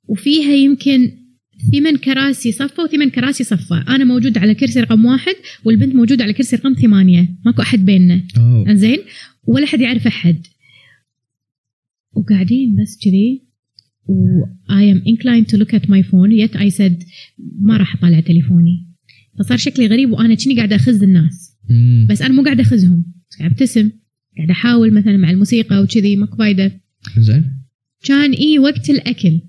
[0.09, 1.13] وفيها يمكن
[1.73, 5.35] ثمان كراسي صفة وثمان كراسي صفة أنا موجودة على كرسي رقم واحد
[5.65, 7.29] والبنت موجودة على كرسي رقم ثمانية.
[7.47, 8.21] ماكو أحد بيننا.
[8.69, 8.99] إنزين؟
[9.47, 10.47] ولا حد يعرف أحد.
[12.13, 13.43] وقاعدين بس كذي
[14.09, 17.05] و I am inclined to look at my phone yet I said
[17.61, 18.87] ما راح اطالع تليفوني.
[19.39, 21.57] فصار شكلي غريب وأنا كني قاعدة أخز الناس.
[21.69, 22.11] Mm.
[22.11, 23.05] بس أنا مو قاعدة أخزهم.
[23.39, 23.91] قاعدة أبتسم
[24.37, 26.81] قاعدة أحاول مثلا مع الموسيقى وكذي ماكو فايدة.
[27.19, 27.45] زين.
[28.05, 29.41] كان إي وقت الأكل.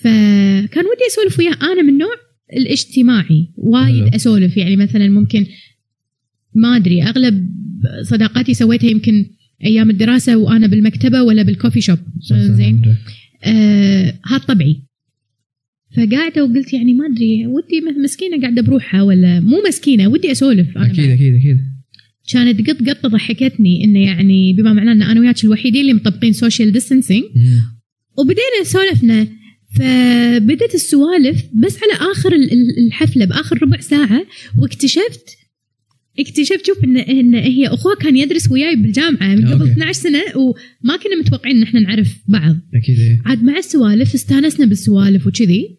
[0.00, 1.72] فكان ودي أسولف وياه.
[1.72, 2.14] أنا من نوع
[2.56, 4.14] الاجتماعي وايد.
[4.14, 4.56] أسولف.
[4.56, 5.46] يعني مثلا ممكن
[6.54, 7.50] ما أدري أغلب
[8.02, 9.26] صداقاتي سويتها يمكن
[9.64, 11.98] أيام الدراسة وأنا بالمكتبة ولا بالكوفي شوب
[12.30, 12.82] زين.
[13.44, 14.82] آه هذا طبعي
[15.96, 20.90] فقاعدة وقلت يعني ما أدري ودي مسكينة قاعدة بروحها ولا مو مسكينة ودي أسولف بعد.
[20.90, 21.58] أكيد أكيد.
[22.32, 26.72] كانت قط قطه ضحكتني انه يعني بما معناه إن أنا وياك الوحيدين اللي مطبقين social
[26.72, 28.18] distancing Mm.
[28.18, 29.26] وبدينا سولفنا
[29.76, 34.26] فبدت السوالف بس على آخر ال- ال- الحفلة بآخر ربع ساعة
[34.58, 35.36] واكتشفت
[36.20, 39.72] اكتشفت شوف ان إن هي اخوها كان يدرس وياي بالجامعة من قبل okay.
[39.72, 43.22] 12 سنة وما كنا متوقعين إن إحنا نعرف بعض أكيد إيه.
[43.24, 45.78] عاد مع السوالف استانسنا بالسوالف وكذي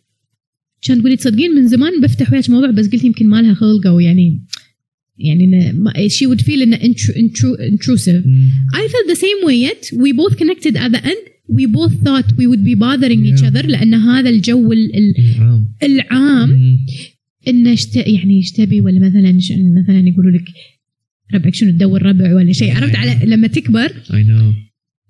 [0.88, 4.00] كان تقولي تصدقين من زمان بفتح وياك موضوع بس قلت يمكن ما لها خلق أو
[4.00, 4.42] يعني
[5.18, 8.50] يعني شي would feel ان intru- intru- intrusive مم.
[8.76, 12.28] I felt the same way yet we both connected at the end we both thought
[12.40, 13.48] we would be bothering each Yeah.
[13.52, 16.80] other لأن هذا الجو ال- ال- عام العام مم.
[17.48, 17.96] انه اشت...
[17.96, 19.52] يعني إيش تبي ولا مثلا ش...
[19.52, 20.46] مثلا يقولوا لك
[21.34, 24.54] ربعك شنو تدور ربع ولا شيء عرفت على لما تكبر I know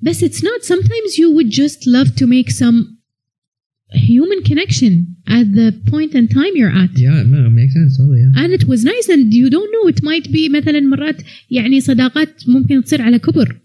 [0.02, 2.98] بس it's not sometimes you would just love to make some
[3.94, 4.94] human connection
[5.28, 8.50] at the point and time you're at yeah no, it makes sense totally yeah and
[8.58, 11.22] it was nice and you don't know it might be مثلا مرات
[11.52, 13.61] يعني صداقات ممكن تصير على كبر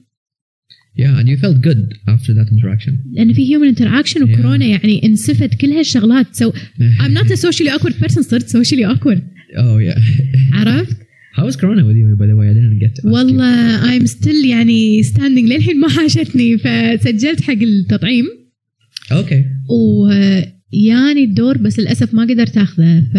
[1.03, 1.83] yeah and you felt good
[2.15, 2.93] after that interaction.
[3.13, 6.27] لأن في human interaction وكورونا يعني انسفت كل هالشغلات.
[6.37, 6.53] So
[7.01, 9.21] I'm not a socially awkward person صرت socially awkward.
[9.57, 9.99] Oh yeah.
[10.53, 10.97] عرفت؟
[11.37, 12.47] How was corona with you by the way?
[12.49, 13.13] I didn't get to ask you.
[13.13, 18.25] والله I'm still يعني standing للحين ما حاشتني فسجلت حق التطعيم.
[19.13, 19.45] Okay.
[19.71, 23.01] وياني الدور بس للأسف ما قدرت أخذه.
[23.15, 23.17] ف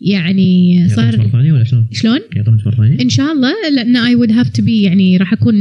[0.00, 3.52] يعني يعطونك مرة صار ثانية ولا شلون؟ شلون؟ يعطونك مرة ثانية؟ إن شاء الله.
[3.74, 5.54] لأن I would have to be يعني راح أكون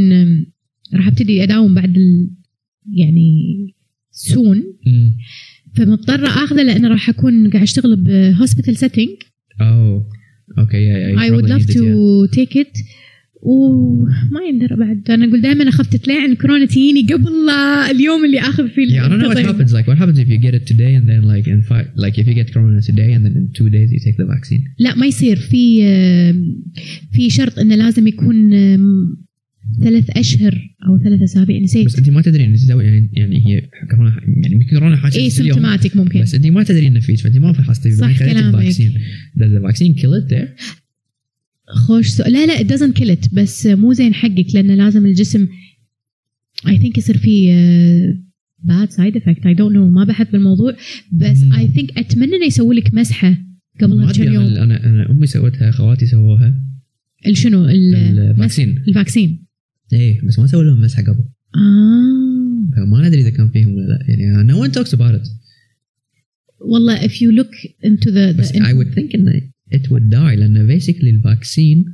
[0.94, 2.30] راح أبتدي أداوم بعد ال...
[2.94, 3.32] يعني
[4.11, 4.64] soon
[5.76, 9.10] فمضطرة آخذة لأنه راح أكون قاعد أشتغل ب hospital setting
[9.62, 10.06] أوه.
[10.57, 12.77] okay I would love to take it
[13.41, 15.12] وما يندرى بعد.
[15.12, 17.49] أنا أقول دائما اخاف تتلاعن كورونا تجيني قبل
[17.91, 19.74] اليوم اللي أخذ فيه yeah, I don't know what happens.
[19.74, 22.28] Like what happens if you get it today and then like in five like if
[22.28, 24.64] you get corona today and then in two days you take the vaccine?
[24.80, 25.36] لا ما يصير.
[25.36, 26.36] في آه،
[27.12, 28.53] في شرط إنه لازم يكون
[29.83, 31.85] ثلاث أشهر أو ثلاث أسابيع نسيت.
[31.85, 33.61] بس انت ما تدري إن يعني يعني هي
[33.91, 36.21] كورونا يعني يمكن كورونا حاجة asymptomatic ممكن.
[36.21, 38.55] بس انت ما تدري انه فيك فانت ما فحصتي صح خذيتي كلامك.
[39.35, 39.95] ال vaccine
[40.29, 40.47] there?
[41.67, 45.47] خوش سؤال لا لا it doesn't kill it بس مو زين حقك لأنه لازم الجسم
[46.65, 48.17] I think يصير فيه آه،
[48.67, 49.39] bad side effect.
[49.39, 50.75] I don't know ما بحث بالموضوع
[51.13, 51.43] بس.
[51.43, 53.37] I think أتمنى إنه يسوي لك مسحة
[53.81, 54.43] قبل كم يوم.
[54.43, 56.63] أنا أنا أمي سوتها خواتي سووها.
[57.27, 59.45] الشنو ال- ال vaccine ال vaccine
[59.93, 61.24] ايه بس ما سووا لهم مسحه قبل
[61.55, 65.28] اه فما ندري اذا كان فيهم ولا لا يعني no one talks about it
[66.60, 67.55] والله if you look
[67.85, 71.85] into the, بس the I would think ان it would die لان basically الفاكسين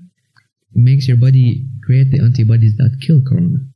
[0.77, 3.70] makes your body create the antibodies that kill corona مم.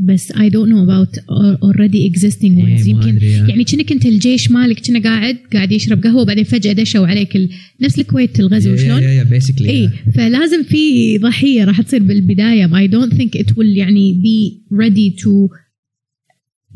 [0.00, 1.18] بس I don't know about
[1.62, 3.48] already existing ones إيه، ما يمكن يعني.
[3.48, 7.48] يعني كأنك أنت الجيش مالك كنا قاعد قاعد يشرب قهوة وبعدين فجأة دشوا عليك ال...
[7.80, 10.10] نفس الكويت الغزو yeah, شلون؟ yeah, yeah, basically اي yeah.
[10.14, 15.28] فلازم في ضحية راح تصير بالبداية I don't think it will يعني be ready to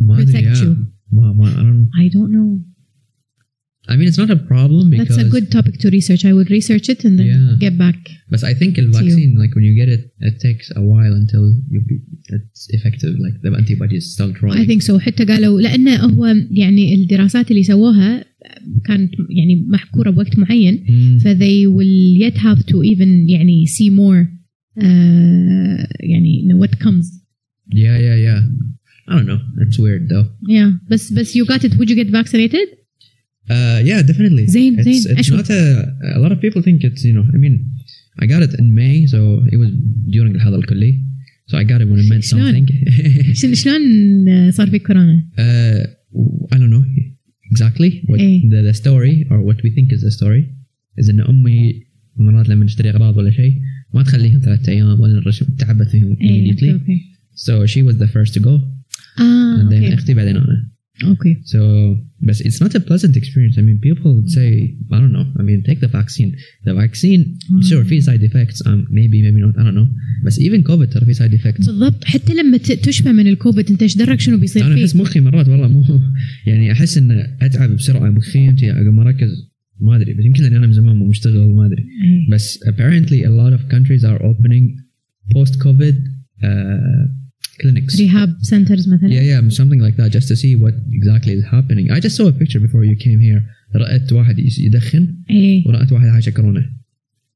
[0.00, 0.62] ما أدري protect yeah.
[0.62, 0.76] you
[1.12, 2.69] ما ما I don't know
[3.91, 6.49] I mean it's not a problem because that's a good topic to research I would
[6.59, 7.49] research it and then Yeah.
[7.65, 7.97] get back
[8.33, 11.43] But I think the vaccine, like when you get it, it takes a while until
[11.73, 11.95] you be,
[12.37, 13.13] it's effective.
[13.25, 14.65] Like the antibodies start I rolling.
[14.69, 18.25] think so حتى قالوا لأنه هو يعني الدراسات اللي سووها
[18.85, 21.21] كانت يعني محكورة بوقت معين Mm.
[21.23, 24.27] ف they will yet have to even يعني see more
[24.83, 27.05] uh, يعني you know, what comes
[27.83, 28.39] Yeah, yeah, yeah.
[29.09, 29.39] I don't know.
[29.63, 30.25] It's weird though.
[30.55, 32.67] yeah بس بس you got it would you get vaccinated
[33.49, 34.45] Uh, yeah, definitely.
[34.47, 35.15] زين، It's, زين.
[35.15, 35.39] it's أشوف.
[35.39, 35.85] not a.
[36.15, 37.25] A lot of people think it's you know.
[37.33, 37.55] I mean,
[38.21, 39.19] I got it in May, so
[39.53, 39.69] it was
[40.15, 41.03] during الحظر الكلي.
[41.51, 43.33] So I got it when it meant شلون؟ something.
[43.33, 45.87] شلون شلون صار فيك كورونا؟ uh,
[46.53, 46.83] I don't know
[47.51, 48.41] exactly what إيه.
[48.49, 50.43] the, the story or what we think is the story
[51.01, 51.83] is ان امي
[52.17, 53.53] مرات لما نشتري اغراض ولا شيء
[53.93, 56.63] ما تخليهم ثلاثة ايام ولا نرشم تعبت فيهم ايه immediately.
[56.63, 57.01] اوكي اوكي
[57.35, 58.49] So she was the first to go
[59.19, 60.69] اه and then اوكي اختي بعدين انا.
[61.03, 61.59] اوكي So
[62.25, 63.55] but it's not a pleasant experience.
[63.57, 64.49] I mean people would say
[64.95, 65.25] I don't know.
[65.39, 66.31] I mean take the vaccine.
[66.67, 67.21] The vaccine
[67.69, 69.87] sure في side effects um, maybe maybe not I don't know.
[70.25, 71.65] بس even COVID ترى في side effects.
[71.65, 75.01] بالضبط حتى لما ت- تشفى من الكوفيد انت ايش درك شنو بيصير انا احس فيك؟
[75.01, 75.83] مخي مرات والله مو
[76.47, 77.11] يعني احس ان
[77.41, 79.29] اتعب بسرعه مخي انت اقوم اركز
[79.81, 82.29] ما ادري بس يمكن لاني انا من زمان مو مشتغل ما ادري إيه.
[82.31, 84.65] بس apparently a lot of countries are opening
[85.35, 85.95] post covid
[86.43, 87.01] uh,
[87.62, 87.96] clinics.
[87.98, 89.08] ريهاب سنترز مثلا.
[89.08, 91.90] Yeah yeah something like that just to see what exactly is happening.
[91.90, 93.42] I just saw a picture before you came here.
[93.76, 95.66] رأيت واحد يدخن إيه.
[95.66, 96.70] ورأيت واحد عايشة كورونا.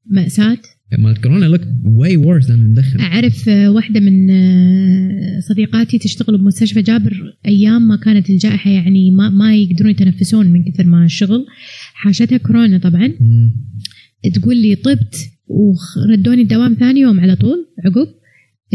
[0.05, 0.57] مأساة.
[0.97, 6.81] مال كورونا looked way worse than المدخن أعرف آه، واحدة من آه، صديقاتي تشتغل بمستشفى
[6.81, 11.45] جابر أيام ما كانت الجائحة يعني ما, ما يقدرون يتنفسون من كثر ما الشغل.
[11.93, 13.07] حاشتها كورونا طبعا.
[13.07, 14.31] Mm.
[14.33, 15.15] تقول لي طبت
[15.47, 18.07] وردوني الدوام ثاني يوم على طول عقب.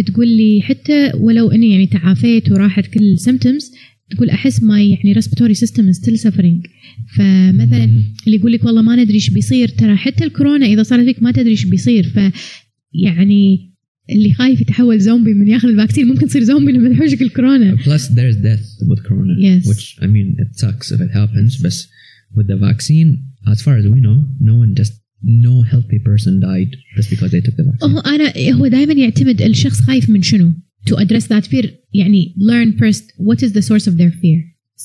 [0.01, 3.73] تقول لي حتى ولو إني يعني تعافيت وراحت كل ال symptoms
[4.11, 6.67] تقول أحس ما يعني respiratory system still suffering
[7.17, 7.85] فمثلا.
[8.27, 11.33] اللي يقول لك والله ما ندري إيش بيصير ترى حتى الكورونا إذا صارت فيك ما
[11.33, 12.19] تدري إيش بيصير ف
[12.95, 13.71] يعني
[14.11, 18.01] اللي خايف يتحول زومبي من ياخذ ال vaccine ممكن تصير زومبي لما تحوشك الكورونا Plus,
[18.09, 19.67] there's death with corona, Yes.
[19.69, 21.57] which I mean, it sucks if it happens.
[21.63, 21.75] But
[22.37, 23.11] with the vaccine,
[23.53, 24.17] as far as we know,
[24.49, 27.91] no one just no healthy person died just because they took the vaccine.
[27.91, 30.53] هو أنا هو دائما يعتمد الشخص خايف من شنو؟
[30.91, 34.41] To address that fear يعني learn first what is the source of their fear.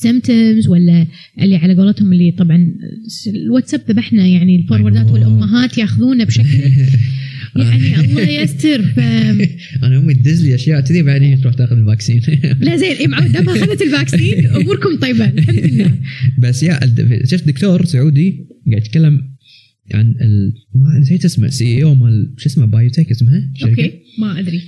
[0.06, 1.08] Symptoms ولا
[1.42, 2.74] اللي على قولتهم اللي طبعا
[3.28, 5.12] الواتساب ذبحنا يعني الفوروردات.
[5.12, 6.48] والأمهات ياخذونه بشكل
[7.56, 8.82] يعني الله يستر.
[8.82, 9.00] ف
[9.84, 12.22] أنا أمي تدز لي أشياء كذي بعدين تروح تاخذ الفاكسين.
[12.60, 15.92] لا زين إيه معود دام أخذت ال vaccine أموركم طيبة الحمد لله.
[16.40, 16.80] بس يا
[17.26, 19.35] شفت دكتور سعودي قاعد يتكلم
[19.94, 20.54] عن ال...
[20.74, 24.62] ما نسيت اسمه سي أو مال شو اسمه بايوتك اسمها شركه okay ما ادري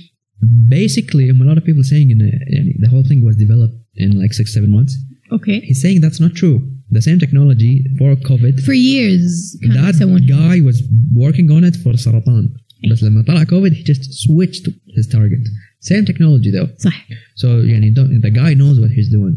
[0.68, 4.10] basically um, a lot of people saying in يعني the whole thing was developed in
[4.22, 4.94] like six seven months
[5.32, 6.60] okay he's saying that's not true
[6.92, 9.94] the same technology for COVID for years that
[10.26, 10.82] guy was
[11.24, 12.48] working on it for سرطان
[12.90, 15.48] بس لما طلع COVID he just switched his target
[15.80, 19.36] same technology though صح so يعني don't, the guy knows what he's doing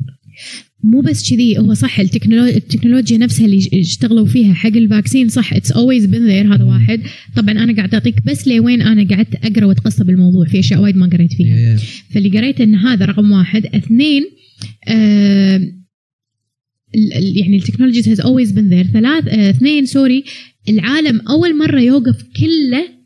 [0.83, 5.53] مو بس كذي هو صح التكنولوجيا, التكنولوجيا نفسها اللي اشتغلوا فيها حق ال vaccine صح
[5.53, 7.01] it's always been there هذا واحد.
[7.35, 11.09] طبعا أنا قاعد أعطيك بس لوين أنا قعدت أقرأ واتقصى بالموضوع في أشياء وايد ما
[11.13, 11.77] قريت فيها.
[12.09, 13.65] فاللي قريت إن هذا رقم واحد.
[13.65, 14.23] اثنين
[14.87, 15.71] آه
[17.35, 20.23] يعني ال technologies has always been there ثلاث آه اثنين sorry
[20.69, 23.01] العالم أول مرة يوقف كله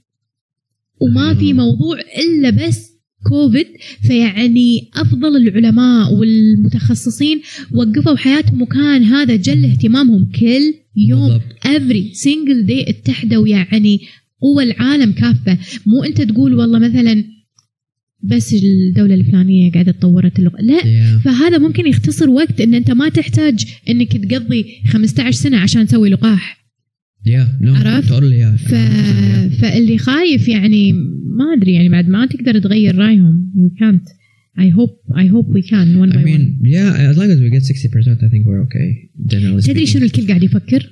[1.02, 2.85] وما في موضوع إلا بس
[3.30, 3.68] كوفيد
[4.08, 7.42] فيعني أفضل العلماء والمتخصصين
[7.72, 14.02] وقفوا حياتهم وكان هذا جل اهتمامهم كل يوم every single day اتحدوا يعني
[14.42, 15.58] قوى العالم كافة.
[15.86, 17.24] مو أنت تقول والله مثلا
[18.24, 21.24] بس الدولة الفلانية قاعدة تطورت اللغة لا yeah.
[21.24, 26.65] فهذا ممكن يختصر وقت إن أنت ما تحتاج إنك تقضي 15 سنة عشان تسوي لقاح.
[27.76, 28.12] عرفت؟
[28.58, 28.74] ف...
[29.62, 30.94] فاللي خايف يعني
[31.38, 34.16] ما أدري يعني بعد ما تقدر تغير رأيهم you can't
[34.58, 36.44] I hope I hope we can one by one I mean,
[36.76, 38.90] yeah, as long as we get 60%, I think we're okay,
[39.34, 39.86] generally تدري.
[39.86, 40.92] شنو الكل قاعد يفكر؟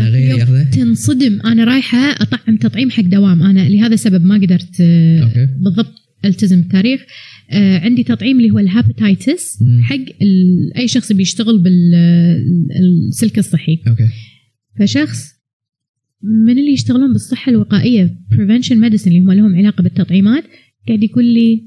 [0.00, 4.80] غيري اليوم ياخذه؟ تنصدم أنا رايحة اطعم تطعيم حق دوام أنا لهذا السبب ما قدرت
[4.80, 5.48] آه، أوكي.
[5.60, 5.92] بالضبط
[6.24, 7.00] ألتزم بالتاريخ
[7.50, 9.82] آه، عندي تطعيم اللي هو ال hepatitis مم.
[9.82, 9.96] حق
[10.78, 14.10] أي شخص بيشتغل بالسلك الصحي Okay.
[14.80, 15.37] فشخص
[16.22, 20.44] من اللي يشتغلون بالصحة الوقائية preventive medicine اللي هم لهم علاقة بالتطعيمات
[20.88, 21.64] قاعد يقول لي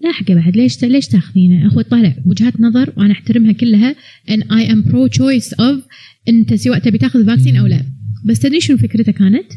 [0.00, 3.94] لاحقه بعد ليش ليش تاخذينه؟ هو طالع وجهات نظر وأنا أحترمها كلها
[4.28, 5.88] and I am pro choice of
[6.28, 7.82] أنت سواء تبي تاخذ vaccine أو لا
[8.24, 9.52] بس تدري شنو فكرته كانت؟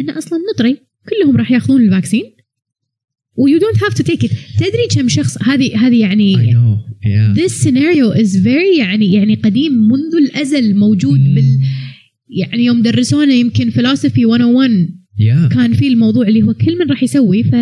[0.00, 0.78] انه أصلا نطري
[1.08, 2.24] كلهم راح ياخذون ال vaccine
[3.36, 7.38] و you don't have to take it تدري كم شخص هذه هذه يعني yeah.
[7.38, 11.34] this scenario is very يعني يعني قديم منذ الأزل موجود مم.
[11.34, 11.60] بال
[12.28, 15.54] يعني يوم درسونا يمكن philosophy 101 Yeah.
[15.54, 17.54] كان في الموضوع اللي هو كل من راح يسوي ف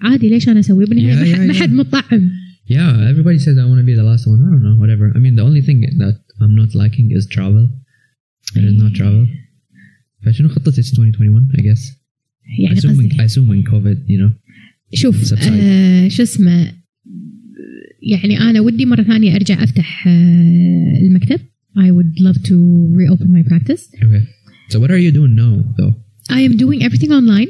[0.00, 1.72] عادي ليش أنا أسوي بالنهايه Yeah, ما حد- yeah, ما حد yeah.
[1.72, 2.30] مطعم
[2.70, 4.38] Yeah, everybody says I want to be the last one.
[4.46, 5.06] I don't know, whatever.
[5.16, 7.64] I mean, the only thing that I'm not liking is travel.
[8.54, 9.26] There is no travel.
[10.26, 11.96] فشنو خطتك 2021 I guess?
[12.58, 14.30] يعني assuming, assuming COVID, you know.
[14.94, 15.34] شوف.
[15.42, 16.72] آه شو اسمه
[18.02, 21.40] يعني أنا ودي مره ثانية ارجع افتح آه المكتب
[21.77, 22.55] I would love to
[23.01, 24.23] reopen my practice Okay.
[24.71, 25.93] So what are you doing now, though?
[26.29, 27.49] I am doing everything online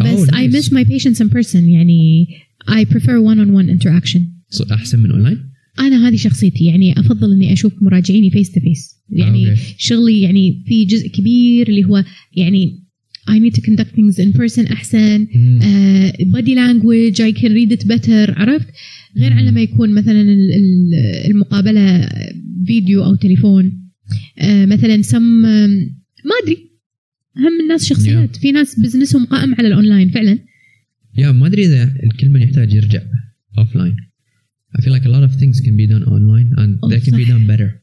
[0.00, 0.52] بس Oh, I nice.
[0.52, 2.26] miss my patients in person يعني
[2.68, 5.38] I prefer one-on-one interaction So أحسن من أونلاين؟
[5.78, 9.60] أنا هذه شخصيتي يعني أفضل إني أشوف مراجعيني فيس تو فيس يعني أوكي.
[9.78, 12.04] شغلي يعني في جزء كبير اللي هو
[12.36, 12.81] يعني
[13.29, 15.27] I need to conduct things in person أحسن.
[15.61, 18.39] uh, body language I can read it better.
[18.39, 18.67] عرفت؟
[19.17, 22.09] غير عن لما يكون مثلا ال- ال- المقابلة
[22.67, 23.89] فيديو أو تليفون.
[24.39, 25.21] آه، مثلا سم
[26.25, 26.57] ما أدري.
[27.37, 28.35] هم الناس شخصيات.
[28.35, 30.39] في ناس بزنسهم قائم على الأونلاين فعلا.
[31.17, 33.01] يا ما أدري إذا الكل من يحتاج يرجع
[33.59, 33.95] offline.
[34.77, 37.11] I feel like a lot of things can be done online and أوه، they can
[37.13, 37.29] be صح.
[37.29, 37.82] done better.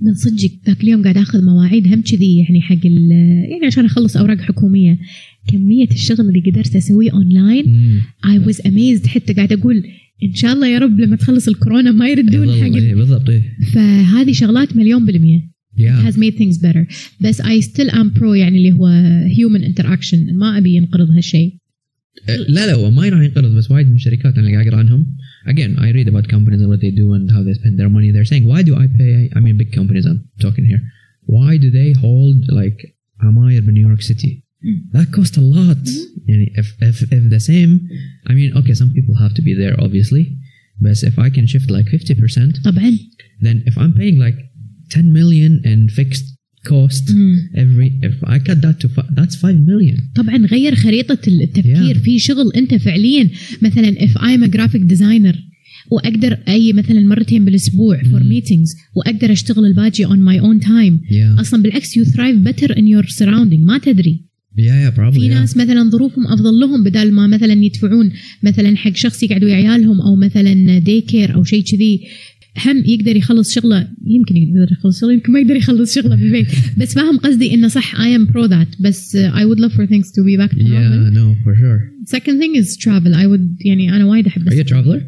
[0.00, 4.40] من صدقك ذاك اليوم قاعد آخذ مواعيد هم كذي يعني حق يعني عشان أخلص أوراق
[4.40, 4.98] حكومية
[5.52, 7.64] كمية الشغل اللي قدرت أسويه اونلاين.
[8.26, 9.84] I was amazed حتى قاعد أقول
[10.22, 13.42] إن شاء الله يا رب لما تخلص الكورونا ما يردون بالضبط حق إيه، بالضبط إيه.
[13.72, 16.06] فهذه شغلات مليون بالمية Yeah.
[16.08, 16.84] has made things better
[17.20, 18.88] بس I still am pro يعني اللي هو
[19.28, 21.54] human interaction ما أبي ينقرض هالشيء
[22.48, 25.06] لا لا هو ما راح ينقرض بس وايد من الشركات أنا اللي قاعد أقرأ عنهم
[25.46, 28.10] again, I read about companies and what they do and how they spend their money.
[28.10, 29.30] They're saying, why do I pay?
[29.34, 30.06] I mean, big companies.
[30.06, 30.80] I'm talking here.
[31.24, 34.44] Why do they hold like Amayr in New York City?
[34.62, 34.90] Hmm.
[34.92, 35.76] That costs a lot.
[35.76, 36.30] Hmm.
[36.30, 37.88] And if, if if the same,
[38.26, 40.36] I mean, okay, some people have to be there, obviously.
[40.80, 44.34] But if I can shift like fifty percent, then if I'm paying like
[44.90, 46.35] ten million in fixed
[46.68, 47.36] cost مم.
[47.54, 50.00] every, if I cut that to, fi- that's 5 million.
[50.14, 51.98] طبعا غير خريطة التفكير Yeah.
[52.04, 53.28] في شغل أنت فعليا
[53.62, 55.36] مثلا if I'm a graphic designer
[55.90, 58.40] وأقدر أي مثلا مرتين بالأسبوع for مم.
[58.40, 61.40] meetings وأقدر أشتغل الباجي my own time Yeah.
[61.40, 64.26] أصلا بالعكس you thrive better in your surrounding ما تدري
[64.58, 65.20] Yeah, yeah, probably.
[65.20, 65.32] في yeah.
[65.32, 68.12] ناس مثلا ظروفهم أفضل لهم بدل ما مثلا يدفعون
[68.42, 72.00] مثلا حق شخص يقعد ويا عيالهم أو مثلا دي كير أو شيء كذي
[72.65, 76.47] هم يقدر يخلص شغله يمكن يقدر يخلص شغله يمكن ما يقدر يخلص شغله بالبيت
[76.77, 79.85] بس فاهم قصدي انه صح I am pro that بس uh, I would love for
[79.87, 81.79] things to be back to normal Yeah, no, for sure.
[82.17, 84.83] second thing is travel I would يعني انا وايد احب Are you a السفر.
[84.83, 85.01] traveler?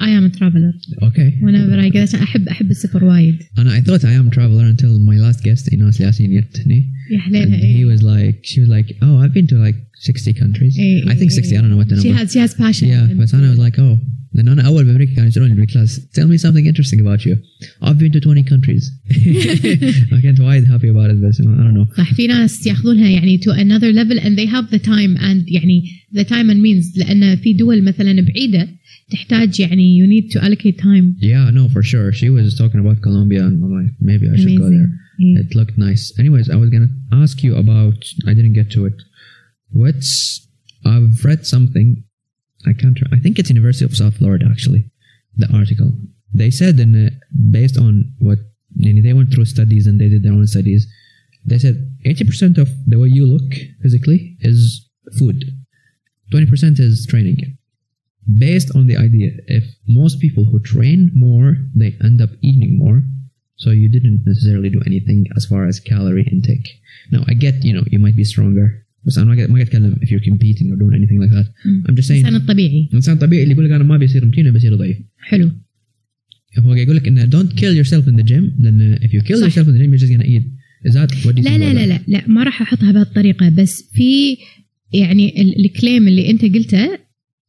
[0.00, 0.72] I am a traveler
[1.08, 1.28] Okay.
[1.40, 4.64] whenever I get عشان احب احب السفر وايد And I thought I am a traveler
[4.74, 6.84] until my last guest, Inas Yasin Yatni.
[7.10, 7.84] يا And حليلها he إيه.
[7.86, 10.78] was like, she was like, oh, I've been to like 60 countries.
[10.78, 12.24] إيه، I think إيه، 60, I don't know what the she number.
[12.24, 13.98] has she has passion Yeah, but I was like, oh.
[14.34, 17.36] Then أنا أول بأمريكا كانوا يسألوني بالكلاس tell me something interesting about you.
[17.82, 18.90] I've been to 20 countries.
[20.16, 21.96] I can't wide happy about it بس I don't know.
[21.96, 25.82] صح في ناس ياخذونها يعني to another level and they have the time and يعني
[26.14, 28.68] the time and means لان في دول مثلا بعيده
[29.10, 32.12] تحتاج يعني you need to allocate time Yeah, no, for sure.
[32.12, 34.78] She was talking about Colombia and I'm like, maybe I should go Amazing.
[34.78, 34.90] there.
[35.20, 35.38] إيه.
[35.42, 36.04] It looked nice.
[36.18, 36.92] Anyways, I was gonna
[37.22, 37.98] ask you about.
[38.30, 38.96] I didn't get to it.
[39.80, 40.12] What's
[40.84, 41.88] I've read something.
[42.70, 42.98] I can't.
[43.00, 44.82] re- I think it's University of South Florida actually.
[45.42, 45.90] The article
[46.40, 47.10] they said in uh,
[47.58, 47.92] based on
[48.26, 48.38] what
[48.84, 50.82] you know, they went through studies and they did their own studies.
[51.50, 51.76] They said
[52.08, 53.50] eighty percent of the way you look
[53.82, 54.58] physically is
[55.18, 55.38] food.
[56.30, 57.38] Twenty percent is training.
[58.46, 59.64] Based on the idea, if
[60.00, 61.48] most people who train more,
[61.80, 62.98] they end up eating more,
[63.62, 66.68] so you didn't necessarily do anything as far as calorie intake.
[67.14, 68.66] Now I get, you know, you might be stronger,
[69.04, 71.46] but I'm not get, ما قاعد اتكلم if you're competing or doing anything like that.
[71.66, 71.84] مم.
[71.88, 74.74] I'm just saying الانسان الطبيعي الانسان الطبيعي اللي يقول لك انا ما بيصير متين بيصير
[74.76, 74.96] ضعيف.
[75.18, 75.50] حلو
[76.58, 79.40] هو قاعد يقول لك انه don't kill yourself in the gym لان if you kill
[79.40, 79.46] صح.
[79.46, 80.42] yourself in the gym you're just gonna eat.
[80.88, 82.08] Is that what do you لا think لا about لا that?
[82.08, 84.36] لا لا ما راح احطها بهالطريقه بس في
[84.92, 86.98] يعني ال- الكليم اللي انت قلته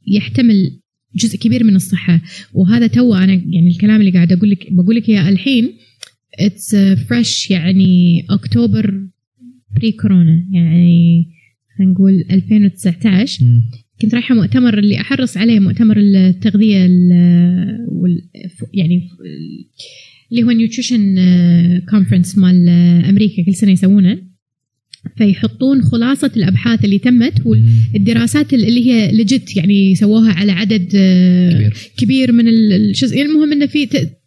[0.07, 0.79] يحتمل
[1.17, 2.21] جزء كبير من الصحة.
[2.55, 5.73] وهذا تو أنا يعني الكلام اللي قاعد أقول لك بقول لك إياه الحين
[6.41, 9.07] it's fresh يعني October
[9.77, 11.27] pre كورونا يعني
[11.79, 13.63] خلينا نقول 2019 مم.
[14.03, 18.23] كنت رايحة مؤتمر اللي أحرص عليه مؤتمر التغذية ال- وال
[18.75, 19.09] يعني
[20.33, 21.15] اللي هو nutrition
[21.91, 24.19] conference مال آه، أمريكا كل سنة يسوونه.
[25.17, 27.35] فيحطون خلاصة الأبحاث اللي تمت.
[27.47, 31.73] والدراسات اللي هي لجت يعني سووها على عدد آه، كبير.
[31.97, 33.13] كبير من ال- الشز...
[33.13, 34.19] المهم إنه في ت...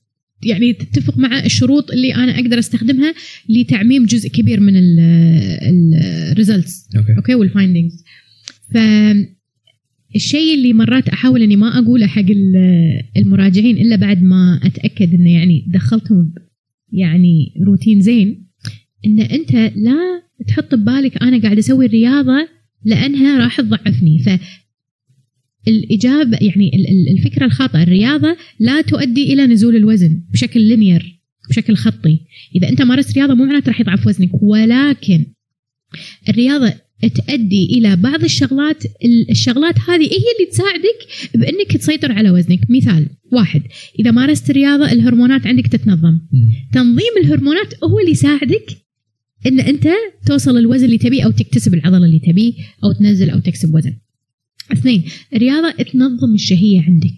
[0.43, 3.13] يعني تتفق مع الشروط اللي أنا أقدر أستخدمها
[3.49, 4.73] لتعميم جزء كبير من
[6.01, 7.15] ال results okay.
[7.17, 8.03] okay وال findings
[8.73, 8.77] ف
[10.15, 15.33] الشيء اللي مرات أحاول إني ما أقوله حق ال- المراجعين إلا بعد ما أتأكد إنه
[15.33, 16.33] يعني دخلتهم
[16.91, 18.45] يعني روتين زين
[19.05, 22.47] إن أنت لا تحط ببالك أنا قاعد أسوي الرياضة
[22.83, 24.19] لأنها راح تضعفني.
[24.19, 24.29] ف
[25.67, 31.75] الاجابه يعني ال- ال- الفكرة الخاطئة الرياضة لا تؤدي إلى نزول الوزن بشكل لينير بشكل
[31.75, 32.19] خطي.
[32.55, 35.25] إذا أنت مارست رياضة مو معناته راح يضعف وزنك ولكن
[36.29, 36.73] الرياضة
[37.15, 42.59] تؤدي إلى بعض الشغلات ال- الشغلات هذه هي اللي تساعدك بأنك تسيطر على وزنك.
[42.69, 43.61] مثال واحد
[43.99, 46.19] إذا مارست رياضة الهرمونات عندك تتنظم.
[46.73, 48.65] تنظيم الهرمونات هو اللي يساعدك
[49.45, 49.87] إن أنت
[50.25, 52.53] توصل الوزن اللي تبيه أو تكتسب العضلة اللي تبيه
[52.83, 53.93] أو تنزل أو تكسب وزن.
[54.71, 55.03] اثنين
[55.33, 57.17] الرياضه تنظم الشهية عندك.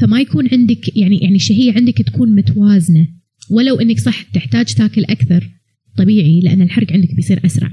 [0.00, 3.08] فما يكون عندك يعني يعني الشهية عندك تكون متوازنة.
[3.50, 5.50] ولو إنك صح تحتاج تاكل أكثر.
[5.96, 7.70] طبيعي لأن الحرق عندك بيصير أسرع.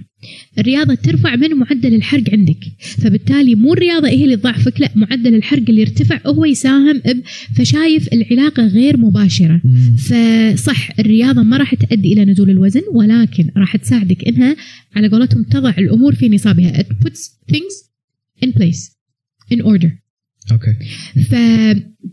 [0.59, 5.63] الرياضة ترفع من معدل الحرق عندك فبالتالي مو الرياضة هي اللي تضعفك لا معدل الحرق
[5.69, 7.21] اللي يرتفع هو يساهم ب-
[7.55, 9.61] فشايف العلاقة غير مباشرة.
[9.63, 9.95] مم.
[9.95, 14.55] فصح الرياضة ما راح تؤدي إلى نزول الوزن ولكن راح تساعدك إنها
[14.95, 17.19] على قولتهم تضع الأمور في نصابها it puts
[17.51, 17.89] things
[18.45, 18.91] in place
[19.53, 19.89] in order
[20.51, 20.73] أوكي.
[21.29, 21.35] ف...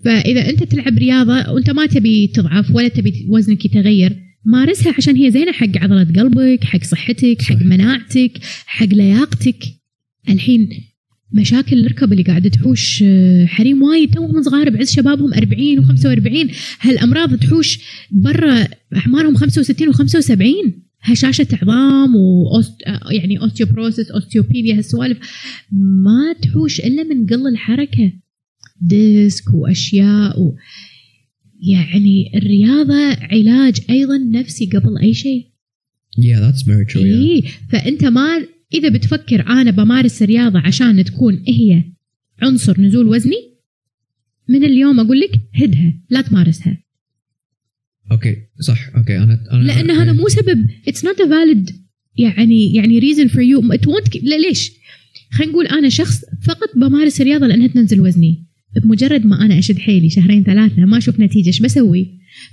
[0.04, 4.16] فإذا أنت تلعب رياضة وأنت ما تبي تضعف ولا تبي وزنك يتغير
[4.46, 7.62] مارسها عشان هي زينة حق عضلة قلبك حق صحتك حق.
[7.62, 8.32] مناعتك
[8.66, 9.64] حق لياقتك.
[10.28, 10.68] الحين
[11.32, 14.14] مشاكل الركب اللي قاعدة تحوش آه، حريم وايد.
[14.14, 17.78] توهم صغار بعز شبابهم 40 و45 هالأمراض تحوش
[18.10, 18.66] برا
[18.96, 20.70] أعمارهم 65 و75
[21.00, 22.82] هشاشة عظام و osteo...
[22.86, 25.18] آه، يعني osteoporosis osteopenia هالسوالف.
[25.72, 28.12] ما تحوش إلا من قل الحركة.
[28.80, 30.54] ديسك وأشياء و...
[31.60, 35.46] يعني الرياضة علاج أيضا نفسي قبل أي شيء
[36.18, 37.00] Yeah, that's very true.
[37.00, 37.04] Yeah.
[37.04, 41.82] إيه فأنت ما إذا بتفكر أنا بمارس الرياضة عشان تكون هي
[42.42, 43.56] عنصر نزول وزني
[44.48, 46.82] من اليوم أقول لك هدها لا تمارسها
[48.12, 51.70] okay صح okay أنا أنا لأن هذا مو سبب it's not a valid
[52.18, 53.60] يعني يعني reason for you
[54.22, 54.72] لا ليش
[55.32, 58.45] خلينا نقول أنا شخص فقط بمارس الرياضة لأنها تنزل وزني
[58.84, 62.06] بمجرد ما أنا اشد حيلي شهرين ثلاثة ما أشوف نتيجه إيش بسوي؟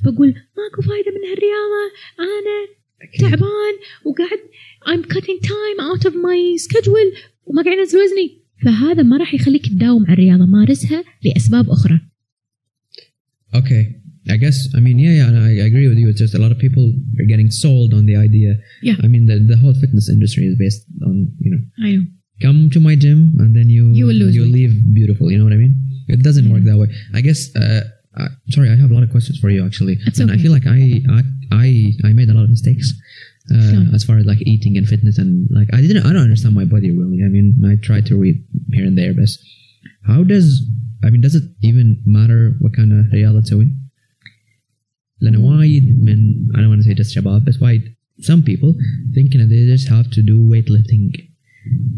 [0.03, 1.83] بقول ماكو فايده من هالرياضه
[2.19, 2.83] أنا.
[3.19, 3.75] تعبان
[4.05, 4.39] وقاعد
[4.85, 9.67] I'm cutting time out of my schedule وما قاعد انزل وزني فهذا ما راح يخليك
[9.67, 11.99] تداوم على الرياضه مارسها لاسباب أخرى
[13.55, 13.83] Okay.
[14.35, 16.07] I guess I mean yeah yeah I, I agree with you.
[16.11, 16.85] It's just a lot of people
[17.19, 18.51] are getting sold on the idea.
[18.89, 18.97] Yeah.
[19.05, 22.05] I mean the the whole fitness industry is based on you know I know
[22.45, 25.25] come to my gym and then you You will lose you leave beautiful.
[25.31, 25.75] You know what I mean?
[26.08, 26.88] It doesn't work that way.
[27.14, 27.54] I guess.
[27.56, 27.82] Uh,
[28.18, 30.42] uh, sorry, I have a lot of questions for you actually, It's and I okay.
[30.42, 30.80] feel like I
[31.16, 31.20] I
[31.64, 31.66] I,
[32.08, 32.92] I made a lot of mistakes.
[33.54, 33.84] Uh, Sure.
[33.94, 36.64] As far as like eating and fitness and like I didn't I don't understand my
[36.74, 37.18] body really.
[37.24, 38.36] I mean I try to read
[38.76, 39.28] here and there, but
[40.10, 40.46] how does
[41.04, 43.68] I mean does it even matter what kind of رياضة تسوي؟
[45.20, 47.82] لأن وايد من I don't want to say just شباب بس وايد
[48.20, 48.74] some people
[49.14, 51.04] thinking that they just have to do weightlifting.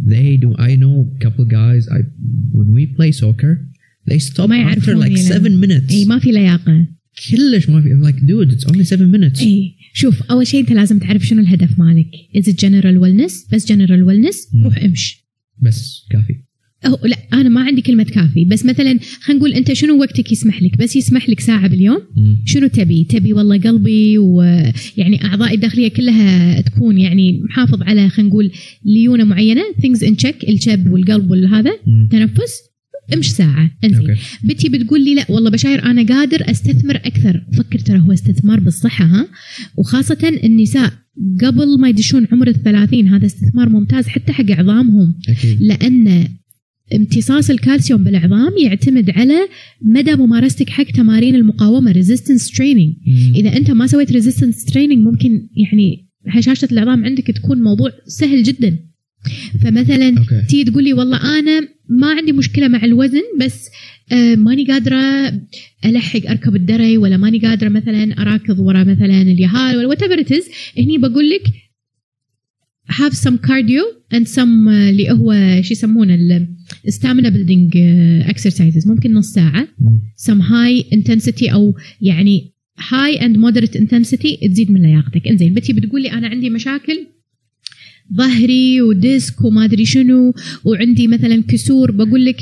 [0.04, 0.54] They do.
[0.58, 1.88] I know a couple guys.
[1.88, 2.00] I
[2.52, 3.52] when we play soccer,
[4.11, 5.91] they stop ما after like seven minutes.
[5.91, 6.87] إي ما في لياقة
[7.31, 9.41] كلش ما في I'm like dude it's only seven minutes.
[9.41, 12.07] إي شوف أول شيء أنت لازم تعرف شنو الهدف مالك
[12.37, 14.63] is general wellness بس general wellness مم.
[14.63, 15.25] روح امش
[15.61, 16.33] بس كافي.
[16.85, 20.63] أو لا أنا ما عندي كلمة كافي بس مثلا خلينا نقول أنت شنو وقتك يسمح
[20.63, 22.01] لك بس يسمح لك ساعة باليوم.
[22.45, 28.51] شنو تبي تبي والله قلبي ويعني اعضائي الداخلية كلها تكون يعني محافظ على خلينا نقول
[28.85, 31.71] ليونة معينة ثينجز ان تشيك الشب والقلب والهذا.
[32.11, 32.51] تنفس
[33.13, 34.15] امش ساعة انزين.
[34.43, 39.05] بنتي بتقول لي لا والله بشاير أنا قادر أستثمر أكثر فكر ترى هو استثمار بالصحة
[39.05, 39.27] ها
[39.77, 40.91] وخاصة النساء
[41.41, 45.61] قبل ما يدشون عمر الثلاثين هذا استثمار ممتاز حتى حق عظامهم أكيد.
[45.61, 46.27] لأن
[46.95, 49.47] امتصاص الكالسيوم بالعظام يعتمد على
[49.81, 52.93] مدى ممارستك حق تمارين المقاومة resistance training.
[53.35, 58.79] إذا أنت ما سويت resistance training ممكن يعني هشاشه العظام عندك تكون موضوع سهل جدا
[59.63, 60.15] فمثلا.
[60.49, 63.69] تيجي تقول لي والله أنا ما عندي مشكلة مع الوزن بس
[64.11, 65.33] آه، ماني قادرة
[65.85, 70.23] ألحق أركب الدري ولا ماني قادرة مثلا أراكض ورا مثلا اليهال ولا whatever
[70.77, 71.43] هني بقول لك
[73.13, 73.83] some cardio
[74.13, 76.15] and some آه، اللي هو شو يسمونه
[77.29, 78.87] building آه، exercises.
[78.87, 79.67] ممكن نص ساعة.
[80.29, 85.27] some high intensity أو يعني high and moderate intensity تزيد من لياقتك.
[85.27, 87.07] إنزين بتي بتقول لي أنا عندي مشاكل
[88.13, 90.33] ظهري وديسك وما أدري شنو
[90.63, 92.39] وعندي مثلا كسور بقول لك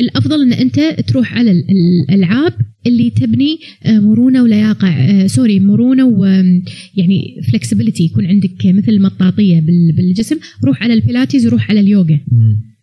[0.00, 1.64] الأفضل إن أنت تروح على ال-
[2.10, 2.52] الألعاب
[2.86, 10.36] اللي تبني آه، مرونة ولياقه سوري مرونة ويعني فلكسبيتي يكون عندك مثل مطاطية بال- بالجسم.
[10.64, 12.20] روح على البيلاتيز وروح على اليوغا.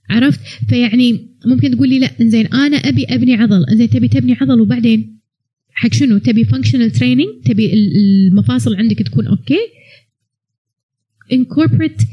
[0.09, 0.39] عرفت؟
[0.69, 3.65] فيعني ممكن تقول لي لا إنزين أنا أبي أبني عضل.
[3.71, 5.19] إنزين تبي تبني عضل وبعدين
[5.73, 9.59] حق شنو؟ تبي functional training تبي ال- المفاصل عندك تكون okay؟
[11.33, 12.03] Incorporate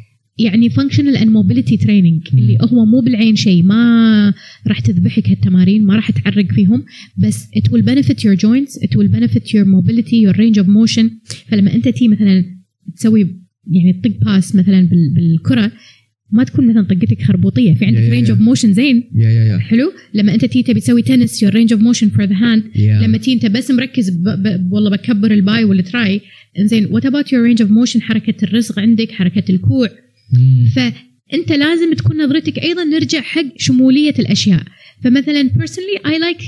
[0.45, 2.39] يعني and mobility training مم.
[2.39, 4.35] اللي هو مو بالعين شيء ما
[4.67, 6.85] راح تذبحك هالتمارين ما راح تعرق فيهم
[7.19, 11.05] بس it will benefit your joints it will benefit your mobility your range of motion
[11.49, 12.45] فلما أنت تي مثلا
[12.97, 13.21] تسوي
[13.71, 15.73] يعني تطق باس مثلا بال- بالكرة
[16.33, 18.31] ما تكون مثلا طقتك خربوطية في عندك range.
[18.31, 19.61] of motion زين Yeah yeah yeah.
[19.63, 23.03] حلو لما أنت تي تبي تسوي تنس range of motion for the hand Yeah.
[23.05, 24.23] لما تي أنت بس مركز ب...
[24.25, 24.73] ب...
[24.73, 26.21] والله بكبر الباي والتراي
[26.59, 29.89] إنزين what about your range of motion حركة الرسغ عندك حركة الكوع.
[30.75, 34.63] فأنت لازم تكون نظرتك أيضا نرجع حق شمولية الأشياء
[35.05, 36.45] فمثلا personally I like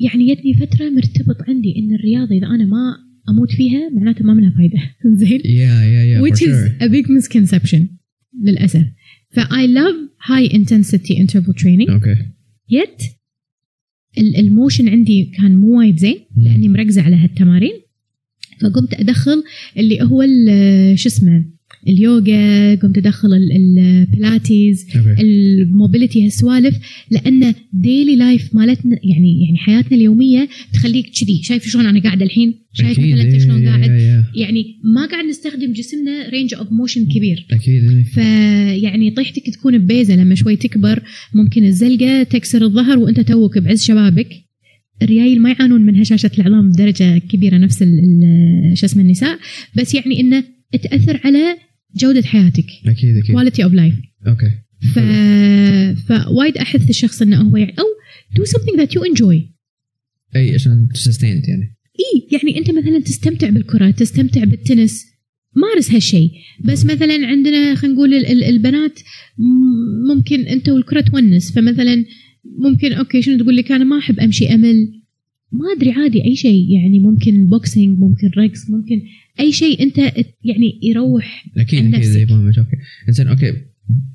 [0.00, 2.96] يعني يدني فترة مرتبط عندي إن الرياضة إذا أنا ما
[3.30, 4.78] أموت فيها معناته ما منها فايدة
[5.24, 6.22] زين Yeah yeah yeah.
[6.30, 6.86] which is sure.
[6.86, 7.80] a big misconception
[8.42, 8.84] للأسف
[9.30, 12.18] ف I love high intensity interval training Okay.
[12.70, 13.02] يت
[14.18, 16.16] ال- ال motion عندي كان مو وايد زين.
[16.36, 17.72] لأني مركزة على هالتمارين
[18.60, 19.42] فقمت أدخل
[19.76, 20.22] اللي هو
[20.96, 21.44] شو اسمه
[21.88, 25.20] اليوغا قمت أدخل ال- ال Pilates Okay.
[25.20, 26.76] ال mobility هالسوالف
[27.10, 31.40] لأن daily life مالتنا يعني يعني حياتنا اليومية تخليك كذي.
[31.42, 32.98] شايف شلون أنا قاعدة الحين؟ شايف.
[32.98, 34.38] مثلا انت شلون yeah, قاعد؟ yeah, yeah.
[34.38, 34.64] يعني
[34.94, 37.46] ما قاعد نستخدم جسمنا range of motion كبير.
[37.50, 40.16] أكيد فيعني طيحتك تكون ببيزة.
[40.16, 41.02] لما شوي تكبر
[41.34, 44.28] ممكن الزلقة تكسر الظهر وأنت توك بعز شبابك.
[45.02, 47.78] الريايل ما يعانون من هشاشه العظام بدرجة كبيرة نفس
[48.74, 49.38] شو اسمه النساء.
[49.76, 50.44] بس يعني إنه
[50.82, 51.56] تأثر على
[51.94, 53.34] جودة حياتك أكيد أكيد.
[53.34, 53.94] quality of life
[54.26, 54.50] Okay.
[54.94, 54.98] ف...
[56.08, 57.84] فوايد أحث الشخص إنه هو يعني أو
[58.38, 59.36] do something that you enjoy
[60.36, 61.76] أي عشان consistent يعني.
[62.00, 65.04] إي يعني أنت مثلا تستمتع بالكرة تستمتع بالتنس
[65.56, 66.30] مارس هالشيء
[66.64, 69.00] بس مثلا عندنا خلينا نقول ال- ال- البنات
[70.08, 72.04] ممكن أنت والكرة تونس فمثلا
[72.58, 74.95] ممكن okay شنو تقول لك أنا ما أحب أمشي أمل
[75.52, 79.02] ما ادري عادي اي شيء يعني ممكن boxing ممكن رقص ممكن
[79.40, 79.98] اي شيء انت
[80.44, 82.10] يعني يروح أكيد عن أكيد نفسك.
[82.10, 82.76] زي فاهمك okay
[83.08, 83.52] انزين okay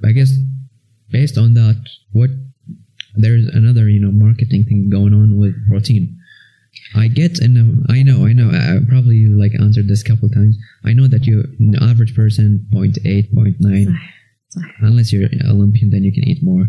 [0.04, 0.32] I guess
[1.12, 1.80] based on that
[2.12, 2.30] what
[3.24, 6.04] there's another you know marketing thing going on with protein
[7.04, 7.66] I get in a,
[7.98, 10.56] I know I know I, probably you like answered this couple times
[10.90, 11.36] I know that you
[11.90, 14.14] average person 0.8 0.9 صح
[14.50, 16.66] صح unless you're Olympian then you can eat more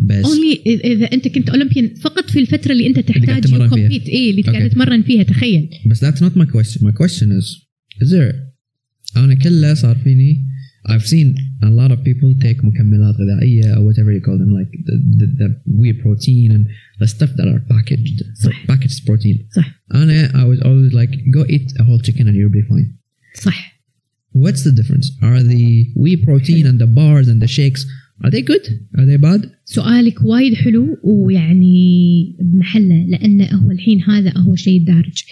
[0.00, 3.68] بس only اذا انت كنت Olympian فقط في الفترة اللي انت تحتاج فيها.
[3.68, 4.70] compete إيه اللي قاعد.
[4.70, 6.82] تتمرن فيها تخيل But that's not my question.
[6.86, 7.46] My question is,
[8.02, 8.34] is there
[9.16, 10.44] أنا كله صار فيني
[10.88, 14.70] I've seen a lot of people take مكملات غذائية or whatever you call them like
[14.86, 15.48] the, the, the
[15.80, 16.64] whey protein and
[17.00, 18.66] the stuff that are packaged صح.
[18.66, 22.56] packaged protein صح أنا I was always like go eat a whole chicken and you'll
[22.60, 22.88] be fine
[23.42, 23.72] صح
[24.32, 25.66] what's the difference are the
[26.02, 27.82] whey protein and the bars and the shakes
[28.24, 28.66] are they good?
[28.98, 29.50] Are they bad?
[29.64, 35.22] سؤالك وايد حلو ويعني بمحله لأنه هو الحين هذا هو شيء دارج.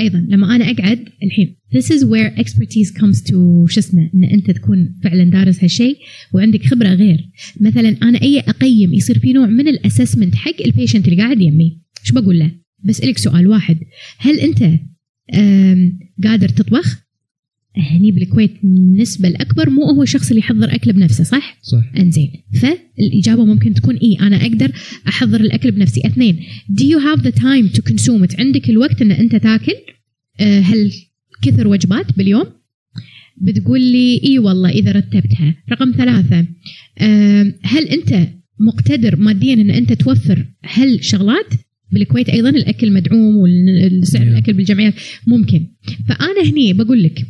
[0.00, 4.50] أيضا لما أنا أقعد الحين this is where expertise comes to شو اسمه إن أنت
[4.50, 5.96] تكون فعلا دارس هالشيء
[6.32, 7.30] وعندك خبرة غير.
[7.60, 11.80] مثلا أنا أي أقيم يصير في نوع من الأسسمنت حق البيشنت اللي قاعد يمي.
[12.00, 12.50] إيش بقول له؟
[12.84, 13.78] بسألك سؤال واحد.
[14.18, 14.80] هل أنت
[16.24, 17.07] قادر تطبخ؟
[17.78, 21.92] هني بالكويت النسبة الأكبر مو هو الشخص اللي يحضر أكله بنفسه صح؟ صح.
[21.98, 22.30] إنزين.
[22.62, 24.72] فالإجابة ممكن تكون اي أنا أقدر
[25.08, 26.00] أحضر الأكل بنفسي.
[26.06, 26.40] اثنين
[26.72, 29.74] do you have the time to consume it عندك الوقت إن أنت تاكل؟
[30.40, 30.92] آه، هل
[31.42, 32.46] كثر وجبات باليوم؟
[33.40, 35.54] بتقول لي إي والله إذا رتبتها.
[35.72, 36.46] رقم ثلاثة
[36.98, 38.28] آه، هل أنت
[38.60, 41.46] مقتدر ماديا إن أنت توفر هل شغلات؟
[41.92, 44.22] بالكويت أيضا الأكل مدعوم والسعر.
[44.22, 44.94] الأكل بالجمعيات
[45.26, 45.66] ممكن.
[46.08, 47.26] فأنا هني بقول لك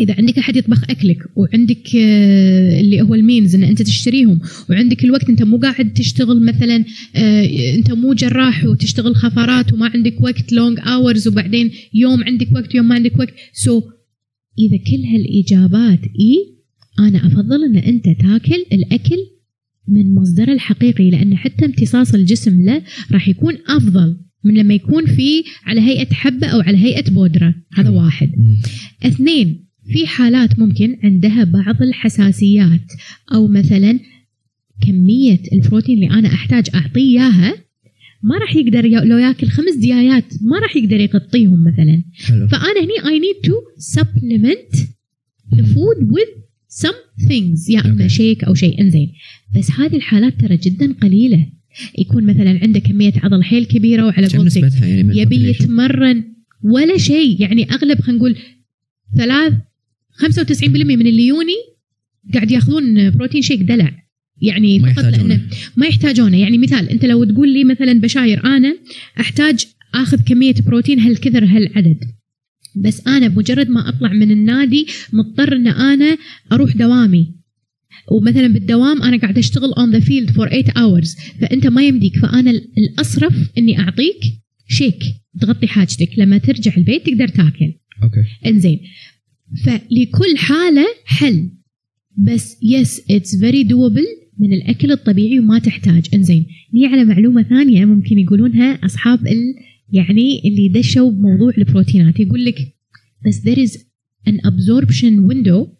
[0.00, 4.40] إذا عندك أحد يطبخ أكلك وعندك آه، اللي هو المينز إن أنت تشتريهم
[4.70, 6.84] وعندك الوقت أنت مو قاعد تشتغل مثلا
[7.16, 12.74] آه، أنت مو جراح وتشتغل خفرات وما عندك وقت long hours وبعدين يوم عندك وقت
[12.74, 13.34] ويوم ما عندك وقت.
[13.52, 13.84] so so,
[14.58, 16.58] إذا كل هالإجابات إي
[16.98, 19.16] أنا أفضل إن أنت تاكل الأكل
[19.88, 22.82] من مصدره الحقيقي لأن حتى امتصاص الجسم له
[23.12, 27.54] راح يكون أفضل من لما يكون في على هيئة حبة أو على هيئة بودرة.
[27.74, 28.30] هذا واحد.
[29.02, 32.92] اثنين في حالات ممكن عندها بعض الحساسيات
[33.34, 34.00] أو مثلا
[34.86, 37.54] كمية البروتين اللي أنا أحتاج أعطيه إياها
[38.22, 42.02] ما راح يقدر لو ياكل خمس ديايات ما راح يقدر يغطيهم مثلا.
[42.24, 42.48] حلو.
[42.48, 43.54] فأنا هني I need to
[43.96, 44.78] supplement
[45.56, 46.32] the food with
[46.84, 48.08] some things يا إما.
[48.08, 49.12] شيك أو شيء إنزين.
[49.56, 51.46] بس هذه الحالات ترى جدا قليلة.
[51.98, 56.24] يكون مثلا عنده كمية عضل حيل كبيرة وعلى قولتك يعني يبي؟ يتمرن
[56.62, 57.40] ولا شيء.
[57.40, 58.36] يعني أغلب خلينا نقول
[59.16, 59.52] ثلاث
[60.18, 61.54] 95% من اللي يوني
[62.34, 64.04] قاعد ياخذون protein shake دلع.
[64.42, 65.04] يعني ما فقط.
[65.04, 65.40] لأنه
[65.76, 66.36] ما يحتاجونه.
[66.40, 68.76] يعني مثال أنت لو تقول لي مثلا بشاير أنا
[69.20, 69.64] أحتاج
[69.94, 71.98] آخذ كمية بروتين هالكثر هالعدد.
[72.76, 76.16] بس أنا بمجرد ما أطلع من النادي مضطر إن أنا
[76.52, 77.34] أروح دوامي.
[78.12, 82.18] ومثلا بالدوام أنا قاعد أشتغل on the field for 8 hours فأنت ما يمديك.
[82.18, 84.20] فأنا ال- الأصرف إني أعطيك
[84.68, 85.02] shake
[85.40, 86.08] تغطي حاجتك.
[86.18, 87.72] لما ترجع البيت تقدر تاكل.
[88.02, 88.24] okay.
[88.46, 88.80] إنزين.
[89.64, 91.48] فلكل حالة حل.
[92.18, 94.04] بس yes it's very doable
[94.38, 96.06] من الأكل الطبيعي وما تحتاج.
[96.14, 99.54] إنزين ني على معلومة ثانية ممكن يقولونها أصحاب ال
[99.92, 102.20] يعني اللي دشوا بموضوع البروتينات.
[102.20, 102.56] يقول لك
[103.26, 103.78] بس there is
[104.28, 105.78] an absorption window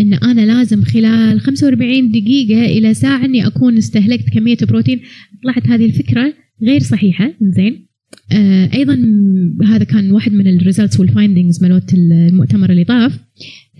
[0.00, 5.00] إن أنا لازم خلال 45 دقيقة إلى ساعة إني أكون استهلكت كمية بروتين.
[5.42, 7.34] طلعت هذه الفكرة غير صحيحة.
[7.42, 7.87] زين
[8.74, 8.94] أيضا
[9.64, 13.18] هذا كان واحد من ال results وال findings مالت المؤتمر اللي طاف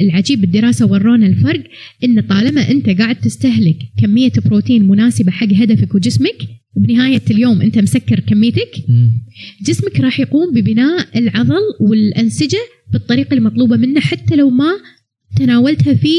[0.01, 1.65] العجيب بالدراسة ورونا الفرق
[2.05, 6.37] إن طالما أنت قاعد تستهلك كمية بروتين مناسبة حق هدفك وجسمك
[6.77, 8.71] بنهاية اليوم أنت مسكر كميتك.
[9.67, 12.59] جسمك راح يقوم ببناء العضل والأنسجة
[12.93, 14.71] بالطريقة المطلوبة منه حتى لو ما
[15.37, 16.13] تناولتها في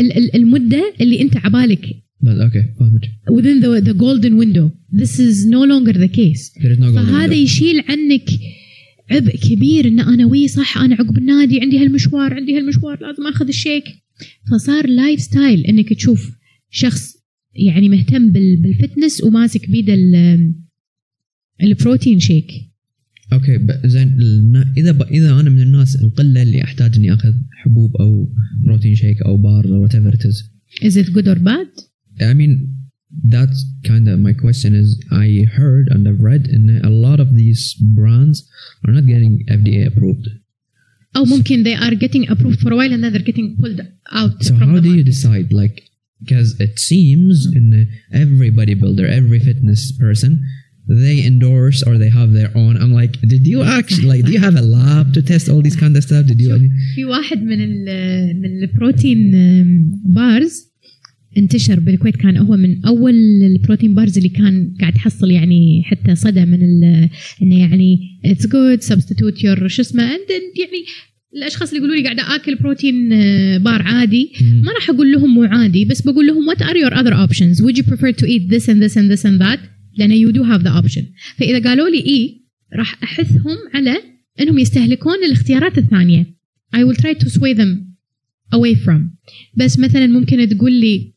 [0.00, 4.70] ال- ال- المدة اللي أنت عبالك But okay فهمت within the, the golden window.
[5.02, 6.42] This is no longer the case.
[6.62, 7.32] There is no golden فهذا window.
[7.32, 8.28] يشيل عنك
[9.10, 13.46] عبء كبير إن أنا وي صح أنا عقب النادي عندي هالمشوار عندي هالمشوار لازم آخذ
[13.48, 13.84] ال shake.
[14.50, 16.30] فصار lifestyle إنك تشوف
[16.70, 17.14] شخص
[17.54, 20.54] يعني مهتم بال- بال fitness وماسك بيده ال-
[21.62, 22.52] ال protein shake.
[23.32, 24.08] okay زين
[24.76, 25.02] إذا ب...
[25.02, 28.28] إذا أنا من الناس القلة اللي أحتاج إني آخذ حبوب أو
[28.64, 30.36] بروتين شيك أو بار whatever it is.
[30.82, 31.68] Is it good or bad?
[32.21, 32.75] I mean,
[33.35, 37.29] that's kind of my question is I heard and I've read in a lot of
[37.35, 38.37] these brands
[38.85, 40.27] are not getting FDA approved.
[41.15, 43.81] أو ممكن they are getting approved for a while and then they're getting pulled
[44.11, 45.05] out So from how the do you market.
[45.13, 45.75] decide like
[46.21, 50.31] because it seems in every bodybuilder, every fitness person,
[50.87, 52.73] they endorse or they have their own.
[52.81, 54.23] I'm like, did you actually like?
[54.25, 56.25] Do you have a lab to test all these kind of stuff?
[56.27, 56.51] Did you?
[56.95, 57.85] في واحد من ال
[58.41, 59.31] من البروتين
[60.05, 60.69] بارز
[61.38, 66.14] انتشر بالكويت كان هو من أول ال protein bars اللي كان قاعد يحصل يعني حتى
[66.14, 66.62] صدى من
[67.42, 70.84] إنه يعني it's good substitute your شو اسمه يعني
[71.36, 74.32] الأشخاص اللي يقولوا لي قاعدة آكل بروتين آه، بار عادي
[74.64, 77.78] ما راح أقول لهم مو عادي بس بقول لهم what are your other options would
[77.78, 79.60] you prefer to eat this and this and this and that
[79.98, 81.04] لأن you do have the option.
[81.36, 82.40] فإذا قالوا لي إيه
[82.76, 83.96] راح أحثهم على
[84.40, 86.26] إنهم يستهلكون الاختيارات الثانية.
[86.76, 87.94] I will try to sway them
[88.54, 89.00] away from.
[89.54, 91.13] بس مثلا ممكن تقول لي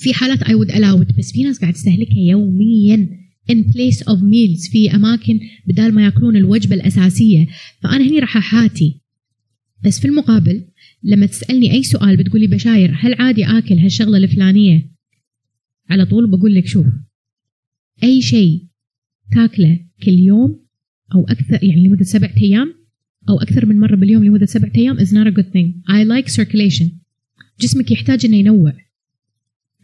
[0.00, 1.18] في حالات would allow it.
[1.18, 3.08] بس في ناس قاعد تستهلكها يوميا
[3.52, 4.70] in place of meals.
[4.70, 7.46] في أماكن بدال ما يأكلون الوجبة الأساسية.
[7.82, 9.00] فأنا هني راح أحاتي.
[9.84, 10.64] بس في المقابل
[11.02, 14.90] لما تسألني أي سؤال بتقولي بشاير هل عادي آكل هالشغلة الفلانية؟
[15.90, 16.86] على طول بقول لك شوف.
[18.02, 18.66] أي شيء
[19.32, 20.60] تاكله كل يوم
[21.14, 22.74] أو أكثر يعني لمدة سبعة أيام
[23.28, 25.82] أو أكثر من مرة باليوم لمدة سبعة أيام is not a good thing.
[25.88, 26.86] I like circulation.
[27.60, 28.72] جسمك يحتاج إنه ينوع.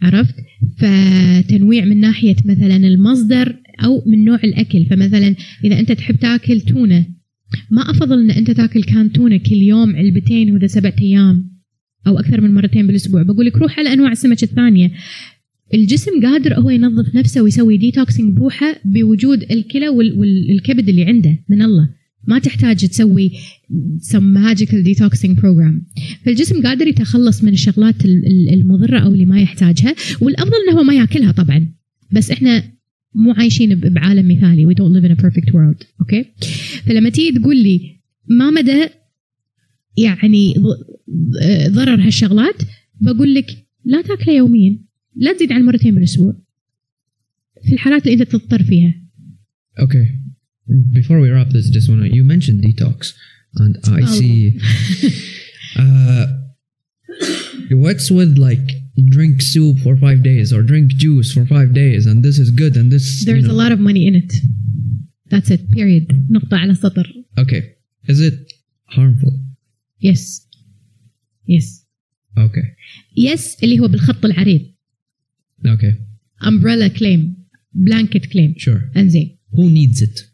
[0.03, 0.35] عرفت؟
[0.79, 4.85] فتنويع من ناحية مثلا المصدر أو من نوع الأكل.
[4.85, 7.07] فمثلا إذا أنت تحب تاكل تونة
[7.71, 11.51] ما أفضل إن أنت تاكل كان تونة كل يوم علبتين وذا سبعة أيام
[12.07, 13.23] أو أكثر من مرتين بالأسبوع.
[13.23, 14.91] بقول لك روح على أنواع السمك الثانية.
[15.75, 21.63] الجسم قادر هو ينظف نفسه ويسوي detoxing بروحه بوجود الكلى وال- والكبد اللي عنده من
[21.63, 21.89] الله.
[22.27, 23.31] ما تحتاج تسوي
[24.13, 26.03] some magical detoxing program.
[26.25, 30.83] فالجسم قادر يتخلص من الشغلات ال- ال- المضرة أو اللي ما يحتاجها والأفضل أنه هو
[30.83, 31.73] ما ياكلها طبعا.
[32.13, 32.63] بس إحنا
[33.15, 34.67] مو عايشين بعالم مثالي.
[34.67, 35.87] We don't live in a perfect world.
[36.01, 36.25] okay
[36.87, 38.87] فلما تيجي تقول لي ما مدى
[39.99, 40.55] يعني
[41.43, 42.63] آه، ضرر هالشغلات
[43.01, 44.79] بقول لك لا تاكله يوميا.
[45.17, 46.37] لا تزيد عن مرتين بالأسبوع.
[47.67, 48.95] في الحالات اللي انت تضطر فيها.
[49.81, 50.26] Okay.
[50.92, 53.14] Before we wrap this, just wanna you mentioned detox,
[53.56, 54.06] and I Oh.
[54.20, 54.60] see.
[55.84, 56.26] Uh,
[57.72, 58.68] what's with like
[59.16, 62.76] drink soup for five days or drink juice for five days, and this is good,
[62.78, 63.06] and this.
[63.22, 64.32] you there's a know- lot of money in it
[65.30, 67.08] that's it period نقطة على سطر
[67.40, 67.62] Okay.
[68.08, 68.52] Is it
[68.96, 69.34] harmful?
[70.00, 70.22] yes
[71.48, 71.86] yes
[72.38, 72.68] Okay.
[73.18, 74.62] yes اللي هو بالخط العريض
[75.66, 75.94] Okay.
[76.44, 77.36] umbrella claim
[77.74, 78.82] blanket claim Sure.
[78.98, 80.28] انزين Who needs it?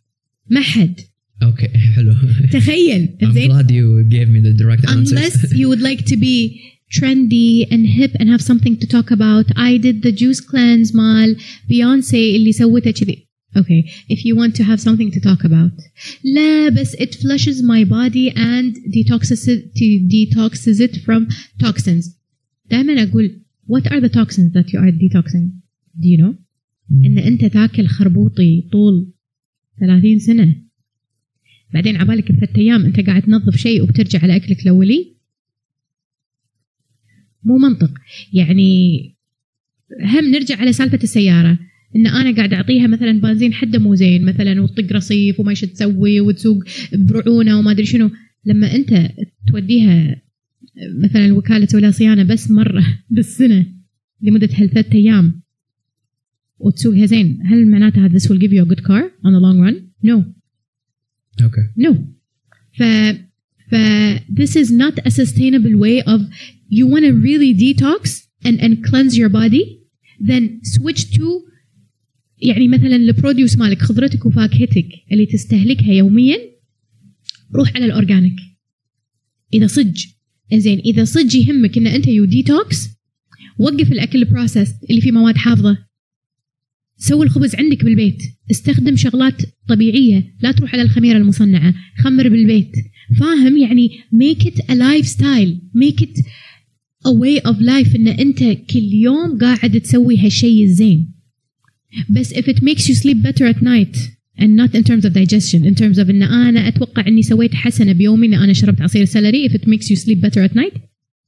[0.50, 0.96] ما حد
[1.44, 1.70] Okay.
[1.96, 2.14] Hello.
[2.52, 5.12] تخيل I'm انزين glad you gave me the direct answers.
[5.12, 6.62] unless you would like to be
[6.98, 11.38] trendy and hip and have something to talk about I did the juice cleanse مال
[11.70, 13.28] Beyonce اللي سوتها كذي
[13.58, 15.78] Okay, if you want to have something to talk about.
[16.24, 19.74] لا بس it flushes my body and detoxes it,
[20.14, 21.28] detoxes it from
[21.64, 22.10] toxins.
[22.72, 23.32] دائما أقول
[23.68, 25.46] what are the toxins that you are detoxing?
[26.02, 26.34] Do you know?
[27.06, 29.11] إن أنت تاكل خربوطي طول
[29.83, 30.57] 30 سنة.
[31.75, 35.13] بعدين عبالك بثلاث أيام أنت قاعد تنظف شيء وبترجع على أكلك الأولي.
[37.45, 37.91] مو منطق.
[38.33, 39.03] يعني
[40.01, 41.59] هم نرجع على سالفة السيارة.
[41.97, 46.21] إن أنا قاعد أعطيها مثلا بنزين حده مو زين مثلا وتطق رصيف وما إيش تسوي
[46.21, 48.11] وتسوق برعونة وما أدري شنو.
[48.45, 49.11] لما أنت
[49.49, 50.23] توديها
[50.99, 53.67] مثلا وكاله ولا صيانة بس مرة بالسنة
[54.23, 55.42] لمدة هالثلاث أيام
[56.63, 59.91] وتسوقها زين هل معناتها this will give you a good car on the long run?
[60.03, 60.25] No.
[61.41, 61.67] Okay.
[61.77, 61.97] No.
[62.79, 62.83] ف
[63.71, 63.75] ف
[64.41, 66.21] this is not a sustainable way of
[66.69, 69.65] you want to really detox and and cleanse your body
[70.29, 71.43] then switch to
[72.43, 76.39] يعني مثلا ال produce مالك خضرتك وفاكهتك اللي تستهلكها يوميا
[77.55, 78.37] روح على ال organic
[79.55, 80.05] إذا صج
[80.55, 82.89] زين إذا صج يهمك إن أنت you detox
[83.59, 85.79] وقف الأكل ال processed اللي فيه مواد حافظة
[87.03, 88.23] سوي الخبز عندك بالبيت.
[88.51, 91.75] استخدم شغلات طبيعية لا تروح على الخميرة المصنعة.
[91.99, 92.73] خمر بالبيت.
[93.21, 95.53] فاهم؟ يعني make it a lifestyle.
[95.75, 96.25] Make it
[97.07, 98.39] a way of life إن أنت
[98.71, 101.15] كل يوم قاعد تسوي هالشيء الزين.
[102.11, 103.97] بس if it makes you sleep better at night
[104.39, 105.65] and not in terms of digestion.
[105.65, 109.49] In terms of إن أنا أتوقع إني سويت حسنة بيومي إن أنا شربت عصير سلري.
[109.49, 110.77] If it makes you sleep better at night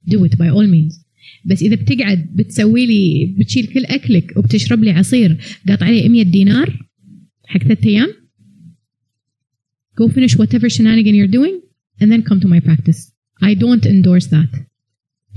[0.09, 1.03] do it by all means.
[1.44, 5.36] بس اذا بتقعد بتسوي لي بتشيل كل اكلك وبتشرب لي عصير
[5.68, 6.78] قاطع عليه 100 دينار
[7.46, 8.08] حق ثلاث أيام
[10.00, 11.60] go finish whatever shenanigan you're doing
[12.00, 13.00] and then come to my practice
[13.42, 14.50] I don't endorse that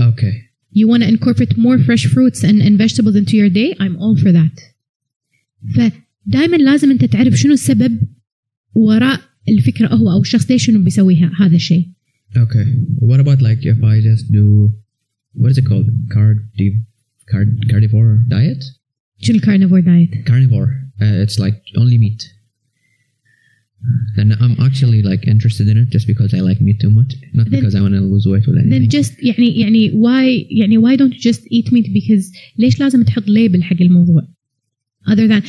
[0.10, 0.34] Okay.
[0.80, 4.16] you want to incorporate more fresh fruits and, and vegetables into your day I'm all
[4.24, 4.56] for that
[5.76, 8.00] فدائما لازم انت تعرف شنو السبب
[8.76, 11.86] وراء الفكرة هو أو الشخص ليش شنو بيسوي هذا الشيء
[12.38, 12.66] Okay.
[13.10, 14.46] What about like if I just do
[15.35, 15.87] what is it called?
[16.15, 16.69] Cardi
[17.31, 18.63] card- carnivore diet.
[19.23, 20.71] شو الكارنيفور دايت؟ Carnivore.
[21.01, 22.23] Uh, it's like only meat.
[24.17, 27.47] And I'm actually like interested in it just because I like meat too much, not
[27.51, 28.71] Then- because I want to lose weight or anything.
[28.75, 32.25] then just يعني يعني why يعني why don't you just eat meat because
[32.59, 34.23] ليش لازم تحط ليبل حق الموضوع
[35.11, 35.43] other than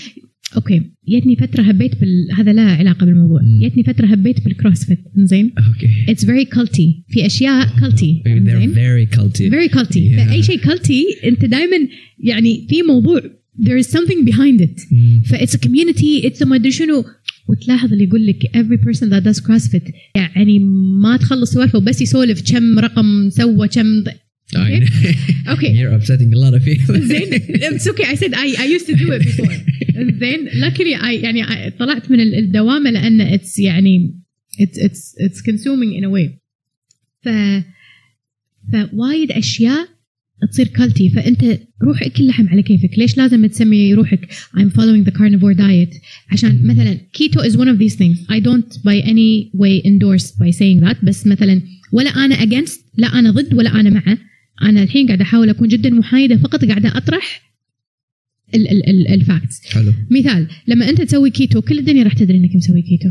[0.57, 3.41] أوكي جتني فترة هبيت بال هذا لا علاقة بالموضوع.
[3.61, 6.11] جتني فترة هبيت بالكروسفيت زين okay.
[6.11, 9.37] اتس فيري كالتي في أشياء كالتي زين very culty.
[9.37, 10.17] very culty.
[10.17, 11.89] فأي شيء culty أنت دائما
[12.19, 13.21] يعني في موضوع
[13.63, 15.29] there is something behind it Mm.
[15.29, 17.05] ف it's community it's ما أدري شنو
[17.49, 20.59] وتلاحظ اللي يقول لك every person that does crossfit يعني
[21.03, 24.05] ما تخلص سوالفه وبس يسولف كم رقم سوى كم
[24.54, 25.54] ض- I know.
[25.54, 25.72] Okay.
[25.80, 26.96] You're upsetting a lot of people.
[27.00, 29.54] زين it's okay I said I, I used to do it before
[30.20, 34.14] زين luckily I يعني I طلعت من ال- الدوامه لان it's يعني
[34.62, 36.30] it's it's it's consuming in a way
[37.22, 37.30] ف
[38.72, 39.88] فوايد اشياء
[40.52, 41.44] تصير كالتي فانت
[41.84, 46.02] روح اكل لحم على كيفك ليش لازم تسمي روحك I'm following the carnivore diet
[46.32, 50.52] عشان مثلا keto is one of these things I don't by any way endorse by
[50.52, 51.62] saying that بس مثلا
[51.92, 54.18] ولا انا against لا انا ضد ولا انا مع
[54.63, 57.43] أنا الحين قاعدة أحاول أكون جدا محايدة فقط قاعدة أطرح
[59.15, 59.67] ال facts.
[59.67, 59.93] حلو.
[60.11, 63.09] مثال لما أنت تسوي كيتو كل الدنيا راح تدري إنك مسوي كيتو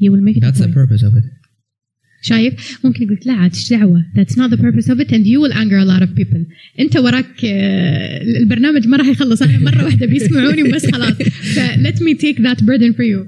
[0.00, 1.24] you will make it That's the purpose of it.
[2.22, 5.40] شايف؟ ممكن يقول لا عاد إيش دعوة؟ That's not the purpose of it and you
[5.40, 6.40] will anger a lot of people.
[6.80, 9.42] أنت وراك آه، البرنامج ما راح يخلص.
[9.42, 11.12] أنا مرة واحدة بيسمعوني وبس خلاص.
[11.54, 13.26] ف let me take that burden for you.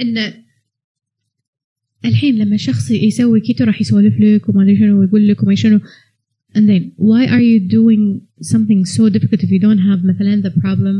[0.00, 0.32] إن
[2.04, 5.80] الحين لما شخص يسوي كيتو راح يسولف لك وما أدري شنو ويقول لك وما شنو.
[6.55, 8.03] and then why are you doing
[8.53, 10.95] something so difficult if you don't have مثلا the problem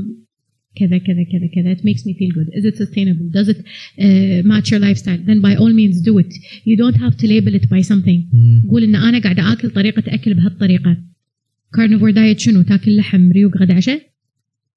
[0.75, 4.47] كذا كذا كذا كذا it makes me feel good is it sustainable does it uh,
[4.51, 6.31] match your lifestyle then by all means do it
[6.69, 8.69] you don't have to label it by something Mm.
[8.69, 10.97] قول ان انا قاعده اكل طريقه اكل بهالطريقه
[11.77, 14.11] carnivore diet شنو تاكل لحم ريوق غدا عشاء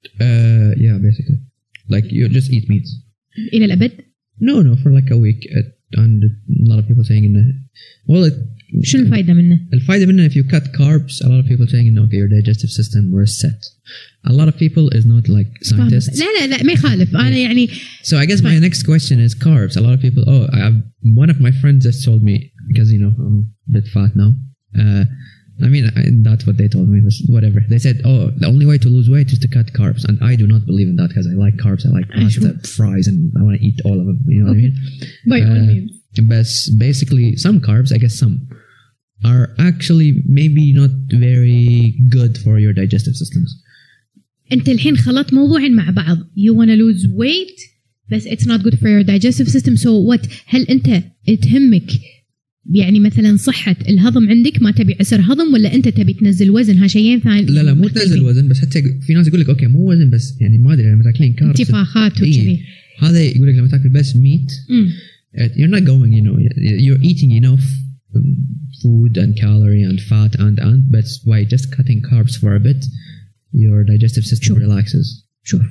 [0.04, 1.38] Uh, yeah, basically.
[1.94, 2.86] Like you just eat meat.
[3.54, 3.92] الى الابد
[4.40, 5.40] No, no, for like a week.
[5.56, 5.62] Uh,
[5.96, 7.44] and a lot of people saying in the
[8.08, 8.34] well, it,
[8.82, 12.02] شنو الفائده منه الفائدة منه if you cut carbs, a lot of people saying no,
[12.02, 13.60] okay, your digestive system was set.
[14.26, 15.90] A lot of people is not like فاهمة.
[15.90, 16.18] scientists.
[16.18, 17.68] لا لا لا ما يخالف انا يعني
[18.02, 18.60] So I guess my Fine.
[18.62, 19.76] next question is carbs.
[19.76, 20.24] A lot of people.
[20.26, 20.76] Oh, I have
[21.24, 22.36] one of my friends just told me
[22.68, 23.36] because you know I'm
[23.68, 24.30] a bit fat now.
[24.82, 25.04] Uh,
[25.62, 27.00] I mean I, that's what they told me.
[27.00, 27.60] But whatever.
[27.68, 30.34] They said, oh, the only way to lose weight is to cut carbs, and I
[30.42, 31.86] do not believe in that because I like carbs.
[31.86, 32.58] I like I pasta, sure.
[32.76, 34.18] fries, and I want to eat all of them.
[34.26, 34.74] You know what I mean?
[35.32, 35.92] by all Uh, means
[36.32, 36.46] But
[36.78, 38.34] basically, some carbs, I guess some,
[39.24, 40.90] are actually maybe not
[41.28, 43.50] very good for your digestive systems.
[44.52, 47.60] انت الحين خلطت موضوعين مع بعض you wanna lose weight
[48.12, 51.04] بس it's not good for your digestive system so what هل انت
[51.42, 51.90] تهمك
[52.65, 56.87] يعني مثلا صحة الهضم عندك ما تبي عسر هضم ولا أنت تبي تنزل وزن؟ ها
[56.87, 57.41] شيئين ثاني.
[57.41, 60.41] لا لا مو تنزل وزن بس حتى في ناس يقول لك okay مو وزن بس.
[60.41, 62.29] يعني ما أدري لما تأكلين carbs انتفاخات إيه.
[62.39, 62.59] وكذي.
[62.99, 64.89] هذا يقول لك لما تأكل بس meat أمم.
[65.37, 66.37] you're not going you know
[66.85, 67.65] you're eating enough
[68.15, 68.35] um,
[68.81, 72.81] food and calorie and fat and and but by just cutting carbs for a bit
[73.65, 74.59] your digestive system Sure.
[74.59, 75.07] relaxes.
[75.43, 75.61] شوف.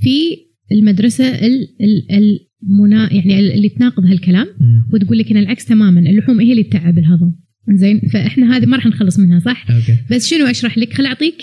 [0.00, 0.36] في
[0.72, 1.68] المدرسة ال
[2.10, 4.46] ال المنا يعني اللي تناقض هالكلام
[4.92, 7.32] وتقول لك إن العكس تماما اللحوم هي اللي تتعب الهضم.
[7.70, 9.96] زين؟ فإحنا هذه ما راح نخلص منها صح؟ أوكي.
[10.10, 11.42] بس شنو أشرح لك؟ خل أعطيك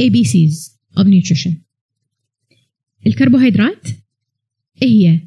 [0.00, 1.52] ABCs of nutrition.
[3.06, 3.88] الكربوهيدرات
[4.82, 5.20] هي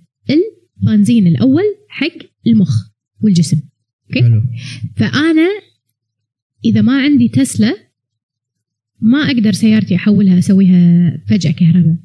[0.81, 2.89] البنزين الأول حق المخ
[3.21, 3.61] والجسم.
[4.09, 4.21] okay.
[4.21, 4.41] حلو.
[4.95, 5.49] فأنا
[6.65, 7.75] إذا ما عندي تسلا
[9.01, 11.97] ما أقدر سيارتي أحولها أسويها فجأة كهرباء.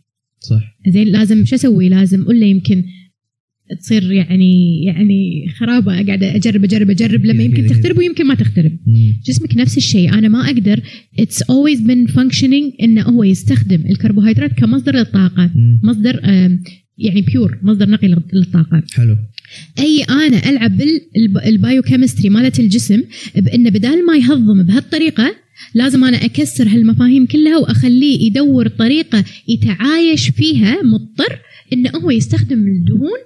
[0.50, 0.78] صح.
[0.88, 2.84] زين لازم شو أسوي؟ لازم ولا يمكن
[3.80, 7.24] تصير يعني يعني خرابة قاعدة أجرب أجرب أجرب.
[7.26, 7.66] لما يمكن.
[7.66, 8.72] تخترب ويمكن ما تخترب.
[8.86, 9.12] مم.
[9.26, 10.12] جسمك نفس الشيء.
[10.14, 10.80] أنا ما أقدر.
[11.18, 15.50] it's always been functioning إنه هو يستخدم الكربوهيدرات كمصدر للطاقة.
[15.54, 15.80] مم.
[15.82, 16.20] مصدر
[16.98, 18.82] يعني pure مصدر نقي لل- للطاقة.
[18.94, 19.16] حلو.
[19.78, 20.78] أي أنا ألعب
[21.46, 23.02] بال biochemistry مالت الجسم
[23.36, 25.34] بإنه بدال ما يهضم بهالطريقة
[25.74, 31.38] لازم أنا أكسر هالمفاهيم كلها وأخليه يدور طريقة يتعايش فيها مضطر
[31.72, 33.18] إنه هو يستخدم الدهون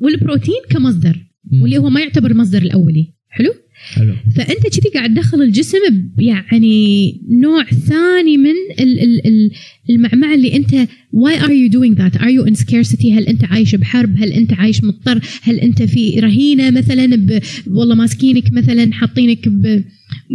[0.00, 1.18] والبروتين كمصدر
[1.52, 1.62] مم.
[1.62, 3.12] واللي هو ما يعتبر المصدر الأولي.
[3.28, 3.54] حلو؟
[3.94, 4.14] حلو.
[4.36, 5.78] فأنت كذي قاعد تدخل الجسم
[6.18, 8.50] يعني نوع ثاني من
[8.80, 9.50] ال- ال- ال-
[9.90, 10.70] المعمعة اللي أنت
[11.16, 12.20] why are you doing that?
[12.20, 13.06] Are you in scarcity?
[13.12, 17.40] هل أنت عايش بحرب؟ هل أنت عايش مضطر؟ هل أنت في رهينة مثلا ب...
[17.70, 19.84] والله ماسكينك مثلا حاطينك ب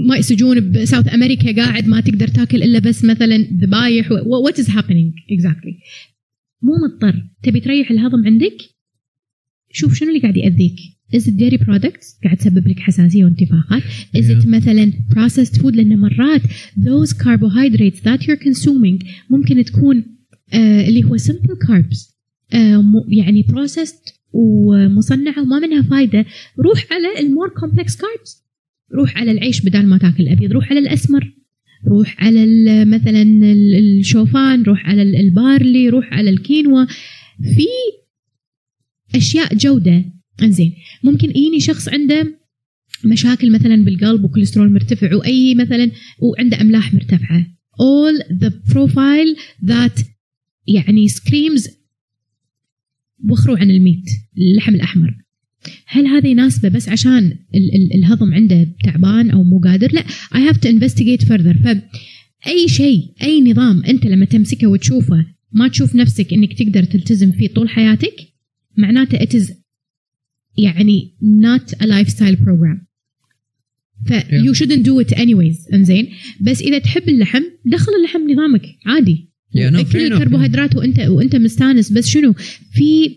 [0.08, 4.66] ما سجون بساوث أمريكا قاعد ما تقدر تاكل إلا بس مثلا ذبايح و- what is
[4.68, 5.74] happening exactly
[6.62, 7.24] مو مضطر.
[7.44, 8.58] تبي تريح الهضم عندك؟
[9.72, 10.36] شوف شنو اللي قاعد
[11.16, 13.82] is it dairy products قاعد تسبب لك حساسية وانتفاخات.
[14.18, 14.48] It Yeah.
[14.48, 16.42] مثلا processed food لأن مرات
[16.80, 20.04] those carbohydrates that you're consuming ممكن تكون
[20.54, 22.14] آه اللي هو simple carbs
[22.54, 26.26] آه م- يعني processed ومصنعة وما منها فايدة.
[26.60, 28.39] روح على المور complex carbs.
[28.96, 31.34] روح على العيش بدل ما تاكل الأبيض روح على الأسمر
[31.88, 32.46] روح على
[32.86, 36.86] مثلا ال- الشوفان روح على ال- البارلي روح على الكينوا.
[37.44, 37.66] في
[39.16, 40.06] أشياء جودة.
[40.44, 42.40] إنزين ممكن يجيني شخص عنده
[43.06, 47.46] مشاكل مثلا بالقلب وكوليسترول مرتفع وأي مثلا وعنده أملاح مرتفعة.
[47.82, 49.38] All the profile
[49.70, 50.04] that
[50.68, 51.70] يعني screams
[53.30, 54.06] وخروا عن الميت
[54.38, 55.18] اللحم الأحمر.
[55.86, 57.18] هل هذا يناسبه بس عشان
[57.56, 60.04] ال- ال- الهضم عنده تعبان أو مو قادر؟ لا
[60.34, 61.58] I have to investigate further.
[61.64, 67.48] فأي شيء أي نظام أنت لما تمسكه وتشوفه ما تشوف نفسك أنك تقدر تلتزم فيه
[67.48, 68.16] طول حياتك
[68.78, 69.52] معناته it is
[70.58, 72.78] يعني not a lifestyle program.
[74.08, 74.44] ف Yeah.
[74.46, 76.10] you shouldn't do it anyways إنزين.
[76.42, 79.30] بس إذا تحب اللحم دخل اللحم نظامك عادي.
[79.56, 82.34] Yeah, no, enough, الكربوهيدرات وانت وأنت مستانس بس شنو؟
[82.72, 83.16] في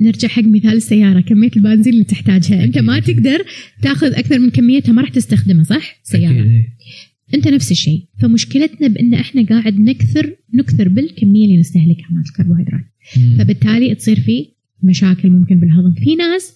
[0.00, 3.16] نرجع حق مثال السيارة كمية البنزين اللي تحتاجها أنت ما أكيد.
[3.16, 3.44] تقدر
[3.82, 6.64] تاخذ أكثر من كميتها ما راح تستخدمها صح سيارة أكيد.
[7.34, 12.84] أنت نفس الشيء فمشكلتنا بأن إحنا قاعد نكثر نكثر بالكمية اللي نستهلكها مال الكربوهيدرات
[13.16, 13.36] مم.
[13.38, 14.46] فبالتالي تصير في
[14.82, 16.52] مشاكل ممكن بالهضم في ناس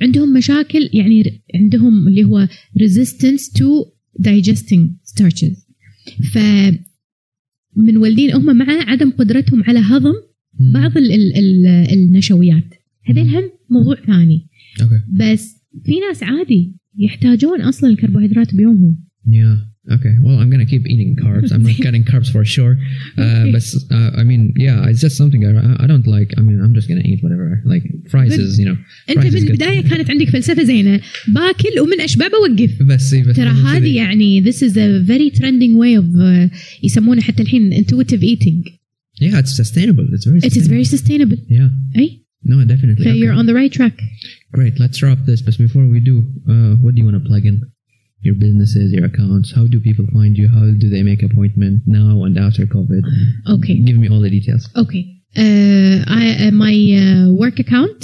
[0.00, 2.48] عندهم مشاكل يعني عندهم اللي هو
[2.78, 3.86] resistance to
[4.28, 4.80] digesting
[5.12, 5.56] starches
[6.32, 6.38] ف
[7.76, 10.14] من والدين هم مع عدم قدرتهم على هضم.
[10.74, 12.74] بعض ال ال ال النشويات
[13.06, 14.46] هذين هم موضوع ثاني
[14.82, 15.02] Okay.
[15.20, 19.56] بس في ناس عادي يحتاجون أصلا الكربوهيدرات بيومهم Yeah.
[19.96, 20.14] Okay.
[20.24, 21.48] Well, I'm gonna keep eating carbs.
[21.54, 22.74] I'm not cutting carbs for sure.
[23.22, 23.64] Uh, but
[23.96, 25.52] uh, I mean, yeah, it's just something I,
[25.84, 26.30] I don't like.
[26.38, 27.46] I mean, I'm just gonna eat whatever.
[27.72, 28.76] Like fries is, you know.
[29.10, 29.36] انت من.
[29.48, 34.72] البدايه كانت عندك فلسفه زينه باكل ومن اشبع بوقف بس ترى هذه يعني this is
[34.76, 38.70] a very trending way of uh, يسمونه حتى الحين intuitive eating
[39.20, 40.06] Yeah, it's sustainable.
[40.14, 40.40] It's very.
[40.48, 41.98] it is very sustainable Yeah.
[41.98, 43.03] اي No, definitely.
[43.05, 43.19] so Okay.
[43.21, 43.95] you're on the right track
[44.57, 44.75] Great.
[44.83, 45.39] Let's wrap this.
[45.47, 46.15] But before we do,
[46.53, 47.57] uh, what do you want to plug in?
[48.27, 49.47] Your businesses, your accounts.
[49.57, 50.47] How do people find you?
[50.57, 53.03] How do they make appointment now and after COVID?
[53.55, 54.63] okay Give me all the details.
[54.83, 55.03] okay
[55.43, 57.99] uh, I, uh, my uh, work account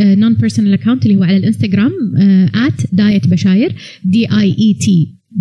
[0.00, 3.70] uh, non-personal account اللي هو على الانستغرام uh, at diet بشاير
[4.14, 4.86] d i e t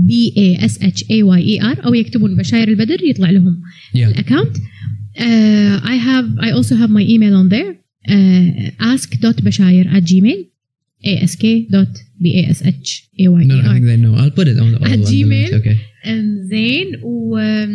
[0.07, 0.11] b
[0.45, 3.61] a s h a y e r او يكتبون بشاير البدر يطلع لهم
[3.95, 3.97] Yeah.
[4.07, 7.71] الاكونت uh, I have I also have my email on there
[8.15, 8.47] uh,
[8.91, 10.39] ask.bashair at gmail
[11.23, 11.41] ask
[11.75, 12.89] dot b a s h
[13.23, 14.13] a y e No, I r think they know.
[14.21, 15.47] I'll put it on the, all At on the Gmail?
[15.49, 15.77] links, Okay.
[16.11, 17.71] and زين و um,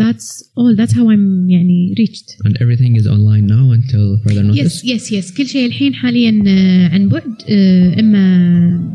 [0.00, 0.28] that's
[0.58, 4.58] all that's how I'm يعني reached And everything is online now until further notice.
[4.58, 8.20] يس يس يس كل شيء الحين حاليا آه، عن بعد آه، اما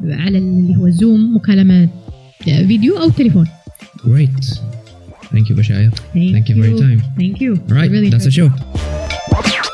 [0.05, 1.89] على اللي هو زوم مكالمه
[2.47, 3.47] آه، فيديو او تليفون
[4.05, 4.45] Great.
[5.34, 5.89] Thank you, Bashaya.
[6.35, 6.99] Thank you for your time.
[7.22, 7.51] Thank you.
[7.69, 9.66] All right, I really that's the enjoyed show.